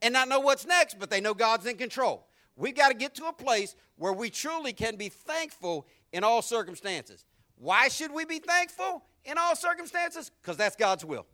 and 0.00 0.14
not 0.14 0.30
know 0.30 0.40
what's 0.40 0.64
next, 0.64 0.98
but 0.98 1.10
they 1.10 1.20
know 1.20 1.34
God's 1.34 1.66
in 1.66 1.76
control. 1.76 2.26
We've 2.56 2.74
got 2.74 2.88
to 2.88 2.94
get 2.94 3.14
to 3.16 3.26
a 3.26 3.32
place 3.32 3.76
where 3.96 4.14
we 4.14 4.30
truly 4.30 4.72
can 4.72 4.96
be 4.96 5.10
thankful 5.10 5.86
in 6.14 6.24
all 6.24 6.40
circumstances. 6.40 7.26
Why 7.56 7.88
should 7.88 8.10
we 8.10 8.24
be 8.24 8.38
thankful 8.38 9.02
in 9.26 9.38
all 9.38 9.54
circumstances? 9.56 10.30
Because 10.40 10.56
that's 10.56 10.76
God's 10.76 11.04
will. 11.04 11.26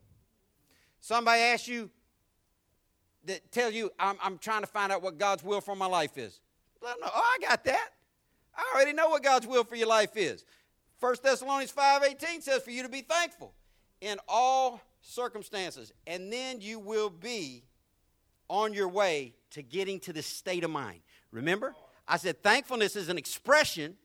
Somebody 1.00 1.40
asks 1.40 1.68
you, 1.68 1.90
that 3.24 3.52
tell 3.52 3.70
you, 3.70 3.90
I'm, 3.98 4.16
I'm 4.22 4.38
trying 4.38 4.62
to 4.62 4.66
find 4.66 4.90
out 4.90 5.02
what 5.02 5.18
God's 5.18 5.44
will 5.44 5.60
for 5.60 5.76
my 5.76 5.86
life 5.86 6.18
is. 6.18 6.40
Let 6.82 6.94
them 6.94 7.02
know, 7.02 7.10
oh, 7.14 7.36
I 7.36 7.38
got 7.40 7.64
that. 7.64 7.90
I 8.54 8.72
already 8.74 8.92
know 8.92 9.08
what 9.08 9.22
God's 9.22 9.46
will 9.46 9.64
for 9.64 9.76
your 9.76 9.86
life 9.86 10.16
is. 10.16 10.44
1 11.00 11.16
Thessalonians 11.22 11.72
5:18 11.72 12.42
says 12.42 12.62
for 12.62 12.70
you 12.70 12.82
to 12.82 12.88
be 12.88 13.00
thankful 13.00 13.54
in 14.00 14.18
all 14.28 14.80
circumstances 15.00 15.92
and 16.06 16.32
then 16.32 16.60
you 16.60 16.78
will 16.78 17.10
be 17.10 17.64
on 18.48 18.72
your 18.72 18.88
way 18.88 19.34
to 19.50 19.62
getting 19.62 19.98
to 20.00 20.12
this 20.12 20.26
state 20.26 20.64
of 20.64 20.70
mind. 20.70 21.00
Remember? 21.30 21.74
I 22.06 22.18
said 22.18 22.42
thankfulness 22.42 22.94
is 22.94 23.08
an 23.08 23.18
expression. 23.18 23.96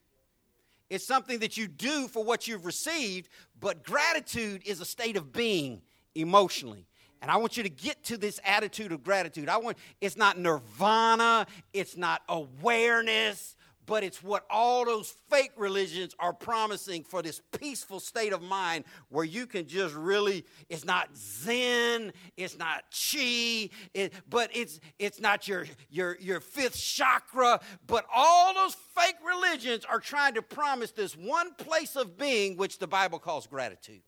It's 0.89 1.05
something 1.05 1.39
that 1.39 1.57
you 1.57 1.67
do 1.67 2.07
for 2.07 2.23
what 2.23 2.47
you've 2.47 2.65
received, 2.65 3.29
but 3.59 3.83
gratitude 3.83 4.61
is 4.65 4.79
a 4.79 4.85
state 4.85 5.17
of 5.17 5.33
being 5.33 5.81
emotionally. 6.15 6.87
And 7.21 7.31
I 7.31 7.37
want 7.37 7.57
you 7.57 7.63
to 7.63 7.69
get 7.69 8.03
to 8.05 8.17
this 8.17 8.39
attitude 8.45 8.91
of 8.91 9.03
gratitude. 9.03 9.49
I 9.49 9.57
want 9.57 9.77
it's 9.99 10.15
not 10.15 10.37
nirvana, 10.37 11.47
it's 11.73 11.97
not 11.97 12.21
awareness, 12.29 13.55
but 13.87 14.03
it's 14.03 14.21
what 14.21 14.45
all 14.49 14.85
those 14.85 15.15
fake 15.29 15.53
religions 15.55 16.13
are 16.19 16.33
promising 16.33 17.03
for 17.03 17.21
this 17.21 17.41
peaceful 17.57 17.99
state 17.99 18.33
of 18.33 18.41
mind 18.41 18.83
where 19.09 19.23
you 19.23 19.47
can 19.47 19.65
just 19.65 19.95
really, 19.95 20.45
it's 20.69 20.85
not 20.85 21.07
zen, 21.15 22.11
it's 22.35 22.57
not 22.57 22.83
chi, 22.91 23.69
it, 23.93 24.13
but 24.29 24.51
it's, 24.53 24.79
it's 24.99 25.21
not 25.21 25.47
your, 25.47 25.65
your, 25.89 26.17
your 26.19 26.41
fifth 26.41 26.77
chakra, 26.77 27.61
but 27.87 28.05
all 28.13 28.53
those 28.53 28.75
fake 28.93 29.15
religions 29.25 29.85
are 29.85 30.01
trying 30.01 30.33
to 30.33 30.41
promise 30.41 30.91
this 30.91 31.15
one 31.15 31.53
place 31.55 31.95
of 31.95 32.17
being 32.17 32.57
which 32.57 32.79
the 32.79 32.87
Bible 32.87 33.19
calls 33.19 33.47
gratitude. 33.47 34.01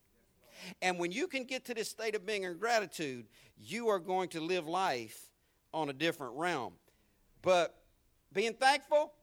And 0.81 0.99
when 0.99 1.13
you 1.13 1.27
can 1.27 1.45
get 1.45 1.63
to 1.65 1.73
this 1.73 1.87
state 1.87 2.15
of 2.15 2.25
being 2.25 2.43
in 2.43 2.57
gratitude, 2.57 3.27
you 3.57 3.87
are 3.87 3.99
going 3.99 4.27
to 4.29 4.41
live 4.41 4.67
life 4.67 5.29
on 5.73 5.89
a 5.89 5.93
different 5.93 6.33
realm. 6.35 6.73
But 7.41 7.73
being 8.33 8.53
thankful, 8.53 9.13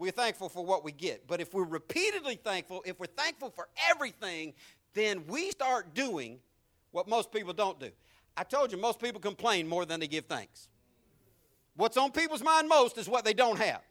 we're 0.00 0.10
thankful 0.10 0.48
for 0.48 0.64
what 0.64 0.82
we 0.82 0.92
get. 0.92 1.26
But 1.28 1.42
if 1.42 1.52
we're 1.52 1.62
repeatedly 1.62 2.36
thankful, 2.36 2.82
if 2.86 2.98
we're 2.98 3.04
thankful 3.04 3.50
for 3.50 3.68
everything, 3.90 4.54
then 4.94 5.26
we 5.28 5.50
start 5.50 5.94
doing 5.94 6.38
what 6.90 7.06
most 7.06 7.30
people 7.30 7.52
don't 7.52 7.78
do. 7.78 7.90
I 8.34 8.44
told 8.44 8.72
you, 8.72 8.78
most 8.78 8.98
people 8.98 9.20
complain 9.20 9.68
more 9.68 9.84
than 9.84 10.00
they 10.00 10.08
give 10.08 10.24
thanks. 10.24 10.68
What's 11.76 11.98
on 11.98 12.12
people's 12.12 12.42
mind 12.42 12.66
most 12.66 12.96
is 12.96 13.10
what 13.10 13.26
they 13.26 13.34
don't 13.34 13.58
have. 13.58 13.82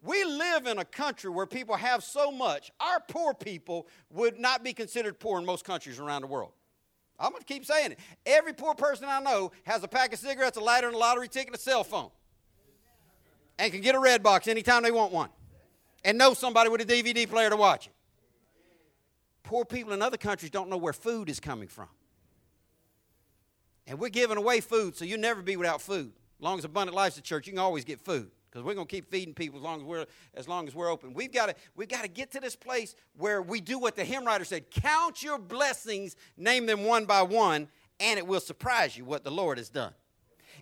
We 0.00 0.22
live 0.22 0.68
in 0.68 0.78
a 0.78 0.84
country 0.84 1.28
where 1.28 1.44
people 1.44 1.74
have 1.74 2.04
so 2.04 2.30
much. 2.30 2.70
Our 2.78 3.00
poor 3.08 3.34
people 3.34 3.88
would 4.10 4.38
not 4.38 4.62
be 4.62 4.72
considered 4.72 5.18
poor 5.18 5.40
in 5.40 5.44
most 5.44 5.64
countries 5.64 5.98
around 5.98 6.22
the 6.22 6.28
world. 6.28 6.52
I'm 7.18 7.32
going 7.32 7.42
to 7.42 7.52
keep 7.52 7.66
saying 7.66 7.92
it. 7.92 7.98
Every 8.24 8.52
poor 8.52 8.76
person 8.76 9.06
I 9.08 9.18
know 9.18 9.50
has 9.64 9.82
a 9.82 9.88
pack 9.88 10.12
of 10.12 10.20
cigarettes, 10.20 10.56
a 10.56 10.60
lighter, 10.60 10.86
and 10.86 10.94
a 10.94 10.98
lottery 10.98 11.26
ticket, 11.26 11.48
and 11.48 11.56
a 11.56 11.58
cell 11.58 11.82
phone. 11.82 12.10
And 13.58 13.72
can 13.72 13.80
get 13.80 13.96
a 13.96 13.98
Redbox 13.98 14.46
anytime 14.46 14.84
they 14.84 14.92
want 14.92 15.12
one. 15.12 15.30
And 16.04 16.16
know 16.16 16.34
somebody 16.34 16.70
with 16.70 16.80
a 16.80 16.84
DVD 16.84 17.28
player 17.28 17.50
to 17.50 17.56
watch 17.56 17.86
it. 17.86 17.92
Poor 19.42 19.64
people 19.64 19.92
in 19.92 20.02
other 20.02 20.16
countries 20.16 20.50
don't 20.50 20.68
know 20.68 20.76
where 20.76 20.92
food 20.92 21.30
is 21.30 21.40
coming 21.40 21.68
from. 21.68 21.88
And 23.86 23.98
we're 23.98 24.10
giving 24.10 24.36
away 24.36 24.60
food, 24.60 24.96
so 24.96 25.04
you'll 25.04 25.20
never 25.20 25.40
be 25.40 25.56
without 25.56 25.80
food. 25.80 26.12
As 26.38 26.44
long 26.44 26.58
as 26.58 26.64
Abundant 26.64 26.94
Life's 26.94 27.16
a 27.16 27.22
church, 27.22 27.46
you 27.46 27.54
can 27.54 27.58
always 27.58 27.84
get 27.84 28.00
food 28.00 28.30
because 28.50 28.62
we're 28.62 28.74
going 28.74 28.86
to 28.86 28.90
keep 28.90 29.10
feeding 29.10 29.34
people 29.34 29.58
as 29.58 29.64
long 29.64 29.80
as 29.80 29.84
we're 29.84 30.06
as 30.34 30.46
long 30.46 30.68
as 30.68 30.74
we're 30.74 30.90
open. 30.90 31.14
We've 31.14 31.32
got 31.32 31.46
to 31.46 31.54
we've 31.74 31.88
got 31.88 32.02
to 32.02 32.08
get 32.08 32.30
to 32.32 32.40
this 32.40 32.54
place 32.54 32.94
where 33.16 33.42
we 33.42 33.60
do 33.60 33.78
what 33.78 33.96
the 33.96 34.04
hymn 34.04 34.24
writer 34.24 34.44
said: 34.44 34.70
count 34.70 35.22
your 35.22 35.38
blessings, 35.38 36.16
name 36.36 36.66
them 36.66 36.84
one 36.84 37.06
by 37.06 37.22
one, 37.22 37.68
and 37.98 38.18
it 38.18 38.26
will 38.26 38.40
surprise 38.40 38.96
you 38.96 39.04
what 39.04 39.24
the 39.24 39.30
Lord 39.30 39.58
has 39.58 39.68
done. 39.68 39.92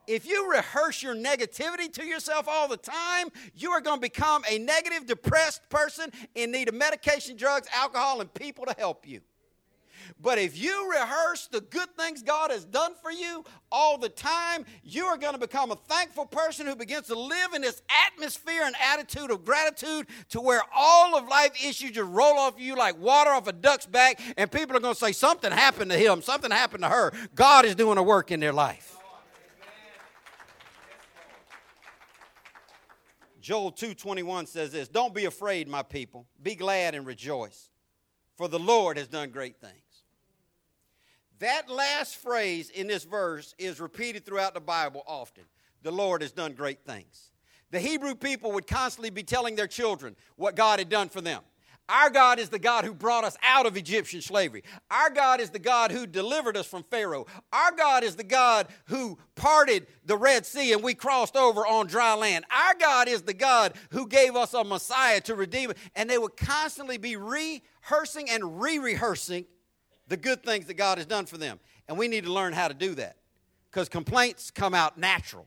If 0.06 0.26
you 0.26 0.50
rehearse 0.50 1.02
your 1.02 1.14
negativity 1.14 1.92
to 1.94 2.04
yourself 2.04 2.46
all 2.48 2.68
the 2.68 2.76
time, 2.76 3.28
you 3.54 3.70
are 3.70 3.80
going 3.80 3.96
to 3.96 4.00
become 4.00 4.42
a 4.48 4.58
negative, 4.58 5.06
depressed 5.06 5.68
person 5.68 6.10
in 6.34 6.52
need 6.52 6.68
of 6.68 6.74
medication, 6.74 7.36
drugs, 7.36 7.68
alcohol, 7.74 8.20
and 8.20 8.32
people 8.32 8.66
to 8.66 8.74
help 8.78 9.06
you. 9.06 9.20
But 10.20 10.38
if 10.38 10.58
you 10.58 10.90
rehearse 10.90 11.48
the 11.48 11.60
good 11.60 11.88
things 11.96 12.22
God 12.22 12.50
has 12.50 12.64
done 12.64 12.92
for 13.02 13.10
you 13.10 13.44
all 13.70 13.98
the 13.98 14.08
time, 14.08 14.64
you 14.82 15.04
are 15.06 15.16
going 15.16 15.34
to 15.34 15.38
become 15.38 15.70
a 15.70 15.76
thankful 15.76 16.26
person 16.26 16.66
who 16.66 16.74
begins 16.74 17.08
to 17.08 17.18
live 17.18 17.52
in 17.54 17.62
this 17.62 17.82
atmosphere 18.06 18.62
and 18.64 18.74
attitude 18.92 19.30
of 19.30 19.44
gratitude 19.44 20.06
to 20.30 20.40
where 20.40 20.62
all 20.74 21.16
of 21.16 21.28
life 21.28 21.52
issues 21.62 21.92
just 21.92 22.08
roll 22.08 22.38
off 22.38 22.58
you 22.58 22.76
like 22.76 22.98
water 22.98 23.30
off 23.30 23.46
a 23.46 23.52
duck's 23.52 23.86
back, 23.86 24.20
and 24.36 24.50
people 24.50 24.76
are 24.76 24.80
going 24.80 24.94
to 24.94 25.00
say, 25.00 25.12
Something 25.12 25.52
happened 25.52 25.90
to 25.90 25.98
him, 25.98 26.22
something 26.22 26.50
happened 26.50 26.82
to 26.82 26.88
her. 26.88 27.12
God 27.34 27.64
is 27.64 27.74
doing 27.74 27.98
a 27.98 28.02
work 28.02 28.30
in 28.30 28.40
their 28.40 28.52
life. 28.52 28.95
Joel 33.46 33.70
2:21 33.70 34.48
says 34.48 34.72
this, 34.72 34.88
"Don't 34.88 35.14
be 35.14 35.24
afraid, 35.24 35.68
my 35.68 35.84
people. 35.84 36.26
Be 36.42 36.56
glad 36.56 36.96
and 36.96 37.06
rejoice, 37.06 37.70
for 38.34 38.48
the 38.48 38.58
Lord 38.58 38.96
has 38.96 39.06
done 39.06 39.30
great 39.30 39.60
things." 39.60 40.02
That 41.38 41.68
last 41.68 42.16
phrase 42.16 42.70
in 42.70 42.88
this 42.88 43.04
verse 43.04 43.54
is 43.56 43.78
repeated 43.78 44.26
throughout 44.26 44.54
the 44.54 44.60
Bible 44.60 45.04
often. 45.06 45.44
The 45.82 45.92
Lord 45.92 46.22
has 46.22 46.32
done 46.32 46.54
great 46.54 46.84
things. 46.84 47.30
The 47.70 47.78
Hebrew 47.78 48.16
people 48.16 48.50
would 48.50 48.66
constantly 48.66 49.10
be 49.10 49.22
telling 49.22 49.54
their 49.54 49.68
children 49.68 50.16
what 50.34 50.56
God 50.56 50.80
had 50.80 50.88
done 50.88 51.08
for 51.08 51.20
them. 51.20 51.44
Our 51.88 52.10
God 52.10 52.40
is 52.40 52.48
the 52.48 52.58
God 52.58 52.84
who 52.84 52.94
brought 52.94 53.24
us 53.24 53.36
out 53.42 53.64
of 53.64 53.76
Egyptian 53.76 54.20
slavery. 54.20 54.64
Our 54.90 55.10
God 55.10 55.40
is 55.40 55.50
the 55.50 55.60
God 55.60 55.92
who 55.92 56.06
delivered 56.06 56.56
us 56.56 56.66
from 56.66 56.82
Pharaoh. 56.82 57.26
Our 57.52 57.72
God 57.72 58.02
is 58.02 58.16
the 58.16 58.24
God 58.24 58.66
who 58.86 59.18
parted 59.36 59.86
the 60.04 60.16
Red 60.16 60.44
Sea 60.44 60.72
and 60.72 60.82
we 60.82 60.94
crossed 60.94 61.36
over 61.36 61.66
on 61.66 61.86
dry 61.86 62.14
land. 62.14 62.44
Our 62.50 62.74
God 62.74 63.08
is 63.08 63.22
the 63.22 63.34
God 63.34 63.74
who 63.90 64.08
gave 64.08 64.34
us 64.34 64.52
a 64.52 64.64
Messiah 64.64 65.20
to 65.22 65.36
redeem. 65.36 65.72
And 65.94 66.10
they 66.10 66.18
would 66.18 66.36
constantly 66.36 66.98
be 66.98 67.16
rehearsing 67.16 68.30
and 68.30 68.60
re 68.60 68.78
rehearsing 68.78 69.46
the 70.08 70.16
good 70.16 70.42
things 70.42 70.66
that 70.66 70.74
God 70.74 70.98
has 70.98 71.06
done 71.06 71.26
for 71.26 71.38
them. 71.38 71.60
And 71.88 71.96
we 71.96 72.08
need 72.08 72.24
to 72.24 72.32
learn 72.32 72.52
how 72.52 72.68
to 72.68 72.74
do 72.74 72.94
that 72.96 73.16
because 73.70 73.88
complaints 73.88 74.50
come 74.50 74.74
out 74.74 74.98
natural, 74.98 75.46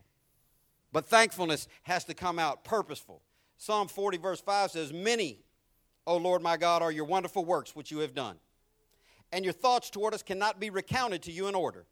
but 0.92 1.06
thankfulness 1.06 1.68
has 1.82 2.04
to 2.04 2.14
come 2.14 2.38
out 2.38 2.64
purposeful. 2.64 3.22
Psalm 3.58 3.88
40, 3.88 4.18
verse 4.18 4.40
5 4.40 4.70
says, 4.70 4.92
Many, 4.92 5.40
O 6.06 6.16
Lord 6.16 6.42
my 6.42 6.56
God, 6.56 6.82
are 6.82 6.92
your 6.92 7.04
wonderful 7.04 7.44
works 7.44 7.76
which 7.76 7.90
you 7.90 7.98
have 7.98 8.14
done, 8.14 8.36
and 9.32 9.44
your 9.44 9.54
thoughts 9.54 9.90
toward 9.90 10.14
us 10.14 10.22
cannot 10.22 10.58
be 10.58 10.70
recounted 10.70 11.22
to 11.22 11.32
you 11.32 11.46
in 11.48 11.54
order. 11.54 11.86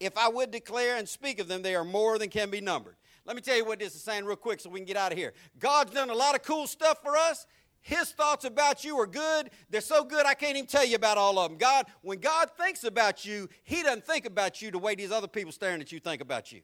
If 0.00 0.16
I 0.16 0.28
would 0.28 0.50
declare 0.50 0.96
and 0.96 1.08
speak 1.08 1.40
of 1.40 1.48
them, 1.48 1.62
they 1.62 1.74
are 1.74 1.84
more 1.84 2.18
than 2.18 2.28
can 2.28 2.50
be 2.50 2.60
numbered. 2.60 2.96
Let 3.24 3.36
me 3.36 3.42
tell 3.42 3.56
you 3.56 3.64
what 3.64 3.80
this 3.80 3.94
is 3.94 4.02
saying 4.02 4.24
real 4.24 4.36
quick 4.36 4.60
so 4.60 4.70
we 4.70 4.78
can 4.78 4.86
get 4.86 4.96
out 4.96 5.12
of 5.12 5.18
here. 5.18 5.34
God's 5.58 5.92
done 5.92 6.08
a 6.08 6.14
lot 6.14 6.34
of 6.34 6.42
cool 6.42 6.66
stuff 6.66 7.02
for 7.02 7.16
us. 7.16 7.46
His 7.80 8.10
thoughts 8.10 8.44
about 8.44 8.84
you 8.84 8.98
are 8.98 9.06
good. 9.06 9.50
They're 9.70 9.80
so 9.80 10.04
good 10.04 10.24
I 10.24 10.34
can't 10.34 10.56
even 10.56 10.66
tell 10.66 10.84
you 10.84 10.96
about 10.96 11.18
all 11.18 11.38
of 11.38 11.50
them. 11.50 11.58
God, 11.58 11.86
when 12.02 12.18
God 12.20 12.50
thinks 12.56 12.84
about 12.84 13.24
you, 13.24 13.48
He 13.64 13.82
doesn't 13.82 14.04
think 14.04 14.24
about 14.24 14.62
you 14.62 14.70
the 14.70 14.78
way 14.78 14.94
these 14.94 15.12
other 15.12 15.28
people 15.28 15.52
staring 15.52 15.80
at 15.80 15.92
you 15.92 16.00
think 16.00 16.20
about 16.22 16.52
you. 16.52 16.60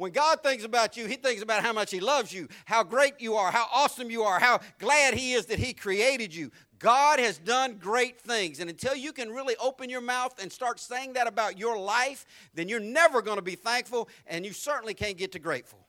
When 0.00 0.12
God 0.12 0.42
thinks 0.42 0.64
about 0.64 0.96
you, 0.96 1.04
He 1.04 1.16
thinks 1.16 1.42
about 1.42 1.62
how 1.62 1.74
much 1.74 1.90
He 1.90 2.00
loves 2.00 2.32
you, 2.32 2.48
how 2.64 2.82
great 2.82 3.20
you 3.20 3.34
are, 3.34 3.50
how 3.52 3.66
awesome 3.70 4.10
you 4.10 4.22
are, 4.22 4.40
how 4.40 4.60
glad 4.78 5.12
He 5.12 5.34
is 5.34 5.44
that 5.46 5.58
He 5.58 5.74
created 5.74 6.34
you. 6.34 6.50
God 6.78 7.18
has 7.18 7.36
done 7.36 7.74
great 7.74 8.18
things. 8.18 8.60
And 8.60 8.70
until 8.70 8.94
you 8.94 9.12
can 9.12 9.28
really 9.28 9.56
open 9.56 9.90
your 9.90 10.00
mouth 10.00 10.40
and 10.40 10.50
start 10.50 10.80
saying 10.80 11.12
that 11.12 11.26
about 11.26 11.58
your 11.58 11.78
life, 11.78 12.24
then 12.54 12.66
you're 12.66 12.80
never 12.80 13.20
going 13.20 13.36
to 13.36 13.42
be 13.42 13.56
thankful 13.56 14.08
and 14.26 14.46
you 14.46 14.54
certainly 14.54 14.94
can't 14.94 15.18
get 15.18 15.32
to 15.32 15.38
grateful. 15.38 15.86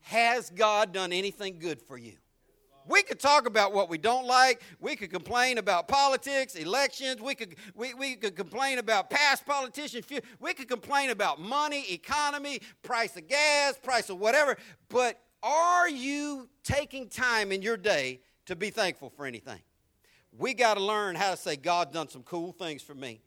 Has 0.00 0.50
God 0.50 0.92
done 0.92 1.12
anything 1.12 1.60
good 1.60 1.80
for 1.80 1.96
you? 1.96 2.14
We 2.88 3.02
could 3.02 3.20
talk 3.20 3.46
about 3.46 3.74
what 3.74 3.90
we 3.90 3.98
don't 3.98 4.26
like. 4.26 4.62
We 4.80 4.96
could 4.96 5.10
complain 5.10 5.58
about 5.58 5.88
politics, 5.88 6.54
elections. 6.54 7.20
We 7.20 7.34
could, 7.34 7.56
we, 7.74 7.92
we 7.92 8.16
could 8.16 8.34
complain 8.34 8.78
about 8.78 9.10
past 9.10 9.44
politicians. 9.44 10.06
We 10.40 10.54
could 10.54 10.68
complain 10.68 11.10
about 11.10 11.38
money, 11.38 11.84
economy, 11.92 12.60
price 12.82 13.14
of 13.16 13.28
gas, 13.28 13.78
price 13.78 14.08
of 14.08 14.18
whatever. 14.18 14.56
But 14.88 15.20
are 15.42 15.88
you 15.88 16.48
taking 16.64 17.08
time 17.08 17.52
in 17.52 17.60
your 17.60 17.76
day 17.76 18.20
to 18.46 18.56
be 18.56 18.70
thankful 18.70 19.10
for 19.10 19.26
anything? 19.26 19.60
We 20.36 20.54
got 20.54 20.74
to 20.74 20.82
learn 20.82 21.14
how 21.14 21.32
to 21.32 21.36
say, 21.36 21.56
God's 21.56 21.92
done 21.92 22.08
some 22.08 22.22
cool 22.22 22.52
things 22.52 22.82
for 22.82 22.94
me. 22.94 23.20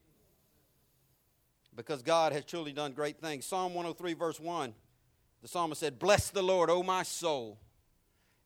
Because 1.75 2.01
God 2.01 2.33
has 2.33 2.45
truly 2.45 2.73
done 2.73 2.93
great 2.93 3.19
things. 3.19 3.45
Psalm 3.45 3.73
103, 3.73 4.13
verse 4.13 4.39
1, 4.39 4.73
the 5.41 5.47
psalmist 5.47 5.79
said, 5.79 5.99
Bless 5.99 6.29
the 6.31 6.41
Lord, 6.41 6.69
O 6.69 6.83
my 6.83 7.03
soul, 7.03 7.59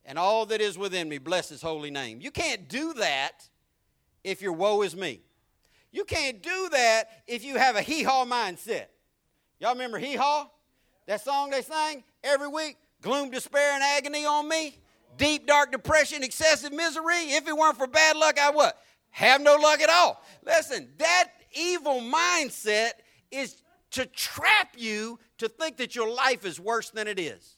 and 0.06 0.20
all 0.20 0.46
that 0.48 0.62
is 0.62 0.78
within 0.78 1.10
me, 1.10 1.18
bless 1.18 1.50
his 1.50 1.62
holy 1.62 1.92
name. 1.92 2.22
You 2.22 2.32
can't 2.32 2.68
do 2.70 2.94
that 2.94 3.50
if 4.24 4.42
your 4.42 4.54
woe 4.54 4.82
is 4.84 4.96
me. 4.96 5.22
You 5.92 6.04
can't 6.06 6.44
do 6.44 6.70
that 6.72 7.24
if 7.28 7.44
you 7.44 7.58
have 7.58 7.76
a 7.76 7.82
hee 7.82 8.04
haw 8.04 8.26
mindset. 8.26 8.88
Y'all 9.60 9.74
remember 9.74 9.98
hee 9.98 10.16
haw? 10.16 10.50
That 11.08 11.24
song 11.24 11.50
they 11.50 11.62
sang 11.62 12.04
every 12.24 12.48
week? 12.48 12.78
Gloom, 13.02 13.30
despair, 13.30 13.74
and 13.74 13.84
agony 13.84 14.26
on 14.26 14.48
me. 14.50 14.78
Deep, 15.18 15.48
dark 15.48 15.72
depression, 15.72 16.24
excessive 16.24 16.74
misery. 16.74 17.32
If 17.32 17.48
it 17.48 17.56
weren't 17.56 17.78
for 17.78 17.88
bad 17.88 18.18
luck, 18.18 18.40
I 18.40 18.50
what? 18.50 18.78
Have 19.12 19.42
no 19.42 19.56
luck 19.56 19.80
at 19.80 19.90
all. 19.90 20.22
Listen, 20.46 20.90
that 20.98 21.30
evil 21.54 22.02
mindset 22.02 22.92
is 23.32 23.62
to 23.92 24.06
trap 24.08 24.72
you 24.76 25.20
to 25.38 25.48
think 25.48 25.78
that 25.78 25.96
your 25.96 26.14
life 26.14 26.46
is 26.46 26.60
worse 26.60 26.90
than 26.90 27.08
it 27.08 27.20
is. 27.20 27.55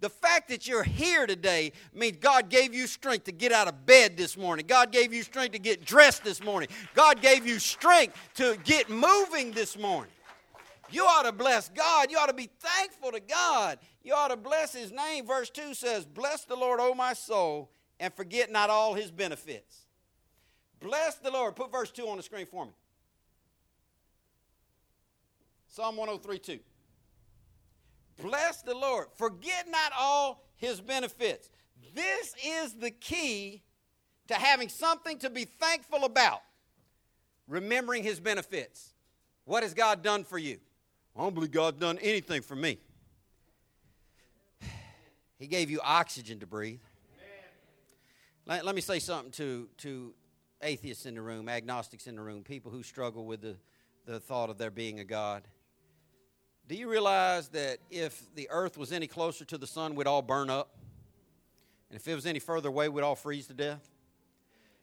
The 0.00 0.10
fact 0.10 0.50
that 0.50 0.68
you're 0.68 0.82
here 0.82 1.26
today 1.26 1.72
means 1.94 2.18
God 2.18 2.50
gave 2.50 2.74
you 2.74 2.86
strength 2.86 3.24
to 3.24 3.32
get 3.32 3.50
out 3.50 3.66
of 3.66 3.86
bed 3.86 4.16
this 4.16 4.36
morning. 4.36 4.66
God 4.66 4.92
gave 4.92 5.12
you 5.12 5.22
strength 5.22 5.52
to 5.52 5.58
get 5.58 5.86
dressed 5.86 6.22
this 6.22 6.42
morning. 6.42 6.68
God 6.94 7.22
gave 7.22 7.46
you 7.46 7.58
strength 7.58 8.16
to 8.34 8.58
get 8.64 8.90
moving 8.90 9.52
this 9.52 9.78
morning. 9.78 10.12
You 10.90 11.04
ought 11.04 11.22
to 11.22 11.32
bless 11.32 11.70
God. 11.70 12.10
You 12.10 12.18
ought 12.18 12.26
to 12.26 12.34
be 12.34 12.50
thankful 12.60 13.10
to 13.12 13.20
God. 13.20 13.78
You 14.04 14.12
ought 14.14 14.28
to 14.28 14.36
bless 14.36 14.74
His 14.74 14.92
name. 14.92 15.26
Verse 15.26 15.48
2 15.50 15.72
says, 15.72 16.04
Bless 16.04 16.44
the 16.44 16.56
Lord, 16.56 16.78
O 16.80 16.94
my 16.94 17.14
soul, 17.14 17.70
and 17.98 18.12
forget 18.12 18.52
not 18.52 18.68
all 18.68 18.94
His 18.94 19.10
benefits. 19.10 19.86
Bless 20.80 21.16
the 21.16 21.30
Lord. 21.30 21.56
Put 21.56 21.72
verse 21.72 21.90
2 21.90 22.06
on 22.06 22.18
the 22.18 22.22
screen 22.22 22.46
for 22.46 22.66
me. 22.66 22.72
Psalm 25.68 25.96
103 25.96 26.38
2. 26.38 26.58
Bless 28.20 28.62
the 28.62 28.74
Lord. 28.74 29.08
Forget 29.16 29.66
not 29.70 29.92
all 29.98 30.44
his 30.56 30.80
benefits. 30.80 31.50
This 31.94 32.34
is 32.44 32.74
the 32.74 32.90
key 32.90 33.62
to 34.28 34.34
having 34.34 34.68
something 34.68 35.18
to 35.18 35.30
be 35.30 35.44
thankful 35.44 36.04
about. 36.04 36.42
Remembering 37.46 38.02
his 38.02 38.18
benefits. 38.18 38.94
What 39.44 39.62
has 39.62 39.74
God 39.74 40.02
done 40.02 40.24
for 40.24 40.38
you? 40.38 40.58
I 41.16 41.20
don't 41.20 41.34
believe 41.34 41.52
God's 41.52 41.78
done 41.78 41.98
anything 41.98 42.42
for 42.42 42.56
me. 42.56 42.78
He 45.38 45.48
gave 45.48 45.70
you 45.70 45.80
oxygen 45.84 46.40
to 46.40 46.46
breathe. 46.46 46.80
Let, 48.46 48.64
let 48.64 48.74
me 48.74 48.80
say 48.80 49.00
something 49.00 49.32
to, 49.32 49.68
to 49.78 50.14
atheists 50.62 51.04
in 51.04 51.14
the 51.14 51.20
room, 51.20 51.48
agnostics 51.48 52.06
in 52.06 52.16
the 52.16 52.22
room, 52.22 52.42
people 52.42 52.70
who 52.70 52.82
struggle 52.82 53.26
with 53.26 53.42
the, 53.42 53.56
the 54.06 54.20
thought 54.20 54.50
of 54.50 54.56
there 54.56 54.70
being 54.70 55.00
a 55.00 55.04
God. 55.04 55.42
Do 56.68 56.74
you 56.74 56.90
realize 56.90 57.48
that 57.48 57.78
if 57.90 58.34
the 58.34 58.48
earth 58.50 58.76
was 58.76 58.90
any 58.90 59.06
closer 59.06 59.44
to 59.44 59.58
the 59.58 59.66
sun, 59.66 59.94
we'd 59.94 60.08
all 60.08 60.22
burn 60.22 60.50
up? 60.50 60.74
And 61.88 61.96
if 61.96 62.08
it 62.08 62.14
was 62.14 62.26
any 62.26 62.40
further 62.40 62.68
away, 62.68 62.88
we'd 62.88 63.02
all 63.02 63.14
freeze 63.14 63.46
to 63.46 63.54
death? 63.54 63.88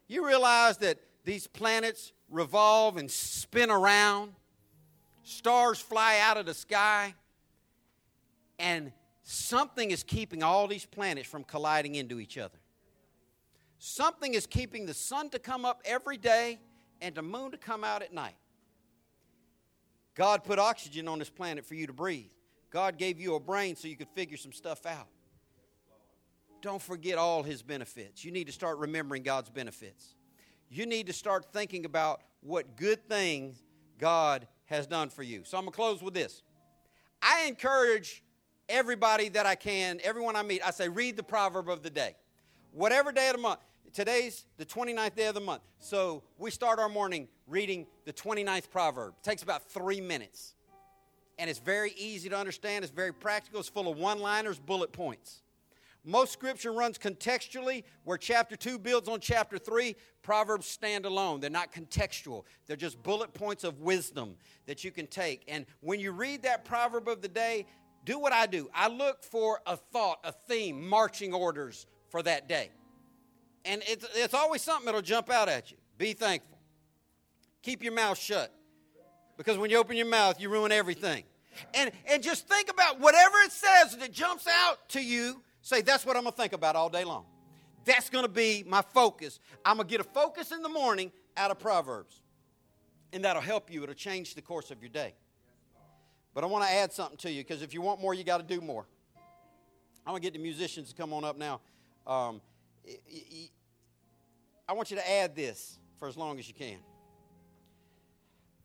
You 0.08 0.26
realize 0.26 0.78
that 0.78 1.00
these 1.26 1.48
planets 1.48 2.14
revolve 2.30 2.96
and 2.96 3.12
spin 3.12 3.70
around, 3.70 4.34
stars 5.24 5.80
fly 5.80 6.20
out 6.20 6.38
of 6.38 6.46
the 6.46 6.54
sky, 6.54 7.14
and 8.60 8.94
something 9.24 9.92
is 9.92 10.04
keeping 10.04 10.42
all 10.42 10.68
these 10.68 10.86
planets 10.86 11.28
from 11.28 11.44
colliding 11.44 11.96
into 11.96 12.20
each 12.20 12.38
other. 12.38 12.58
Something 13.78 14.34
is 14.34 14.48
keeping 14.48 14.86
the 14.86 14.94
sun 14.94 15.30
to 15.32 15.40
come 15.40 15.66
up 15.66 15.82
every 15.84 16.16
day 16.18 16.60
and 17.02 17.14
the 17.14 17.22
moon 17.22 17.52
to 17.52 17.58
come 17.58 17.84
out 17.84 18.02
at 18.02 18.14
night. 18.14 18.36
God 20.16 20.44
put 20.44 20.60
oxygen 20.60 21.08
on 21.08 21.20
this 21.20 21.30
planet 21.30 21.66
for 21.66 21.76
you 21.76 21.88
to 21.88 21.94
breathe. 21.94 22.30
God 22.70 22.98
gave 22.98 23.20
you 23.20 23.36
a 23.36 23.40
brain 23.40 23.76
so 23.76 23.88
you 23.88 23.96
could 23.96 24.10
figure 24.10 24.38
some 24.38 24.52
stuff 24.52 24.86
out. 24.86 25.08
Don't 26.62 26.82
forget 26.82 27.18
all 27.18 27.44
his 27.44 27.62
benefits. 27.62 28.24
You 28.24 28.32
need 28.32 28.46
to 28.46 28.54
start 28.54 28.78
remembering 28.78 29.24
God's 29.24 29.50
benefits. 29.50 30.16
You 30.70 30.86
need 30.86 31.08
to 31.08 31.14
start 31.14 31.52
thinking 31.52 31.86
about 31.86 32.22
what 32.42 32.78
good 32.78 33.08
things 33.08 33.62
God 34.00 34.48
has 34.66 34.88
done 34.88 35.10
for 35.10 35.24
you. 35.24 35.44
So 35.44 35.58
I'm 35.58 35.66
going 35.66 35.72
to 35.72 35.76
close 35.76 36.02
with 36.02 36.14
this. 36.14 36.42
I 37.22 37.46
encourage 37.48 38.24
everybody 38.70 39.30
that 39.30 39.46
I 39.46 39.56
can, 39.56 40.00
everyone 40.04 40.36
I 40.36 40.44
meet, 40.44 40.66
I 40.66 40.72
say, 40.72 40.90
read 40.90 41.18
the 41.18 41.24
proverb 41.24 41.70
of 41.70 41.84
the 41.84 41.90
day. 41.90 42.16
Whatever 42.72 43.12
day 43.12 43.28
of 43.28 43.36
the 43.36 43.42
month. 43.42 43.60
Today's 43.92 44.46
the 44.58 44.66
29th 44.66 45.16
day 45.16 45.28
of 45.28 45.36
the 45.36 45.42
month. 45.42 45.62
So 45.80 46.24
we 46.38 46.50
start 46.52 46.80
our 46.80 46.90
morning 46.90 47.28
reading 47.48 47.86
the 48.06 48.14
29th 48.14 48.70
proverb. 48.70 49.14
It 49.20 49.24
takes 49.24 49.44
about 49.44 49.70
three 49.70 50.02
minutes. 50.02 50.56
And 51.38 51.50
it's 51.50 51.60
very 51.60 51.92
easy 51.98 52.30
to 52.30 52.38
understand. 52.38 52.84
It's 52.84 52.94
very 52.94 53.14
practical. 53.14 53.60
It's 53.60 53.70
full 53.70 53.92
of 53.92 53.98
one 53.98 54.20
liners, 54.20 54.60
bullet 54.60 54.92
points. 54.92 55.44
Most 56.06 56.34
scripture 56.34 56.74
runs 56.74 56.98
contextually, 56.98 57.84
where 58.04 58.18
chapter 58.18 58.58
2 58.58 58.78
builds 58.78 59.08
on 59.08 59.22
chapter 59.22 59.58
3. 59.58 59.96
Proverbs 60.22 60.68
stand 60.68 61.06
alone. 61.06 61.40
They're 61.40 61.50
not 61.50 61.72
contextual, 61.72 62.44
they're 62.68 62.76
just 62.76 63.02
bullet 63.04 63.34
points 63.34 63.64
of 63.64 63.80
wisdom 63.80 64.36
that 64.66 64.84
you 64.84 64.92
can 64.92 65.08
take. 65.08 65.44
And 65.48 65.66
when 65.80 66.00
you 66.00 66.12
read 66.12 66.44
that 66.44 66.66
proverb 66.66 67.08
of 67.08 67.22
the 67.22 67.30
day, 67.30 67.66
do 68.04 68.20
what 68.20 68.34
I 68.34 68.48
do. 68.48 68.70
I 68.74 68.90
look 68.90 69.24
for 69.24 69.62
a 69.66 69.78
thought, 69.78 70.20
a 70.26 70.34
theme, 70.34 70.88
marching 70.88 71.34
orders 71.34 71.86
for 72.10 72.22
that 72.24 72.50
day. 72.50 72.72
And 73.66 73.82
it's, 73.88 74.06
it's 74.16 74.34
always 74.34 74.62
something 74.62 74.86
that'll 74.86 75.02
jump 75.02 75.30
out 75.30 75.50
at 75.50 75.72
you. 75.72 75.78
Be 75.98 76.14
thankful. 76.14 76.58
Keep 77.62 77.84
your 77.84 77.94
mouth 77.94 78.18
shut. 78.18 78.54
Because 79.38 79.58
when 79.58 79.70
you 79.70 79.78
open 79.78 79.96
your 79.96 80.08
mouth, 80.08 80.40
you 80.40 80.50
ruin 80.50 80.72
everything. 80.72 81.24
And, 81.74 81.92
and 82.10 82.22
just 82.22 82.48
think 82.48 82.70
about 82.70 83.00
whatever 83.00 83.38
it 83.40 83.52
says 83.52 83.98
that 83.98 84.12
jumps 84.12 84.48
out 84.48 84.90
to 84.90 85.02
you 85.02 85.42
Say, 85.64 85.82
that's 85.82 86.06
what 86.06 86.18
I'm 86.18 86.24
going 86.24 86.34
to 86.34 86.38
think 86.38 86.52
about 86.52 86.76
all 86.76 86.90
day 86.90 87.06
long. 87.06 87.24
That's 87.86 88.10
going 88.10 88.26
to 88.26 88.32
be 88.32 88.66
my 88.68 88.82
focus. 88.82 89.40
I'm 89.64 89.78
going 89.78 89.88
to 89.88 89.92
get 89.92 90.02
a 90.02 90.10
focus 90.10 90.52
in 90.52 90.62
the 90.62 90.68
morning 90.70 91.10
out 91.38 91.52
of 91.52 91.60
Proverbs. 91.60 92.20
And 93.14 93.24
that'll 93.24 93.42
help 93.42 93.72
you. 93.72 93.82
It'll 93.82 93.96
change 93.96 94.36
the 94.36 94.42
course 94.42 94.72
of 94.72 94.82
your 94.82 94.90
day. 94.90 95.14
But 96.34 96.44
I 96.44 96.48
want 96.48 96.66
to 96.66 96.70
add 96.70 96.92
something 96.92 97.18
to 97.20 97.32
you 97.32 97.46
because 97.46 97.62
if 97.62 97.74
you 97.74 97.82
want 97.82 98.02
more, 98.02 98.14
you 98.14 98.26
got 98.26 98.46
to 98.46 98.56
do 98.56 98.60
more. 98.60 98.86
I'm 100.06 100.12
going 100.12 100.22
to 100.22 100.26
get 100.26 100.34
the 100.34 100.44
musicians 100.44 100.90
to 100.90 100.96
come 100.96 101.14
on 101.14 101.24
up 101.24 101.38
now. 101.38 101.62
Um, 102.06 102.42
I 104.68 104.74
want 104.74 104.92
you 104.92 104.98
to 104.98 105.12
add 105.12 105.36
this 105.36 105.78
for 105.98 106.08
as 106.08 106.18
long 106.18 106.40
as 106.40 106.48
you 106.48 106.54
can. 106.54 106.78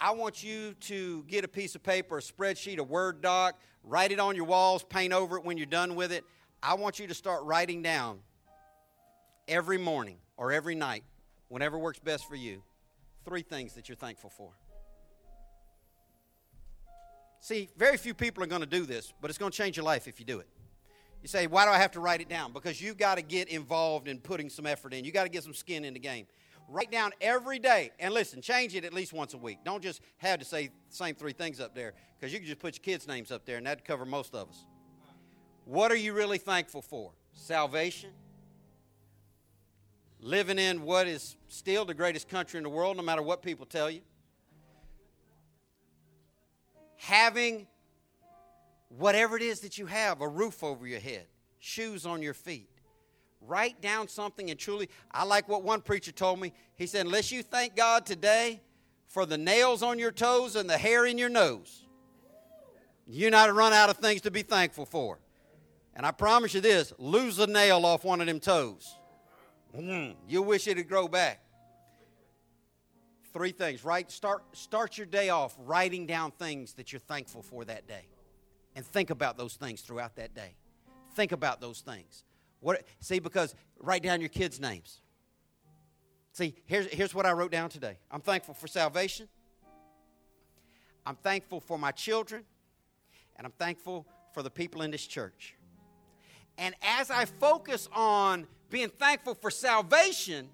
I 0.00 0.12
want 0.12 0.44
you 0.44 0.74
to 0.82 1.24
get 1.24 1.44
a 1.44 1.48
piece 1.48 1.74
of 1.74 1.82
paper, 1.82 2.18
a 2.18 2.20
spreadsheet, 2.20 2.78
a 2.78 2.84
Word 2.84 3.20
doc, 3.20 3.58
write 3.82 4.12
it 4.12 4.20
on 4.20 4.36
your 4.36 4.44
walls, 4.44 4.84
paint 4.84 5.12
over 5.12 5.36
it 5.36 5.44
when 5.44 5.56
you're 5.56 5.66
done 5.66 5.96
with 5.96 6.12
it. 6.12 6.24
I 6.62 6.74
want 6.74 6.98
you 6.98 7.08
to 7.08 7.14
start 7.14 7.42
writing 7.44 7.82
down 7.82 8.20
every 9.48 9.78
morning 9.78 10.18
or 10.36 10.52
every 10.52 10.76
night, 10.76 11.02
whenever 11.48 11.78
works 11.78 11.98
best 11.98 12.28
for 12.28 12.36
you, 12.36 12.62
three 13.24 13.42
things 13.42 13.74
that 13.74 13.88
you're 13.88 13.96
thankful 13.96 14.30
for. 14.30 14.50
See, 17.40 17.68
very 17.76 17.96
few 17.96 18.14
people 18.14 18.42
are 18.42 18.46
going 18.46 18.60
to 18.60 18.66
do 18.66 18.84
this, 18.84 19.12
but 19.20 19.30
it's 19.30 19.38
going 19.38 19.50
to 19.50 19.56
change 19.56 19.76
your 19.76 19.84
life 19.84 20.06
if 20.06 20.20
you 20.20 20.26
do 20.26 20.38
it. 20.38 20.48
You 21.22 21.28
say, 21.28 21.46
why 21.46 21.64
do 21.64 21.70
I 21.70 21.78
have 21.78 21.90
to 21.92 22.00
write 22.00 22.20
it 22.20 22.28
down? 22.28 22.52
Because 22.52 22.80
you've 22.80 22.96
got 22.96 23.16
to 23.16 23.22
get 23.22 23.48
involved 23.48 24.06
in 24.08 24.18
putting 24.18 24.48
some 24.48 24.66
effort 24.66 24.94
in. 24.94 25.04
You've 25.04 25.14
got 25.14 25.24
to 25.24 25.28
get 25.28 25.42
some 25.42 25.54
skin 25.54 25.84
in 25.84 25.94
the 25.94 26.00
game. 26.00 26.26
Write 26.68 26.90
down 26.92 27.12
every 27.20 27.58
day, 27.58 27.90
and 27.98 28.12
listen, 28.12 28.42
change 28.42 28.74
it 28.74 28.84
at 28.84 28.92
least 28.92 29.14
once 29.14 29.32
a 29.32 29.38
week. 29.38 29.58
Don't 29.64 29.82
just 29.82 30.02
have 30.18 30.38
to 30.38 30.44
say 30.44 30.66
the 30.66 30.72
same 30.90 31.14
three 31.14 31.32
things 31.32 31.60
up 31.60 31.74
there, 31.74 31.94
because 32.18 32.32
you 32.32 32.38
can 32.38 32.46
just 32.46 32.60
put 32.60 32.76
your 32.76 32.82
kids' 32.82 33.08
names 33.08 33.32
up 33.32 33.46
there, 33.46 33.56
and 33.56 33.66
that'd 33.66 33.86
cover 33.86 34.04
most 34.04 34.34
of 34.34 34.50
us. 34.50 34.66
What 35.64 35.90
are 35.90 35.96
you 35.96 36.12
really 36.12 36.36
thankful 36.36 36.82
for? 36.82 37.12
Salvation? 37.32 38.10
Living 40.20 40.58
in 40.58 40.82
what 40.82 41.06
is 41.06 41.36
still 41.48 41.86
the 41.86 41.94
greatest 41.94 42.28
country 42.28 42.58
in 42.58 42.64
the 42.64 42.70
world, 42.70 42.98
no 42.98 43.02
matter 43.02 43.22
what 43.22 43.40
people 43.40 43.64
tell 43.64 43.90
you? 43.90 44.02
Having 46.96 47.66
whatever 48.89 49.36
it 49.36 49.43
is 49.43 49.61
that 49.61 49.78
you 49.78 49.86
have 49.86 50.20
a 50.20 50.28
roof 50.28 50.62
over 50.62 50.86
your 50.86 51.01
head, 51.01 51.26
shoes 51.59 52.07
on 52.07 52.22
your 52.22 52.34
feet. 52.34 52.68
Write 53.41 53.80
down 53.80 54.09
something 54.09 54.51
and 54.51 54.59
truly, 54.59 54.89
I 55.11 55.24
like 55.24 55.49
what 55.49 55.62
one 55.62 55.80
preacher 55.80 56.12
told 56.12 56.41
me. 56.41 56.53
He 56.74 56.86
said, 56.86 57.07
Unless 57.07 57.30
you 57.30 57.43
thank 57.43 57.76
God 57.76 58.05
today 58.05 58.61
for 59.07 59.26
the 59.26 59.39
nails 59.39 59.82
on 59.82 59.99
your 59.99 60.11
toes 60.11 60.57
and 60.57 60.68
the 60.68 60.76
hair 60.76 61.07
in 61.07 61.18
your 61.18 61.28
nose, 61.28 61.84
you're 63.07 63.30
not 63.30 63.47
to 63.47 63.53
run 63.53 63.72
out 63.72 63.91
of 63.91 63.99
things 63.99 64.22
to 64.22 64.30
be 64.30 64.43
thankful 64.43 64.84
for. 64.84 65.18
And 65.95 66.05
I 66.05 66.11
promise 66.11 66.55
you 66.55 66.61
this 66.61 66.93
lose 66.99 67.39
a 67.39 67.47
nail 67.47 67.86
off 67.86 68.05
one 68.05 68.20
of 68.20 68.26
them 68.26 68.41
toes. 68.41 68.95
Mm, 69.76 70.14
you'll 70.28 70.45
wish 70.45 70.66
it'd 70.66 70.89
grow 70.89 71.09
back. 71.09 71.41
Three 73.32 73.53
things, 73.53 73.84
right? 73.84 74.11
Start, 74.11 74.43
start 74.53 74.97
your 74.97 75.07
day 75.07 75.28
off 75.28 75.57
writing 75.59 76.07
down 76.07 76.32
things 76.32 76.74
that 76.74 76.93
you're 76.93 77.01
thankful 77.01 77.43
for 77.43 77.64
that 77.66 77.86
day. 77.86 78.07
And 78.78 78.86
think 78.86 79.10
about 79.10 79.36
those 79.36 79.56
things 79.56 79.80
throughout 79.80 80.14
that 80.14 80.34
day. 80.34 80.54
Think 81.16 81.32
about 81.32 81.60
those 81.60 81.80
things. 81.80 82.22
What, 82.60 82.84
see, 83.00 83.18
because 83.18 83.56
write 83.80 84.04
down 84.04 84.20
your 84.20 84.28
kids' 84.28 84.60
names. 84.60 85.00
See, 86.30 86.54
here's, 86.64 86.86
here's 86.86 87.12
what 87.12 87.26
I 87.26 87.32
wrote 87.32 87.50
down 87.50 87.70
today 87.70 87.98
I'm 88.08 88.20
thankful 88.20 88.54
for 88.54 88.68
salvation, 88.68 89.26
I'm 91.04 91.16
thankful 91.16 91.58
for 91.58 91.76
my 91.76 91.90
children, 91.90 92.44
and 93.34 93.44
I'm 93.44 93.52
thankful 93.58 94.06
for 94.32 94.44
the 94.44 94.50
people 94.50 94.82
in 94.82 94.92
this 94.92 95.04
church. 95.04 95.56
And 96.56 96.72
as 96.80 97.10
I 97.10 97.24
focus 97.24 97.88
on 97.92 98.46
being 98.70 98.90
thankful 98.90 99.34
for 99.34 99.50
salvation, 99.50 100.48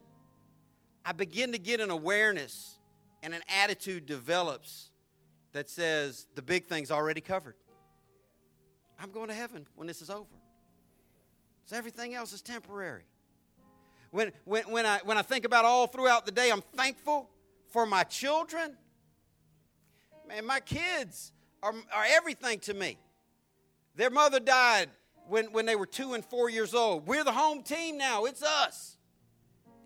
I 1.05 1.13
begin 1.13 1.53
to 1.53 1.59
get 1.59 1.79
an 1.79 1.91
awareness 1.91 2.79
and 3.23 3.35
an 3.35 3.43
attitude 3.63 4.07
develops 4.07 4.89
that 5.53 5.69
says 5.69 6.27
the 6.35 6.43
big 6.43 6.65
thing's 6.65 6.91
already 6.91 7.21
covered. 7.21 7.57
I'm 9.01 9.11
going 9.11 9.29
to 9.29 9.35
heaven 9.35 9.67
when 9.75 9.87
this 9.87 10.03
is 10.03 10.11
over. 10.11 10.25
So 11.67 11.77
everything 11.77 12.15
else 12.15 12.33
is 12.33 12.43
temporary. 12.43 13.05
When, 14.11 14.33
when, 14.45 14.65
when, 14.65 14.87
I, 14.87 15.01
when 15.05 15.19
I 15.19 15.23
think 15.23 15.45
about 15.45 15.65
all 15.65 15.87
throughout 15.87 16.27
the 16.27 16.33
day, 16.33 16.51
I'm 16.51 16.63
thankful 16.77 17.29
for 17.71 17.87
my 17.87 18.05
children. 18.05 18.77
Man, 20.29 20.47
my 20.47 20.61
kids 20.61 21.33
are, 21.63 21.73
are 21.93 22.05
everything 22.09 22.61
to 22.61 22.75
me. 22.75 22.97
Their 23.97 24.11
mother 24.11 24.41
died 24.41 24.91
when, 25.29 25.47
when 25.47 25.67
they 25.67 25.77
were 25.77 25.87
two 25.87 26.15
and 26.15 26.25
four 26.25 26.49
years 26.49 26.75
old. 26.75 27.07
We're 27.07 27.25
the 27.25 27.33
home 27.33 27.63
team 27.63 27.99
now, 27.99 28.25
it's 28.25 28.43
us. 28.43 28.97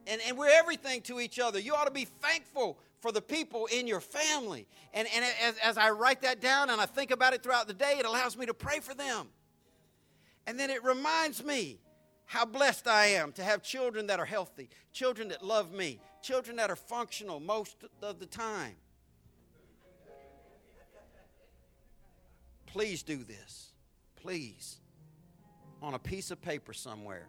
And, 0.06 0.20
and 0.26 0.36
we're 0.38 0.50
everything 0.50 1.02
to 1.02 1.20
each 1.20 1.38
other. 1.38 1.58
You 1.58 1.74
ought 1.74 1.84
to 1.84 1.90
be 1.90 2.04
thankful 2.06 2.78
for 3.00 3.12
the 3.12 3.22
people 3.22 3.66
in 3.66 3.86
your 3.86 4.00
family. 4.00 4.66
And, 4.92 5.06
and 5.14 5.24
as, 5.42 5.56
as 5.58 5.78
I 5.78 5.90
write 5.90 6.22
that 6.22 6.40
down 6.40 6.70
and 6.70 6.80
I 6.80 6.86
think 6.86 7.10
about 7.10 7.32
it 7.34 7.42
throughout 7.42 7.68
the 7.68 7.74
day, 7.74 7.96
it 7.98 8.06
allows 8.06 8.36
me 8.36 8.46
to 8.46 8.54
pray 8.54 8.80
for 8.80 8.94
them. 8.94 9.28
And 10.46 10.58
then 10.58 10.70
it 10.70 10.82
reminds 10.82 11.44
me 11.44 11.78
how 12.24 12.44
blessed 12.44 12.88
I 12.88 13.06
am 13.06 13.32
to 13.32 13.44
have 13.44 13.62
children 13.62 14.06
that 14.08 14.20
are 14.20 14.24
healthy, 14.24 14.68
children 14.92 15.28
that 15.28 15.44
love 15.44 15.72
me, 15.72 16.00
children 16.22 16.56
that 16.56 16.70
are 16.70 16.76
functional 16.76 17.40
most 17.40 17.76
of 18.02 18.18
the 18.18 18.26
time. 18.26 18.74
Please 22.66 23.02
do 23.02 23.24
this. 23.24 23.72
Please 24.16 24.80
on 25.80 25.94
a 25.94 25.98
piece 25.98 26.30
of 26.30 26.42
paper 26.42 26.72
somewhere 26.72 27.28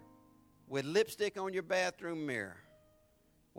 with 0.68 0.86
lipstick 0.86 1.40
on 1.40 1.54
your 1.54 1.64
bathroom 1.64 2.26
mirror. 2.26 2.58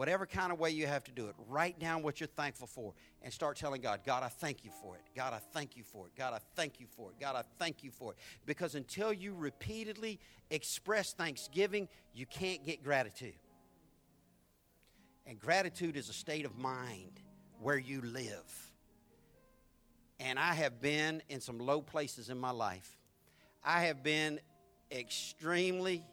Whatever 0.01 0.25
kind 0.25 0.51
of 0.51 0.59
way 0.59 0.71
you 0.71 0.87
have 0.87 1.05
to 1.05 1.11
do 1.11 1.27
it, 1.27 1.35
write 1.47 1.79
down 1.79 2.03
what 2.03 2.21
you're 2.21 2.27
thankful 2.27 2.67
for 2.67 2.95
and 3.21 3.31
start 3.31 3.59
telling 3.59 3.83
God, 3.83 4.01
God, 4.03 4.23
I 4.23 4.29
thank 4.29 4.65
you 4.65 4.71
for 4.81 4.97
it. 4.97 5.03
God, 5.15 5.35
I 5.35 5.41
thank 5.53 5.77
you 5.77 5.85
for 5.85 6.07
it. 6.07 6.17
God, 6.17 6.33
I 6.33 6.39
thank 6.57 6.81
you 6.81 6.87
for 6.87 7.11
it. 7.11 7.21
God, 7.21 7.37
I 7.37 7.43
thank 7.59 7.85
you 7.85 7.91
for 7.91 8.13
it. 8.13 8.19
Because 8.47 8.75
until 8.75 9.13
you 9.13 9.35
repeatedly 9.35 10.19
express 10.49 11.13
thanksgiving, 11.13 11.87
you 12.15 12.25
can't 12.25 12.65
get 12.65 12.83
gratitude. 12.83 13.35
And 15.27 15.39
gratitude 15.39 15.99
is 15.99 16.09
a 16.09 16.15
state 16.15 16.47
of 16.47 16.57
mind 16.57 17.21
where 17.61 17.77
you 17.77 18.01
live. 18.01 18.73
And 20.19 20.39
I 20.39 20.55
have 20.55 20.81
been 20.81 21.23
in 21.29 21.43
some 21.43 21.59
low 21.59 21.83
places 21.83 22.31
in 22.31 22.39
my 22.39 22.53
life. 22.53 22.97
I 23.63 23.83
have 23.83 24.03
been 24.03 24.41
extremely 24.91 26.07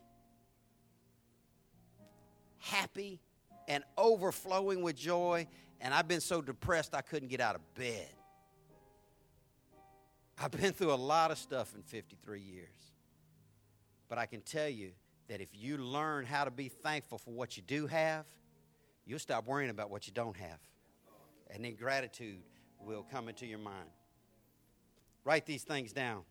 happy 2.58 3.22
and 3.68 3.84
overflowing 3.98 4.82
with 4.82 4.96
joy, 4.96 5.48
and 5.82 5.94
I've 5.94 6.08
been 6.08 6.22
so 6.22 6.42
depressed 6.42 6.96
I 6.96 7.02
couldn't 7.02 7.30
get 7.30 7.42
out 7.42 7.56
of 7.56 7.62
bed. 7.76 8.08
I've 10.40 10.52
been 10.52 10.74
through 10.74 10.94
a 10.94 10.96
lot 10.96 11.32
of 11.32 11.38
stuff 11.38 11.74
in 11.76 11.82
53 11.82 12.40
years. 12.40 12.68
But 14.08 14.18
I 14.18 14.26
can 14.26 14.42
tell 14.42 14.70
you 14.70 14.92
that 15.28 15.42
if 15.42 15.50
you 15.54 15.78
learn 15.78 16.26
how 16.26 16.46
to 16.46 16.52
be 16.52 16.70
thankful 16.70 17.18
for 17.18 17.32
what 17.32 17.58
you 17.58 17.64
do 17.64 17.88
have, 17.88 18.26
you'll 19.06 19.20
stop 19.20 19.48
worrying 19.48 19.70
about 19.70 19.90
what 19.90 20.08
you 20.08 20.14
don't 20.14 20.38
have. 20.38 20.60
And 21.50 21.66
then 21.66 21.76
gratitude 21.76 22.42
will 22.80 23.06
come 23.12 23.28
into 23.30 23.46
your 23.46 23.60
mind. 23.60 23.90
Write 25.24 25.46
these 25.46 25.64
things 25.64 25.92
down. 25.92 26.22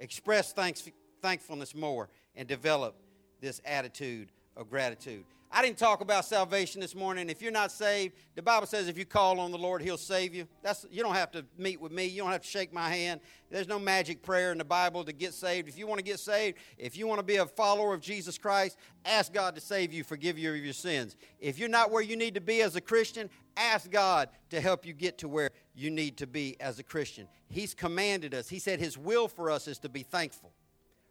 Express 0.00 0.52
thanks, 0.52 0.86
thankfulness 1.22 1.74
more 1.74 2.08
and 2.34 2.48
develop 2.48 2.96
this 3.40 3.60
attitude 3.64 4.30
of 4.56 4.68
gratitude. 4.68 5.24
I 5.54 5.60
didn't 5.60 5.76
talk 5.76 6.00
about 6.00 6.24
salvation 6.24 6.80
this 6.80 6.94
morning. 6.94 7.28
If 7.28 7.42
you're 7.42 7.52
not 7.52 7.70
saved, 7.70 8.14
the 8.34 8.40
Bible 8.40 8.66
says 8.66 8.88
if 8.88 8.96
you 8.96 9.04
call 9.04 9.38
on 9.38 9.50
the 9.50 9.58
Lord, 9.58 9.82
He'll 9.82 9.98
save 9.98 10.34
you. 10.34 10.48
That's 10.62 10.86
you 10.90 11.02
don't 11.02 11.14
have 11.14 11.30
to 11.32 11.44
meet 11.58 11.78
with 11.78 11.92
me. 11.92 12.06
You 12.06 12.22
don't 12.22 12.32
have 12.32 12.40
to 12.40 12.48
shake 12.48 12.72
my 12.72 12.88
hand. 12.88 13.20
There's 13.50 13.68
no 13.68 13.78
magic 13.78 14.22
prayer 14.22 14.50
in 14.50 14.56
the 14.56 14.64
Bible 14.64 15.04
to 15.04 15.12
get 15.12 15.34
saved. 15.34 15.68
If 15.68 15.76
you 15.76 15.86
want 15.86 15.98
to 15.98 16.04
get 16.04 16.18
saved, 16.18 16.56
if 16.78 16.96
you 16.96 17.06
want 17.06 17.18
to 17.18 17.22
be 17.22 17.36
a 17.36 17.44
follower 17.44 17.92
of 17.92 18.00
Jesus 18.00 18.38
Christ, 18.38 18.78
ask 19.04 19.30
God 19.30 19.54
to 19.54 19.60
save 19.60 19.92
you, 19.92 20.04
forgive 20.04 20.38
you 20.38 20.54
of 20.54 20.56
your 20.56 20.72
sins. 20.72 21.16
If 21.38 21.58
you're 21.58 21.68
not 21.68 21.90
where 21.90 22.02
you 22.02 22.16
need 22.16 22.32
to 22.34 22.40
be 22.40 22.62
as 22.62 22.74
a 22.74 22.80
Christian, 22.80 23.28
ask 23.54 23.90
God 23.90 24.30
to 24.48 24.58
help 24.58 24.86
you 24.86 24.94
get 24.94 25.18
to 25.18 25.28
where 25.28 25.50
you 25.74 25.90
need 25.90 26.16
to 26.16 26.26
be 26.26 26.58
as 26.60 26.78
a 26.78 26.82
Christian. 26.82 27.28
He's 27.50 27.74
commanded 27.74 28.32
us. 28.32 28.48
He 28.48 28.58
said 28.58 28.80
His 28.80 28.96
will 28.96 29.28
for 29.28 29.50
us 29.50 29.68
is 29.68 29.78
to 29.80 29.90
be 29.90 30.02
thankful. 30.02 30.54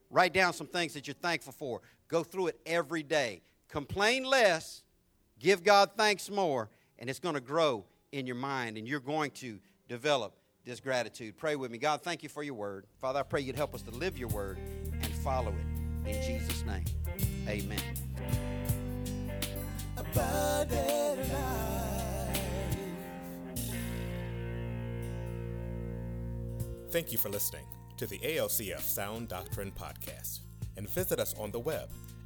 Write 0.10 0.34
down 0.34 0.54
some 0.54 0.68
things 0.68 0.96
that 0.96 1.06
you're 1.06 1.14
thankful 1.14 1.54
for. 1.54 1.82
Go 2.08 2.24
through 2.24 2.48
it 2.48 2.60
every 2.66 3.04
day. 3.04 3.44
Complain 3.72 4.26
less, 4.26 4.84
give 5.40 5.64
God 5.64 5.92
thanks 5.96 6.30
more, 6.30 6.70
and 7.00 7.10
it's 7.10 7.20
going 7.20 7.36
to 7.36 7.42
grow 7.42 7.86
in 8.12 8.28
your 8.28 8.36
mind, 8.36 8.78
and 8.78 8.86
you're 8.86 9.00
going 9.00 9.32
to 9.32 9.60
develop 9.88 10.36
this 10.66 10.82
gratitude. 10.82 11.38
Pray 11.38 11.56
with 11.56 11.72
me. 11.72 11.78
God, 11.78 12.02
thank 12.02 12.22
you 12.22 12.28
for 12.28 12.44
your 12.44 12.54
word. 12.54 12.86
Father, 13.00 13.22
I 13.22 13.24
pray 13.24 13.40
you'd 13.40 13.56
help 13.56 13.74
us 13.74 13.82
to 13.84 13.92
live 13.92 14.18
your 14.18 14.28
word 14.28 14.60
and 15.02 15.08
follow 15.24 15.54
it. 15.54 16.10
In 16.10 16.22
Jesus' 16.22 16.66
name, 16.66 16.84
amen. 17.48 17.80
Thank 26.90 27.14
you 27.14 27.18
for 27.18 27.30
listening 27.30 27.64
to 27.96 28.06
the 28.06 28.20
ALCF 28.20 28.82
Sound 28.82 29.30
Doctrine 29.30 29.72
Podcast 29.72 30.40
and 30.76 30.90
visit 30.90 31.20
us 31.20 31.34
on 31.40 31.52
the 31.52 31.60
web 31.60 31.90